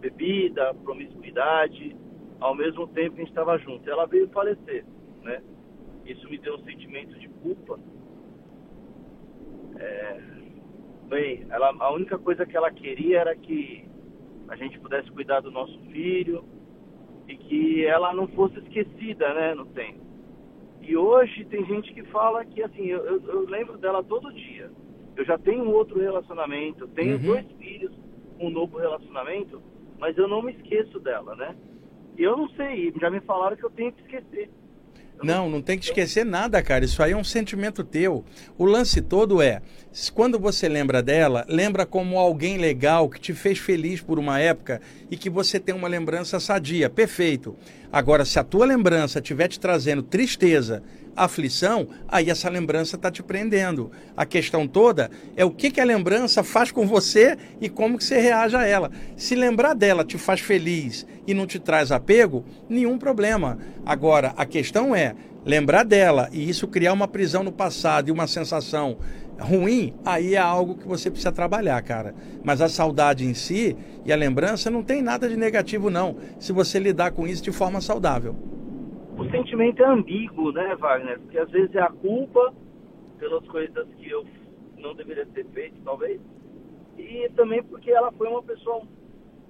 bebida, 0.00 0.74
promiscuidade, 0.74 1.96
ao 2.38 2.54
mesmo 2.54 2.86
tempo 2.88 3.16
que 3.16 3.22
a 3.22 3.24
gente 3.24 3.32
estava 3.32 3.58
junto. 3.58 3.88
Ela 3.88 4.06
veio 4.06 4.28
falecer, 4.28 4.84
né? 5.22 5.42
Isso 6.04 6.28
me 6.28 6.38
deu 6.38 6.56
um 6.56 6.64
sentimento 6.64 7.18
de 7.18 7.28
culpa. 7.28 7.78
É, 9.78 10.20
bem, 11.08 11.46
ela, 11.50 11.74
a 11.78 11.92
única 11.92 12.18
coisa 12.18 12.44
que 12.44 12.56
ela 12.56 12.70
queria 12.70 13.20
era 13.20 13.36
que 13.36 13.88
a 14.48 14.56
gente 14.56 14.78
pudesse 14.80 15.10
cuidar 15.10 15.40
do 15.40 15.50
nosso 15.50 15.78
filho 15.90 16.44
e 17.30 17.36
que 17.36 17.86
ela 17.86 18.12
não 18.12 18.26
fosse 18.28 18.58
esquecida, 18.58 19.32
né, 19.32 19.54
no 19.54 19.66
tempo. 19.66 20.00
E 20.82 20.96
hoje 20.96 21.44
tem 21.44 21.64
gente 21.64 21.92
que 21.94 22.02
fala 22.04 22.44
que, 22.44 22.60
assim, 22.62 22.86
eu, 22.86 23.04
eu, 23.06 23.22
eu 23.28 23.48
lembro 23.48 23.78
dela 23.78 24.02
todo 24.02 24.32
dia. 24.32 24.70
Eu 25.16 25.24
já 25.24 25.38
tenho 25.38 25.70
outro 25.70 26.00
relacionamento, 26.00 26.88
tenho 26.88 27.16
Uhum. 27.16 27.22
dois 27.22 27.46
filhos 27.52 27.92
um 28.40 28.50
novo 28.50 28.78
relacionamento, 28.78 29.62
mas 29.98 30.16
eu 30.18 30.26
não 30.26 30.42
me 30.42 30.52
esqueço 30.52 30.98
dela, 30.98 31.36
né? 31.36 31.54
E 32.16 32.22
eu 32.22 32.36
não 32.36 32.48
sei, 32.50 32.92
já 33.00 33.10
me 33.10 33.20
falaram 33.20 33.56
que 33.56 33.64
eu 33.64 33.70
tenho 33.70 33.92
que 33.92 34.02
esquecer. 34.02 34.50
Não, 35.22 35.50
não 35.50 35.60
tem 35.60 35.78
que 35.78 35.84
esquecer 35.84 36.24
nada, 36.24 36.62
cara. 36.62 36.84
Isso 36.84 37.02
aí 37.02 37.12
é 37.12 37.16
um 37.16 37.24
sentimento 37.24 37.84
teu. 37.84 38.24
O 38.56 38.64
lance 38.64 39.02
todo 39.02 39.42
é, 39.42 39.60
quando 40.14 40.38
você 40.38 40.68
lembra 40.68 41.02
dela, 41.02 41.44
lembra 41.48 41.84
como 41.84 42.18
alguém 42.18 42.56
legal 42.56 43.08
que 43.08 43.20
te 43.20 43.34
fez 43.34 43.58
feliz 43.58 44.00
por 44.00 44.18
uma 44.18 44.38
época 44.38 44.80
e 45.10 45.16
que 45.16 45.28
você 45.28 45.60
tem 45.60 45.74
uma 45.74 45.88
lembrança 45.88 46.40
sadia. 46.40 46.88
Perfeito. 46.88 47.54
Agora, 47.92 48.24
se 48.24 48.38
a 48.38 48.44
tua 48.44 48.64
lembrança 48.64 49.18
estiver 49.18 49.48
te 49.48 49.60
trazendo 49.60 50.02
tristeza, 50.02 50.82
aflição, 51.24 51.88
aí 52.08 52.30
essa 52.30 52.48
lembrança 52.48 52.96
está 52.96 53.10
te 53.10 53.22
prendendo. 53.22 53.90
A 54.16 54.24
questão 54.24 54.66
toda 54.66 55.10
é 55.36 55.44
o 55.44 55.50
que, 55.50 55.70
que 55.70 55.80
a 55.80 55.84
lembrança 55.84 56.42
faz 56.42 56.70
com 56.70 56.86
você 56.86 57.36
e 57.60 57.68
como 57.68 57.98
que 57.98 58.04
você 58.04 58.18
reage 58.18 58.56
a 58.56 58.66
ela. 58.66 58.90
Se 59.16 59.34
lembrar 59.34 59.74
dela 59.74 60.04
te 60.04 60.18
faz 60.18 60.40
feliz 60.40 61.06
e 61.26 61.34
não 61.34 61.46
te 61.46 61.58
traz 61.58 61.92
apego, 61.92 62.44
nenhum 62.68 62.98
problema. 62.98 63.58
Agora, 63.84 64.32
a 64.36 64.46
questão 64.46 64.94
é 64.94 65.14
lembrar 65.44 65.84
dela 65.84 66.28
e 66.32 66.48
isso 66.48 66.68
criar 66.68 66.92
uma 66.92 67.08
prisão 67.08 67.42
no 67.42 67.52
passado 67.52 68.08
e 68.08 68.12
uma 68.12 68.26
sensação 68.26 68.98
ruim, 69.40 69.94
aí 70.04 70.34
é 70.34 70.38
algo 70.38 70.74
que 70.74 70.86
você 70.86 71.10
precisa 71.10 71.32
trabalhar, 71.32 71.80
cara. 71.82 72.14
Mas 72.44 72.60
a 72.60 72.68
saudade 72.68 73.24
em 73.24 73.34
si 73.34 73.76
e 74.04 74.12
a 74.12 74.16
lembrança 74.16 74.70
não 74.70 74.82
tem 74.82 75.02
nada 75.02 75.28
de 75.28 75.36
negativo, 75.36 75.90
não, 75.90 76.16
se 76.38 76.52
você 76.52 76.78
lidar 76.78 77.12
com 77.12 77.26
isso 77.26 77.42
de 77.42 77.52
forma 77.52 77.80
saudável. 77.80 78.36
O 79.20 79.30
sentimento 79.30 79.82
é 79.82 79.86
ambíguo, 79.86 80.52
né, 80.52 80.74
Wagner? 80.76 81.18
Porque 81.20 81.38
às 81.38 81.50
vezes 81.50 81.74
é 81.74 81.80
a 81.80 81.90
culpa 81.90 82.52
pelas 83.18 83.46
coisas 83.48 83.86
que 83.98 84.10
eu 84.10 84.24
não 84.78 84.94
deveria 84.94 85.26
ter 85.26 85.46
feito, 85.52 85.76
talvez. 85.84 86.20
E 86.98 87.28
também 87.36 87.62
porque 87.62 87.90
ela 87.90 88.10
foi 88.12 88.28
uma 88.28 88.42
pessoa. 88.42 88.82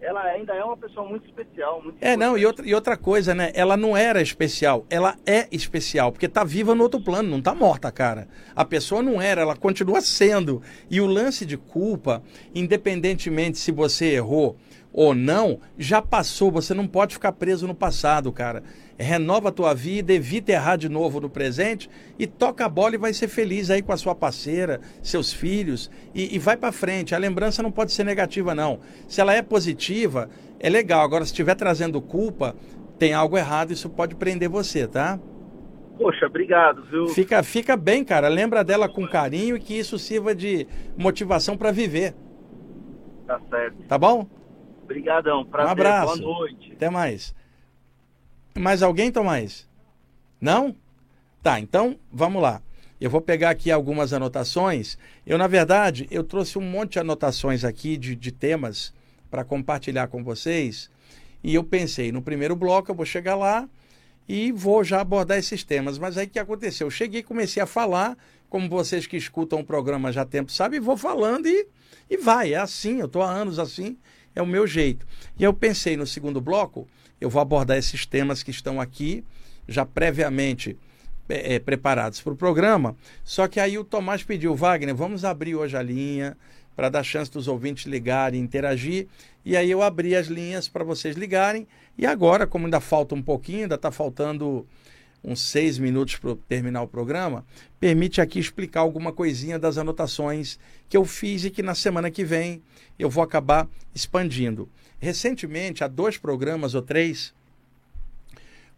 Ela 0.00 0.22
ainda 0.22 0.54
é 0.54 0.64
uma 0.64 0.76
pessoa 0.78 1.06
muito 1.06 1.26
especial. 1.26 1.82
Muito 1.82 1.98
É, 2.00 2.16
não, 2.16 2.36
e 2.36 2.40
importante. 2.40 2.46
outra, 2.46 2.66
e 2.68 2.74
outra 2.74 2.96
coisa, 2.96 3.34
né? 3.34 3.52
Ela 3.54 3.76
não 3.76 3.94
era 3.96 4.22
especial, 4.22 4.86
ela 4.88 5.14
é 5.26 5.46
especial, 5.52 6.10
porque 6.10 6.26
tá 6.26 6.42
viva 6.42 6.74
no 6.74 6.82
outro 6.82 7.02
plano, 7.02 7.28
não 7.28 7.42
tá 7.42 7.54
morta, 7.54 7.92
cara. 7.92 8.26
A 8.56 8.64
pessoa 8.64 9.02
não 9.02 9.20
era, 9.20 9.42
ela 9.42 9.54
continua 9.54 10.00
sendo. 10.00 10.62
E 10.90 11.00
o 11.02 11.06
lance 11.06 11.44
de 11.44 11.58
culpa, 11.58 12.22
independentemente 12.54 13.58
se 13.58 13.70
você 13.70 14.14
errou 14.14 14.56
ou 14.92 15.14
não, 15.14 15.60
já 15.78 16.00
passou, 16.00 16.50
você 16.50 16.72
não 16.72 16.86
pode 16.86 17.14
ficar 17.14 17.32
preso 17.32 17.66
no 17.66 17.74
passado, 17.74 18.32
cara. 18.32 18.62
Renova 19.02 19.48
a 19.48 19.52
tua 19.52 19.72
vida, 19.74 20.12
evita 20.12 20.52
errar 20.52 20.76
de 20.76 20.86
novo 20.86 21.20
no 21.20 21.30
presente 21.30 21.88
e 22.18 22.26
toca 22.26 22.66
a 22.66 22.68
bola 22.68 22.96
e 22.96 22.98
vai 22.98 23.14
ser 23.14 23.28
feliz 23.28 23.70
aí 23.70 23.80
com 23.80 23.92
a 23.92 23.96
sua 23.96 24.14
parceira, 24.14 24.78
seus 25.02 25.32
filhos 25.32 25.90
e, 26.14 26.34
e 26.36 26.38
vai 26.38 26.54
pra 26.54 26.70
frente. 26.70 27.14
A 27.14 27.18
lembrança 27.18 27.62
não 27.62 27.72
pode 27.72 27.92
ser 27.92 28.04
negativa, 28.04 28.54
não. 28.54 28.80
Se 29.08 29.18
ela 29.18 29.34
é 29.34 29.40
positiva, 29.40 30.28
é 30.58 30.68
legal. 30.68 31.00
Agora, 31.02 31.24
se 31.24 31.30
estiver 31.32 31.54
trazendo 31.54 31.98
culpa, 32.02 32.54
tem 32.98 33.14
algo 33.14 33.38
errado, 33.38 33.72
isso 33.72 33.88
pode 33.88 34.14
prender 34.14 34.50
você, 34.50 34.86
tá? 34.86 35.18
Poxa, 35.96 36.26
obrigado, 36.26 36.82
viu? 36.84 37.06
Fica, 37.08 37.42
fica 37.42 37.78
bem, 37.78 38.04
cara. 38.04 38.28
Lembra 38.28 38.62
dela 38.62 38.86
com 38.86 39.08
carinho 39.08 39.56
e 39.56 39.60
que 39.60 39.78
isso 39.78 39.98
sirva 39.98 40.34
de 40.34 40.66
motivação 40.98 41.56
para 41.56 41.72
viver, 41.72 42.14
Tá 43.26 43.40
certo. 43.48 43.76
tá 43.88 43.96
bom? 43.96 44.26
Obrigadão. 44.84 45.42
Prazer. 45.46 45.70
abraço. 45.72 46.20
Boa 46.22 46.38
noite. 46.40 46.72
Até 46.72 46.90
mais. 46.90 47.34
Mais 48.54 48.82
alguém, 48.82 49.12
Tomás? 49.12 49.68
Não? 50.40 50.74
Tá, 51.42 51.60
então 51.60 51.98
vamos 52.12 52.42
lá. 52.42 52.62
Eu 53.00 53.08
vou 53.08 53.20
pegar 53.20 53.50
aqui 53.50 53.70
algumas 53.70 54.12
anotações. 54.12 54.98
Eu, 55.26 55.38
na 55.38 55.46
verdade, 55.46 56.06
eu 56.10 56.22
trouxe 56.22 56.58
um 56.58 56.62
monte 56.62 56.92
de 56.92 56.98
anotações 56.98 57.64
aqui 57.64 57.96
de, 57.96 58.14
de 58.14 58.30
temas 58.30 58.92
para 59.30 59.44
compartilhar 59.44 60.08
com 60.08 60.22
vocês. 60.22 60.90
E 61.42 61.54
eu 61.54 61.64
pensei, 61.64 62.12
no 62.12 62.20
primeiro 62.20 62.54
bloco 62.54 62.90
eu 62.90 62.94
vou 62.94 63.06
chegar 63.06 63.36
lá 63.36 63.66
e 64.28 64.52
vou 64.52 64.84
já 64.84 65.00
abordar 65.00 65.38
esses 65.38 65.64
temas. 65.64 65.96
Mas 65.98 66.18
aí 66.18 66.26
o 66.26 66.30
que 66.30 66.38
aconteceu? 66.38 66.88
Eu 66.88 66.90
cheguei 66.90 67.20
e 67.20 67.24
comecei 67.24 67.62
a 67.62 67.66
falar, 67.66 68.18
como 68.50 68.68
vocês 68.68 69.06
que 69.06 69.16
escutam 69.16 69.60
o 69.60 69.64
programa 69.64 70.12
já 70.12 70.22
há 70.22 70.26
tempo 70.26 70.52
sabem, 70.52 70.78
vou 70.78 70.96
falando 70.96 71.46
e, 71.46 71.66
e 72.10 72.16
vai. 72.18 72.52
É 72.52 72.58
assim, 72.58 72.98
eu 72.98 73.06
estou 73.06 73.22
há 73.22 73.30
anos 73.30 73.58
assim, 73.58 73.96
é 74.34 74.42
o 74.42 74.46
meu 74.46 74.66
jeito. 74.66 75.06
E 75.38 75.44
eu 75.44 75.52
pensei 75.52 75.96
no 75.96 76.06
segundo 76.06 76.40
bloco, 76.40 76.86
eu 77.20 77.28
vou 77.28 77.40
abordar 77.40 77.76
esses 77.76 78.06
temas 78.06 78.42
que 78.42 78.50
estão 78.50 78.80
aqui, 78.80 79.24
já 79.68 79.84
previamente 79.84 80.76
é, 81.28 81.54
é, 81.54 81.58
preparados 81.58 82.20
para 82.20 82.32
o 82.32 82.36
programa. 82.36 82.96
Só 83.22 83.46
que 83.46 83.60
aí 83.60 83.78
o 83.78 83.84
Tomás 83.84 84.22
pediu, 84.22 84.54
Wagner, 84.54 84.94
vamos 84.94 85.24
abrir 85.24 85.54
hoje 85.54 85.76
a 85.76 85.82
linha 85.82 86.36
para 86.74 86.88
dar 86.88 87.02
chance 87.02 87.30
dos 87.30 87.46
ouvintes 87.46 87.86
ligarem, 87.86 88.40
interagir. 88.40 89.06
E 89.44 89.56
aí 89.56 89.70
eu 89.70 89.82
abri 89.82 90.16
as 90.16 90.26
linhas 90.26 90.68
para 90.68 90.82
vocês 90.82 91.16
ligarem. 91.16 91.66
E 91.96 92.06
agora, 92.06 92.46
como 92.46 92.66
ainda 92.66 92.80
falta 92.80 93.14
um 93.14 93.22
pouquinho, 93.22 93.62
ainda 93.62 93.74
está 93.74 93.90
faltando 93.90 94.66
uns 95.22 95.40
seis 95.40 95.78
minutos 95.78 96.16
para 96.16 96.34
terminar 96.48 96.82
o 96.82 96.88
programa, 96.88 97.44
permite 97.78 98.20
aqui 98.20 98.38
explicar 98.38 98.80
alguma 98.80 99.12
coisinha 99.12 99.58
das 99.58 99.78
anotações 99.78 100.58
que 100.88 100.96
eu 100.96 101.04
fiz 101.04 101.44
e 101.44 101.50
que 101.50 101.62
na 101.62 101.74
semana 101.74 102.10
que 102.10 102.24
vem 102.24 102.62
eu 102.98 103.10
vou 103.10 103.22
acabar 103.22 103.68
expandindo. 103.94 104.68
Recentemente, 104.98 105.84
há 105.84 105.88
dois 105.88 106.16
programas 106.16 106.74
ou 106.74 106.82
três, 106.82 107.34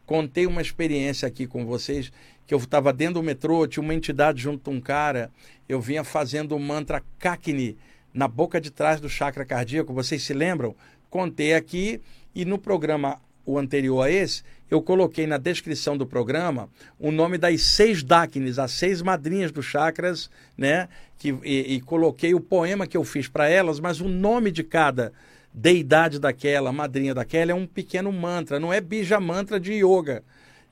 contei 0.05 0.47
uma 0.47 0.63
experiência 0.63 1.27
aqui 1.27 1.47
com 1.47 1.65
vocês 1.65 2.13
que 2.47 2.53
eu 2.53 2.59
estava 2.59 2.93
dentro 2.93 3.15
do 3.15 3.23
metrô, 3.23 3.67
tinha 3.67 3.83
uma 3.83 3.95
entidade 3.95 4.43
junto 4.43 4.71
a 4.71 4.75
um 4.75 4.81
cara, 4.81 5.31
eu 5.69 5.81
vinha 5.81 6.05
fazendo 6.05 6.57
o 6.57 6.61
mantra 6.61 7.03
Kakni 7.19 7.77
na 8.13 8.29
boca 8.29 8.61
de 8.61 8.71
trás 8.71 9.01
do 9.01 9.09
chakra 9.09 9.45
cardíaco, 9.45 9.93
vocês 9.93 10.23
se 10.23 10.35
lembram? 10.35 10.75
contei 11.13 11.53
aqui 11.53 12.01
e 12.35 12.47
no 12.47 12.57
programa 12.57 13.21
o 13.45 13.59
anterior 13.59 14.03
a 14.03 14.11
esse, 14.11 14.43
eu 14.71 14.81
coloquei 14.81 15.27
na 15.27 15.37
descrição 15.37 15.97
do 15.97 16.07
programa 16.07 16.69
o 16.99 17.11
nome 17.11 17.37
das 17.37 17.61
seis 17.63 18.03
Dakines, 18.03 18.59
as 18.59 18.73
seis 18.73 19.03
madrinhas 19.03 19.53
dos 19.53 19.67
chakras, 19.67 20.31
né? 20.57 20.89
Que, 21.19 21.29
e, 21.45 21.75
e 21.75 21.81
coloquei 21.81 22.35
o 22.35 22.41
poema 22.41 22.87
que 22.87 22.97
eu 22.97 23.05
fiz 23.05 23.29
para 23.29 23.49
elas, 23.49 23.79
mas 23.79 24.01
o 24.01 24.09
nome 24.09 24.51
de 24.51 24.65
cada 24.65 25.13
deidade 25.53 26.19
daquela, 26.19 26.73
madrinha 26.73 27.15
daquela, 27.15 27.53
é 27.53 27.55
um 27.55 27.67
pequeno 27.67 28.11
mantra, 28.11 28.59
não 28.59 28.73
é 28.73 28.81
bija 28.81 29.21
mantra 29.21 29.61
de 29.61 29.75
yoga. 29.75 30.25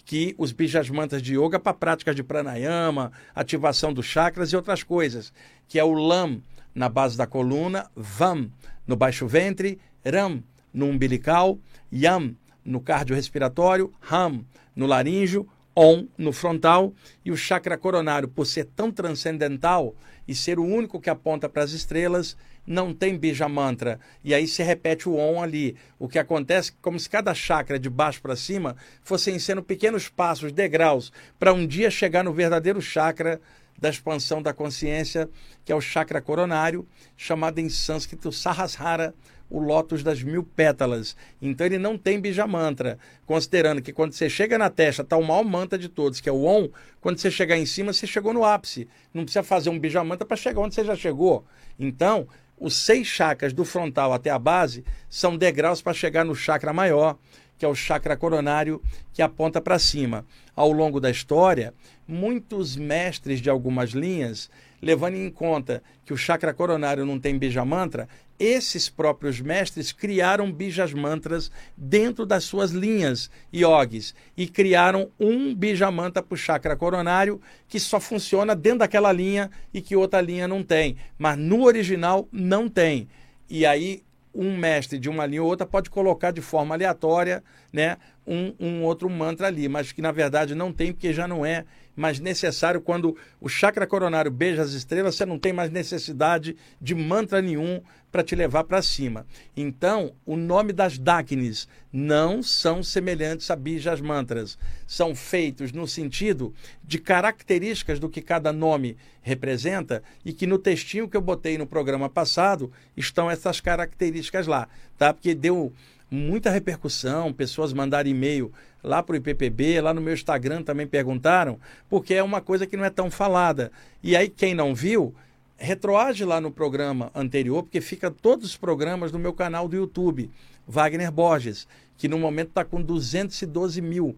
Que 0.05 0.35
os 0.39 0.51
bijas 0.51 0.89
mantras 0.89 1.21
de 1.23 1.35
yoga 1.35 1.61
para 1.61 1.75
práticas 1.75 2.17
de 2.17 2.23
pranayama, 2.23 3.13
ativação 3.35 3.93
dos 3.93 4.07
chakras 4.07 4.51
e 4.51 4.57
outras 4.57 4.83
coisas, 4.83 5.33
que 5.69 5.79
é 5.79 5.85
o 5.85 5.93
lam 5.93 6.43
na 6.75 6.89
base 6.89 7.17
da 7.17 7.27
coluna, 7.27 7.91
vam 7.95 8.51
no 8.87 8.97
baixo 8.97 9.27
ventre, 9.27 9.79
ram 10.05 10.43
no 10.73 10.87
umbilical, 10.87 11.59
yam 11.93 12.35
no 12.71 12.81
cardiorrespiratório, 12.81 13.93
Ham 14.11 14.45
no 14.75 14.87
laríngeo, 14.87 15.47
On 15.77 16.07
no 16.19 16.33
frontal 16.33 16.93
e 17.25 17.31
o 17.31 17.37
chakra 17.37 17.79
coronário, 17.79 18.29
por 18.29 18.45
ser 18.45 18.65
tão 18.65 18.91
transcendental 18.91 19.95
e 20.27 20.35
ser 20.35 20.59
o 20.59 20.65
único 20.65 21.01
que 21.01 21.09
aponta 21.09 21.49
para 21.49 21.63
as 21.63 21.73
estrelas, 21.73 22.37
não 22.67 22.93
tem 22.93 23.17
bija 23.17 23.49
mantra. 23.49 23.99
E 24.23 24.35
aí 24.35 24.47
se 24.47 24.63
repete 24.63 25.09
o 25.09 25.17
On 25.17 25.43
ali. 25.43 25.77
O 25.99 26.09
que 26.09 26.19
acontece 26.19 26.71
é 26.73 26.75
como 26.83 26.99
se 26.99 27.09
cada 27.09 27.35
chakra 27.35 27.79
de 27.79 27.89
baixo 27.89 28.21
para 28.21 28.37
cima 28.37 28.77
fossem 29.03 29.39
sendo 29.39 29.63
pequenos 29.63 30.09
passos, 30.09 30.53
degraus, 30.53 31.13
para 31.39 31.53
um 31.53 31.67
dia 31.67 31.91
chegar 31.91 32.25
no 32.25 32.33
verdadeiro 32.33 32.83
chakra 32.83 33.41
da 33.79 33.89
expansão 33.89 34.43
da 34.43 34.53
consciência, 34.53 35.29
que 35.65 35.73
é 35.73 35.75
o 35.75 35.81
chakra 35.81 36.21
coronário, 36.21 36.87
chamado 37.17 37.59
em 37.59 37.69
sânscrito 37.69 38.31
Sahasrara, 38.31 39.15
o 39.51 39.59
lótus 39.59 40.03
das 40.03 40.23
mil 40.23 40.45
pétalas. 40.45 41.17
Então 41.43 41.67
ele 41.67 41.79
não 41.79 41.99
tem 41.99 42.21
bijamantra, 42.21 42.99
considerando 43.27 43.83
que 43.83 43.93
quando 43.93 44.13
você 44.13 44.31
chega 44.31 44.57
na 44.57 44.71
testa 44.71 45.03
está 45.03 45.17
o 45.17 45.25
maior 45.25 45.45
mantra 45.45 45.79
de 45.79 45.89
todos, 45.89 46.21
que 46.21 46.29
é 46.29 46.33
o 46.33 46.45
Om, 46.45 46.69
quando 47.01 47.19
você 47.19 47.31
chegar 47.31 47.59
em 47.59 47.67
cima, 47.67 47.93
você 47.93 48.07
chegou 48.07 48.33
no 48.33 48.45
ápice. 48.45 48.89
Não 49.13 49.25
precisa 49.25 49.43
fazer 49.43 49.71
um 49.71 49.79
bijamantra 49.79 50.25
para 50.25 50.37
chegar 50.37 50.61
onde 50.61 50.75
você 50.75 50.85
já 50.85 50.95
chegou. 50.95 51.45
Então, 51.79 52.29
os 52.59 52.77
seis 52.77 53.07
chakras 53.07 53.53
do 53.53 53.65
frontal 53.65 54.13
até 54.13 54.31
a 54.31 54.39
base 54.39 54.85
são 55.09 55.37
degraus 55.37 55.83
para 55.83 55.95
chegar 55.95 56.25
no 56.25 56.35
chakra 56.35 56.73
maior, 56.73 57.19
que 57.61 57.67
é 57.67 57.69
o 57.69 57.75
chakra 57.75 58.17
coronário, 58.17 58.83
que 59.13 59.21
aponta 59.21 59.61
para 59.61 59.79
cima. 59.79 60.25
Ao 60.57 60.73
longo 60.73 60.99
da 60.99 61.11
história, 61.11 61.75
muitos 62.09 62.75
mestres 62.75 63.39
de 63.39 63.51
algumas 63.51 63.91
linhas 63.91 64.51
levando 64.81 65.17
em 65.17 65.29
conta 65.29 65.83
que 66.03 66.15
o 66.15 66.17
chakra 66.17 66.55
coronário 66.55 67.05
não 67.05 67.21
tem 67.21 67.39
bija 67.39 67.63
mantra, 67.63 68.09
esses 68.39 68.89
próprios 68.89 69.43
mestres 69.43 69.93
criaram 69.93 70.51
bijas 70.51 70.95
mantras 70.95 71.51
dentro 71.77 72.25
das 72.25 72.45
suas 72.45 72.71
linhas 72.71 73.31
yogis 73.55 74.15
e 74.35 74.49
criaram 74.49 75.11
um 75.21 75.55
bija 75.55 75.91
mantra 75.91 76.23
para 76.23 76.35
o 76.35 76.39
chakra 76.39 76.75
coronário 76.75 77.43
que 77.69 77.79
só 77.79 78.01
funciona 78.01 78.57
dentro 78.57 78.79
daquela 78.79 79.13
linha 79.13 79.51
e 79.75 79.83
que 79.83 79.95
outra 79.95 80.23
linha 80.23 80.49
não 80.49 80.63
tem. 80.63 80.97
Mas 81.19 81.37
no 81.37 81.65
original 81.65 82.27
não 82.33 82.71
tem. 82.71 83.07
E 83.51 83.67
aí 83.67 84.03
um 84.35 84.57
mestre 84.57 84.99
de 84.99 85.09
uma 85.09 85.27
linha 85.27 85.43
ou 85.43 85.49
outra 85.49 85.67
pode 85.67 85.91
colocar 85.91 86.31
de 86.31 86.41
forma 86.41 86.75
aleatória 86.75 87.43
né, 87.73 87.97
um, 88.27 88.55
um 88.61 88.83
outro 88.85 89.09
mantra 89.11 89.49
ali, 89.49 89.69
mas 89.69 89.93
que 89.93 90.01
na 90.01 90.13
verdade 90.13 90.55
não 90.55 90.73
tem, 90.73 90.93
porque 90.93 91.13
já 91.13 91.27
não 91.27 91.45
é 91.45 91.65
mais 91.97 92.21
necessário. 92.21 92.81
Quando 92.81 93.17
o 93.41 93.49
chakra 93.49 93.87
coronário 93.87 94.31
beija 94.31 94.63
as 94.63 94.73
estrelas, 94.73 95.17
você 95.17 95.27
não 95.27 95.39
tem 95.39 95.53
mais 95.53 95.71
necessidade 95.71 96.57
de 96.81 96.95
mantra 96.95 97.43
nenhum 97.43 97.81
para 98.11 98.23
te 98.23 98.35
levar 98.35 98.65
para 98.65 98.83
cima. 98.83 99.27
Então, 99.57 100.13
o 100.27 100.37
nome 100.37 100.73
das 100.73 100.99
Daknis 100.99 101.69
não 101.93 102.43
são 102.43 102.83
semelhantes 102.83 103.51
a 103.51 103.57
Bijas 103.57 104.01
Mantras. 104.01 104.59
São 104.87 105.15
feitos 105.15 105.73
no 105.73 105.87
sentido 105.87 106.53
de 106.83 106.99
características 106.99 107.99
do 107.99 108.09
que 108.09 108.21
cada 108.21 108.53
nome 108.53 108.97
representa 109.23 110.03
e 110.25 110.33
que 110.33 110.47
no 110.47 110.59
textinho 110.59 111.09
que 111.09 111.17
eu 111.17 111.21
botei 111.21 111.57
no 111.57 111.67
programa 111.67 112.09
passado 112.09 112.73
estão 112.97 113.31
essas 113.31 113.61
características 113.61 114.47
lá, 114.47 114.69
tá? 114.99 115.13
Porque 115.13 115.35
deu 115.35 115.73
muita 116.11 116.51
repercussão, 116.51 117.33
pessoas 117.33 117.73
mandaram 117.73 118.11
e-mail 118.11 118.53
lá 118.83 119.03
para 119.03 119.13
o 119.13 119.17
IPPB, 119.17 119.81
lá 119.81 119.95
no 119.95 120.01
meu 120.01 120.15
Instagram 120.15 120.63
também 120.63 120.87
perguntaram, 120.87 121.59
porque 121.89 122.15
é 122.15 122.23
uma 122.23 122.41
coisa 122.41 122.67
que 122.67 122.77
não 122.77 122.85
é 122.85 122.91
tão 122.91 123.11
falada. 123.11 123.71
E 124.03 124.17
aí, 124.17 124.29
quem 124.29 124.55
não 124.55 124.75
viu, 124.75 125.15
retroage 125.61 126.25
lá 126.25 126.41
no 126.41 126.51
programa 126.51 127.11
anterior, 127.15 127.63
porque 127.63 127.81
fica 127.81 128.11
todos 128.11 128.47
os 128.47 128.57
programas 128.57 129.13
no 129.13 129.19
meu 129.19 129.33
canal 129.33 129.69
do 129.69 129.77
YouTube, 129.77 130.31
Wagner 130.67 131.13
Borges, 131.13 131.69
que 131.99 132.09
no 132.09 132.19
momento 132.19 132.49
está 132.49 132.65
com 132.65 132.81
212 132.81 133.81
mil 133.83 134.17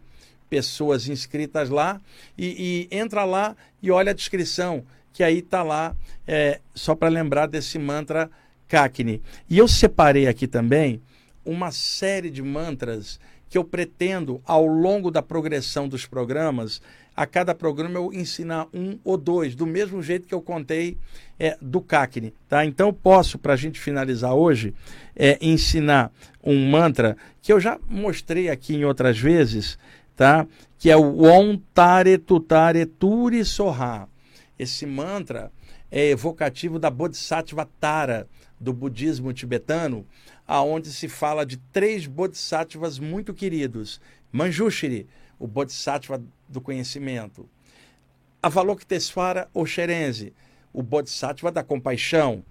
pessoas 0.48 1.08
inscritas 1.08 1.68
lá, 1.68 2.00
e, 2.38 2.88
e, 2.90 2.96
entra 2.96 3.24
lá 3.24 3.56
e 3.82 3.90
olha 3.90 4.10
a 4.10 4.14
descrição, 4.14 4.84
que 5.12 5.24
aí 5.24 5.38
está 5.38 5.62
lá, 5.62 5.96
é, 6.26 6.60
só 6.74 6.94
para 6.94 7.08
lembrar 7.08 7.46
desse 7.46 7.78
mantra 7.78 8.30
Kakni. 8.68 9.20
E 9.50 9.58
eu 9.58 9.66
separei 9.66 10.28
aqui 10.28 10.46
também 10.46 11.02
uma 11.44 11.72
série 11.72 12.30
de 12.30 12.42
mantras 12.42 13.18
que 13.48 13.58
eu 13.58 13.64
pretendo, 13.64 14.40
ao 14.46 14.64
longo 14.64 15.10
da 15.10 15.20
progressão 15.20 15.88
dos 15.88 16.06
programas, 16.06 16.80
a 17.16 17.26
cada 17.26 17.54
programa 17.54 17.98
eu 17.98 18.12
ensinar 18.12 18.66
um 18.72 18.98
ou 19.04 19.16
dois, 19.16 19.54
do 19.54 19.66
mesmo 19.66 20.02
jeito 20.02 20.26
que 20.26 20.34
eu 20.34 20.40
contei 20.40 20.96
é, 21.38 21.56
do 21.60 21.80
CACNE. 21.80 22.32
Tá? 22.48 22.64
Então 22.64 22.92
posso, 22.92 23.38
para 23.38 23.52
a 23.52 23.56
gente 23.56 23.78
finalizar 23.78 24.34
hoje, 24.34 24.74
é, 25.14 25.38
ensinar 25.40 26.10
um 26.42 26.70
mantra 26.70 27.16
que 27.40 27.52
eu 27.52 27.60
já 27.60 27.78
mostrei 27.88 28.48
aqui 28.48 28.74
em 28.74 28.84
outras 28.84 29.18
vezes, 29.18 29.78
tá? 30.16 30.46
que 30.78 30.90
é 30.90 30.96
o 30.96 31.22
Om 31.22 31.58
Tare 31.74 32.18
Tutare 32.18 32.86
Turi 32.86 33.44
Soha. 33.44 34.08
Esse 34.58 34.86
mantra 34.86 35.50
é 35.90 36.10
evocativo 36.10 36.78
da 36.78 36.90
Bodhisattva 36.90 37.68
Tara, 37.78 38.26
do 38.58 38.72
budismo 38.72 39.32
tibetano, 39.32 40.06
aonde 40.46 40.90
se 40.90 41.08
fala 41.08 41.44
de 41.44 41.56
três 41.56 42.06
bodhisattvas 42.06 42.98
muito 42.98 43.34
queridos. 43.34 44.00
Manjushri, 44.30 45.06
o 45.42 45.46
bodhisattva 45.48 46.22
do 46.48 46.60
conhecimento. 46.60 47.48
Avalokitesvara 48.40 49.48
Oxerense, 49.52 50.32
o 50.72 50.84
bodhisattva 50.84 51.50
da 51.50 51.64
compaixão. 51.64 52.44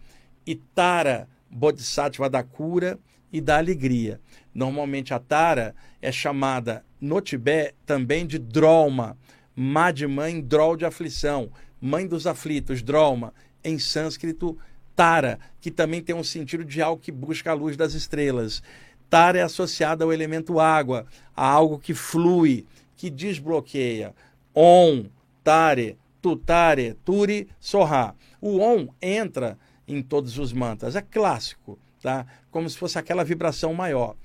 E 0.45 0.55
Tara, 0.55 1.29
bodhisattva 1.49 2.29
da 2.29 2.43
cura 2.43 2.99
e 3.31 3.39
da 3.39 3.57
alegria. 3.57 4.19
Normalmente 4.53 5.13
a 5.13 5.19
Tara 5.19 5.73
é 6.01 6.11
chamada 6.11 6.83
no 6.99 7.21
Tibete 7.21 7.75
também 7.85 8.27
de 8.27 8.37
Drolma, 8.37 9.17
má 9.55 9.89
de 9.91 10.05
mãe, 10.05 10.41
Drol 10.41 10.75
de 10.75 10.83
aflição, 10.83 11.49
mãe 11.79 12.05
dos 12.05 12.27
aflitos, 12.27 12.81
Drolma, 12.81 13.33
em 13.63 13.79
sânscrito 13.79 14.57
Tara, 14.97 15.39
que 15.61 15.71
também 15.71 16.01
tem 16.01 16.13
um 16.13 16.25
sentido 16.25 16.65
de 16.65 16.81
algo 16.81 17.01
que 17.01 17.11
busca 17.11 17.51
a 17.51 17.53
luz 17.53 17.77
das 17.77 17.93
estrelas. 17.93 18.61
Tara 19.09 19.39
é 19.39 19.41
associada 19.41 20.05
ao 20.05 20.13
elemento 20.13 20.57
água, 20.57 21.05
a 21.35 21.45
algo 21.45 21.77
que 21.77 21.93
flui, 21.93 22.65
que 23.01 23.09
desbloqueia. 23.09 24.13
On, 24.53 25.05
Tare, 25.43 25.97
Tutare, 26.21 26.93
Turi, 27.03 27.47
Soha. 27.59 28.13
O 28.39 28.59
On 28.59 28.89
entra 29.01 29.57
em 29.87 30.03
todos 30.03 30.37
os 30.37 30.53
mantras, 30.53 30.95
é 30.95 31.01
clássico, 31.01 31.79
tá? 31.99 32.27
Como 32.51 32.69
se 32.69 32.77
fosse 32.77 32.99
aquela 32.99 33.23
vibração 33.23 33.73
maior. 33.73 34.15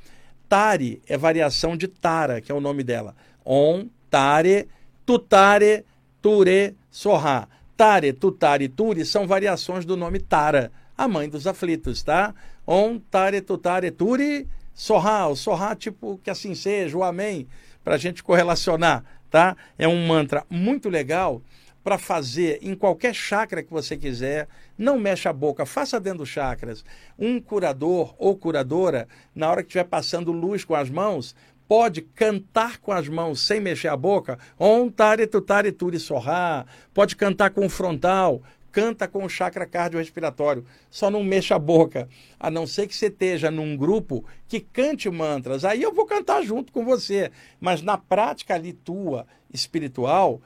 Tare 0.47 1.01
é 1.07 1.17
variação 1.17 1.75
de 1.75 1.89
Tara, 1.89 2.43
que 2.43 2.53
é 2.53 2.55
o 2.55 2.61
nome 2.61 2.85
dela. 2.85 3.17
On, 3.47 3.87
Tare, 4.11 4.69
Tutare, 5.07 5.83
Ture, 6.21 6.77
Soha. 6.91 7.49
Tare, 7.79 8.13
Tutare, 8.13 8.69
Turi 8.69 9.07
são 9.07 9.27
variações 9.27 9.87
do 9.87 9.97
nome 9.97 10.21
Tara, 10.21 10.71
a 10.99 11.09
mãe 11.09 11.31
dos 11.31 11.47
aflitos, 11.47 12.03
tá? 12.03 12.35
On, 12.67 12.99
Tare, 12.99 13.41
Tutare, 13.41 13.91
Turi, 13.91 14.47
Sorra, 14.75 15.29
o 15.29 15.35
Sorra, 15.35 15.75
tipo 15.75 16.21
que 16.23 16.29
assim 16.29 16.55
seja, 16.55 16.99
o 16.99 17.03
Amém, 17.03 17.49
para 17.87 17.95
a 17.95 17.99
gente 17.99 18.21
correlacionar, 18.21 19.05
tá? 19.31 19.57
É 19.79 19.87
um 19.87 20.09
mantra 20.09 20.45
muito 20.51 20.89
legal 20.89 21.41
para 21.85 21.97
fazer 21.97 22.59
em 22.61 22.75
qualquer 22.75 23.15
chakra 23.15 23.63
que 23.63 23.71
você 23.71 23.97
quiser. 23.97 24.49
Não 24.77 24.99
mexa 24.99 25.31
a 25.31 25.33
boca, 25.33 25.65
faça 25.65 26.01
dentro 26.01 26.19
dos 26.19 26.29
chakras. 26.29 26.85
Um 27.17 27.41
curador 27.41 28.13
ou 28.19 28.37
curadora, 28.37 29.07
na 29.33 29.49
hora 29.49 29.63
que 29.63 29.69
estiver 29.69 29.85
passando 29.85 30.33
luz 30.33 30.65
com 30.65 30.75
as 30.75 30.91
mãos, 30.91 31.33
pode 31.69 32.03
cantar 32.03 32.79
com 32.79 32.91
as 32.91 33.07
mãos 33.09 33.41
sem 33.41 33.61
mexer 33.61 33.87
a 33.87 33.97
boca, 33.97 34.37
on 34.59 34.91
tare 34.91 35.25
tutare 35.25 35.71
turi 35.71 36.01
sorra, 36.01 36.67
pode 36.93 37.15
cantar 37.15 37.51
com 37.51 37.67
o 37.67 37.71
frontal, 37.71 38.43
canta 38.77 39.09
com 39.09 39.25
o 39.25 39.29
chakra 39.29 39.65
cardiorrespiratório, 39.65 40.67
só 40.91 41.11
não 41.11 41.25
mexa 41.25 41.55
a 41.55 41.59
boca, 41.59 42.07
a 42.39 42.51
não 42.51 42.67
ser 42.67 42.87
que 42.87 42.95
você 42.95 43.07
esteja 43.07 43.51
num 43.51 43.75
grupo 43.75 44.23
que 44.47 44.61
cante 44.61 45.09
mantras, 45.09 45.65
aí 45.65 45.83
eu 45.83 45.95
vou 45.95 46.05
cantar 46.05 46.43
junto 46.43 46.71
com 46.75 46.85
você, 46.85 47.31
mas 47.59 47.81
na 47.81 47.97
prática 47.97 48.53
ali 48.55 48.75
tua, 48.75 49.27
espiritual, 49.51 50.43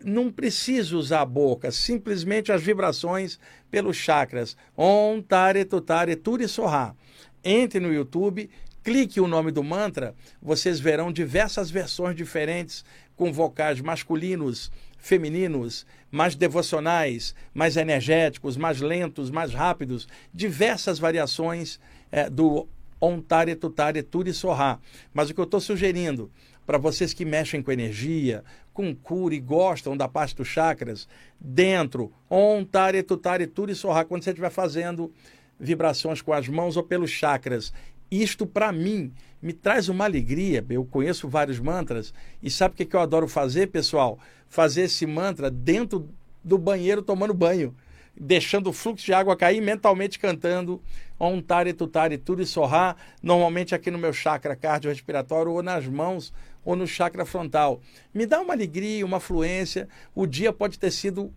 não 0.00 0.30
precisa 0.30 0.96
usar 0.96 1.22
a 1.22 1.26
boca, 1.26 1.72
simplesmente 1.72 2.52
as 2.52 2.62
vibrações 2.62 3.40
pelos 3.68 3.96
chakras, 3.96 4.56
on 4.78 5.20
tare 5.20 5.64
tutare 5.64 6.14
turi 6.14 6.46
sorra. 6.46 6.94
entre 7.42 7.80
no 7.80 7.92
YouTube, 7.92 8.48
clique 8.84 9.20
o 9.20 9.26
nome 9.26 9.50
do 9.50 9.64
mantra, 9.64 10.14
vocês 10.40 10.78
verão 10.78 11.10
diversas 11.10 11.68
versões 11.68 12.14
diferentes 12.14 12.84
com 13.16 13.32
vocais 13.32 13.80
masculinos, 13.80 14.70
femininos, 15.02 15.84
mais 16.12 16.36
devocionais, 16.36 17.34
mais 17.52 17.76
energéticos, 17.76 18.56
mais 18.56 18.80
lentos, 18.80 19.32
mais 19.32 19.52
rápidos, 19.52 20.06
diversas 20.32 21.00
variações 21.00 21.80
é, 22.12 22.30
do 22.30 22.68
Ontare 23.00 23.56
Tutare 23.56 24.00
Turi 24.00 24.32
Sorra. 24.32 24.80
Mas 25.12 25.28
o 25.28 25.34
que 25.34 25.40
eu 25.40 25.44
estou 25.44 25.60
sugerindo 25.60 26.30
para 26.64 26.78
vocês 26.78 27.12
que 27.12 27.24
mexem 27.24 27.60
com 27.60 27.72
energia, 27.72 28.44
com 28.72 28.94
cura 28.94 29.34
e 29.34 29.40
gostam 29.40 29.96
da 29.96 30.06
parte 30.06 30.36
dos 30.36 30.46
chakras, 30.46 31.08
dentro, 31.38 32.12
Ontare 32.30 33.02
Tutare 33.02 33.48
Turi 33.48 33.74
Sorra, 33.74 34.04
quando 34.04 34.22
você 34.22 34.30
estiver 34.30 34.50
fazendo 34.50 35.12
vibrações 35.58 36.22
com 36.22 36.32
as 36.32 36.48
mãos 36.48 36.76
ou 36.76 36.84
pelos 36.84 37.10
chakras, 37.10 37.72
isto 38.08 38.46
para 38.46 38.70
mim 38.70 39.12
me 39.42 39.52
traz 39.52 39.88
uma 39.88 40.04
alegria. 40.04 40.64
Eu 40.70 40.84
conheço 40.84 41.28
vários 41.28 41.58
mantras 41.58 42.14
e 42.42 42.50
sabe 42.50 42.74
o 42.74 42.86
que, 42.86 42.94
eu 42.94 43.00
adoro 43.00 43.26
fazer, 43.26 43.66
pessoal? 43.68 44.18
Fazer 44.48 44.82
esse 44.82 45.06
mantra 45.06 45.50
dentro 45.50 46.08
do 46.44 46.56
banheiro 46.56 47.02
tomando 47.02 47.34
banho 47.34 47.74
deixando 48.14 48.68
o 48.68 48.72
fluxo 48.72 49.04
de 49.04 49.12
água 49.12 49.36
cair, 49.36 49.60
mentalmente 49.60 50.18
cantando 50.18 50.82
Om 51.18 51.40
Tare 51.40 51.72
Tutare 51.72 52.18
Turi 52.18 52.44
Sorra, 52.44 52.96
normalmente 53.22 53.74
aqui 53.74 53.90
no 53.90 53.98
meu 53.98 54.12
chakra 54.12 54.56
cardiorrespiratório, 54.56 55.52
ou 55.52 55.62
nas 55.62 55.86
mãos, 55.86 56.32
ou 56.64 56.76
no 56.76 56.86
chakra 56.86 57.24
frontal. 57.24 57.80
Me 58.12 58.26
dá 58.26 58.40
uma 58.40 58.52
alegria, 58.52 59.04
uma 59.04 59.20
fluência. 59.20 59.88
O 60.14 60.26
dia 60.26 60.52
pode 60.52 60.78
ter 60.78 60.90
sido 60.90 61.32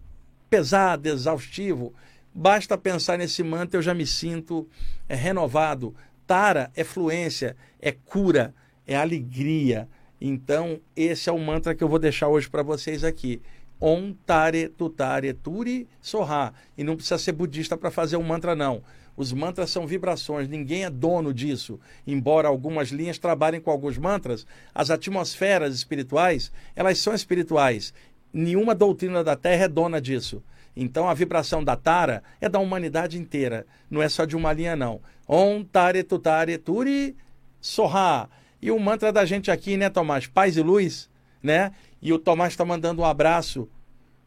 pesado, 0.50 1.08
exaustivo. 1.08 1.94
Basta 2.34 2.78
pensar 2.78 3.18
nesse 3.18 3.42
mantra, 3.44 3.78
eu 3.78 3.82
já 3.82 3.94
me 3.94 4.06
sinto 4.06 4.68
é, 5.08 5.16
renovado. 5.16 5.96
Tara 6.28 6.72
é 6.76 6.84
fluência, 6.84 7.56
é 7.80 7.92
cura, 7.92 8.54
é 8.86 8.96
alegria. 8.96 9.88
Então, 10.20 10.80
esse 10.96 11.30
é 11.30 11.32
o 11.32 11.40
mantra 11.40 11.76
que 11.76 11.84
eu 11.84 11.90
vou 11.90 12.00
deixar 12.00 12.28
hoje 12.28 12.50
para 12.50 12.64
vocês 12.64 13.04
aqui. 13.04 13.42
Om 13.80 14.14
Tare 14.26 14.70
Tutare 14.70 15.34
Turi 15.34 15.88
Soha. 16.02 16.54
E 16.78 16.84
não 16.84 16.96
precisa 16.96 17.18
ser 17.18 17.34
budista 17.34 17.78
para 17.78 17.92
fazer 17.92 18.18
um 18.18 18.24
mantra, 18.24 18.56
não. 18.56 18.82
Os 19.18 19.32
mantras 19.32 19.70
são 19.70 19.88
vibrações, 19.88 20.50
ninguém 20.50 20.84
é 20.84 20.90
dono 20.90 21.34
disso. 21.34 21.80
Embora 22.06 22.48
algumas 22.48 22.90
linhas 22.90 23.18
trabalhem 23.18 23.62
com 23.62 23.72
alguns 23.72 23.98
mantras, 23.98 24.46
as 24.74 24.90
atmosferas 24.90 25.74
espirituais, 25.74 26.52
elas 26.76 26.98
são 26.98 27.14
espirituais. 27.14 27.94
Nenhuma 28.34 28.76
doutrina 28.76 29.24
da 29.24 29.36
Terra 29.36 29.66
é 29.66 29.70
dona 29.70 30.02
disso. 30.02 30.44
Então 30.76 31.08
a 31.08 31.14
vibração 31.14 31.64
da 31.64 31.76
Tara 31.76 32.22
é 32.42 32.50
da 32.50 32.60
humanidade 32.60 33.18
inteira, 33.18 33.66
não 33.90 34.02
é 34.02 34.10
só 34.10 34.26
de 34.26 34.36
uma 34.36 34.52
linha, 34.52 34.76
não. 34.76 35.00
Om 35.28 35.64
Tare 35.64 36.04
Tutare 36.04 36.58
Turi 36.58 37.16
Soha. 37.62 38.30
E 38.62 38.72
o 38.72 38.80
mantra 38.80 39.12
da 39.12 39.26
gente 39.26 39.50
aqui, 39.50 39.78
né, 39.78 39.90
Tomás? 39.90 40.28
Paz 40.28 40.58
e 40.58 40.62
luz, 40.62 41.10
né? 41.42 41.72
E 42.02 42.12
o 42.12 42.20
Tomás 42.20 42.54
está 42.54 42.66
mandando 42.66 43.02
um 43.02 43.06
abraço 43.06 43.70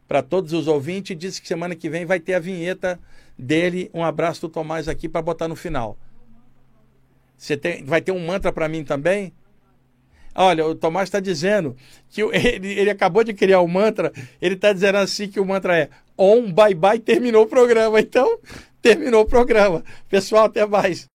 para 0.07 0.23
todos 0.23 0.53
os 0.53 0.67
ouvintes 0.67 1.11
e 1.11 1.15
disse 1.15 1.41
que 1.41 1.47
semana 1.47 1.75
que 1.75 1.89
vem 1.89 2.05
vai 2.05 2.19
ter 2.19 2.33
a 2.33 2.39
vinheta 2.39 2.99
dele. 3.37 3.89
Um 3.93 4.03
abraço 4.03 4.41
do 4.41 4.49
Tomás 4.49 4.87
aqui 4.87 5.07
para 5.07 5.21
botar 5.21 5.47
no 5.47 5.55
final. 5.55 5.97
Você 7.37 7.55
tem, 7.55 7.83
vai 7.85 8.01
ter 8.01 8.11
um 8.11 8.25
mantra 8.25 8.51
para 8.51 8.67
mim 8.67 8.83
também? 8.83 9.31
Olha, 10.35 10.65
o 10.65 10.75
Tomás 10.75 11.07
está 11.07 11.19
dizendo 11.19 11.75
que 12.09 12.21
ele, 12.35 12.67
ele 12.67 12.89
acabou 12.89 13.23
de 13.23 13.33
criar 13.33 13.61
o 13.61 13.67
mantra. 13.67 14.11
Ele 14.41 14.55
está 14.55 14.73
dizendo 14.73 14.97
assim 14.97 15.27
que 15.27 15.39
o 15.39 15.45
mantra 15.45 15.77
é 15.77 15.89
on, 16.19 16.51
bye 16.51 16.75
bye, 16.75 16.99
terminou 16.99 17.43
o 17.43 17.47
programa. 17.47 17.99
Então, 17.99 18.39
terminou 18.81 19.21
o 19.21 19.27
programa. 19.27 19.83
Pessoal, 20.09 20.45
até 20.45 20.65
mais. 20.65 21.07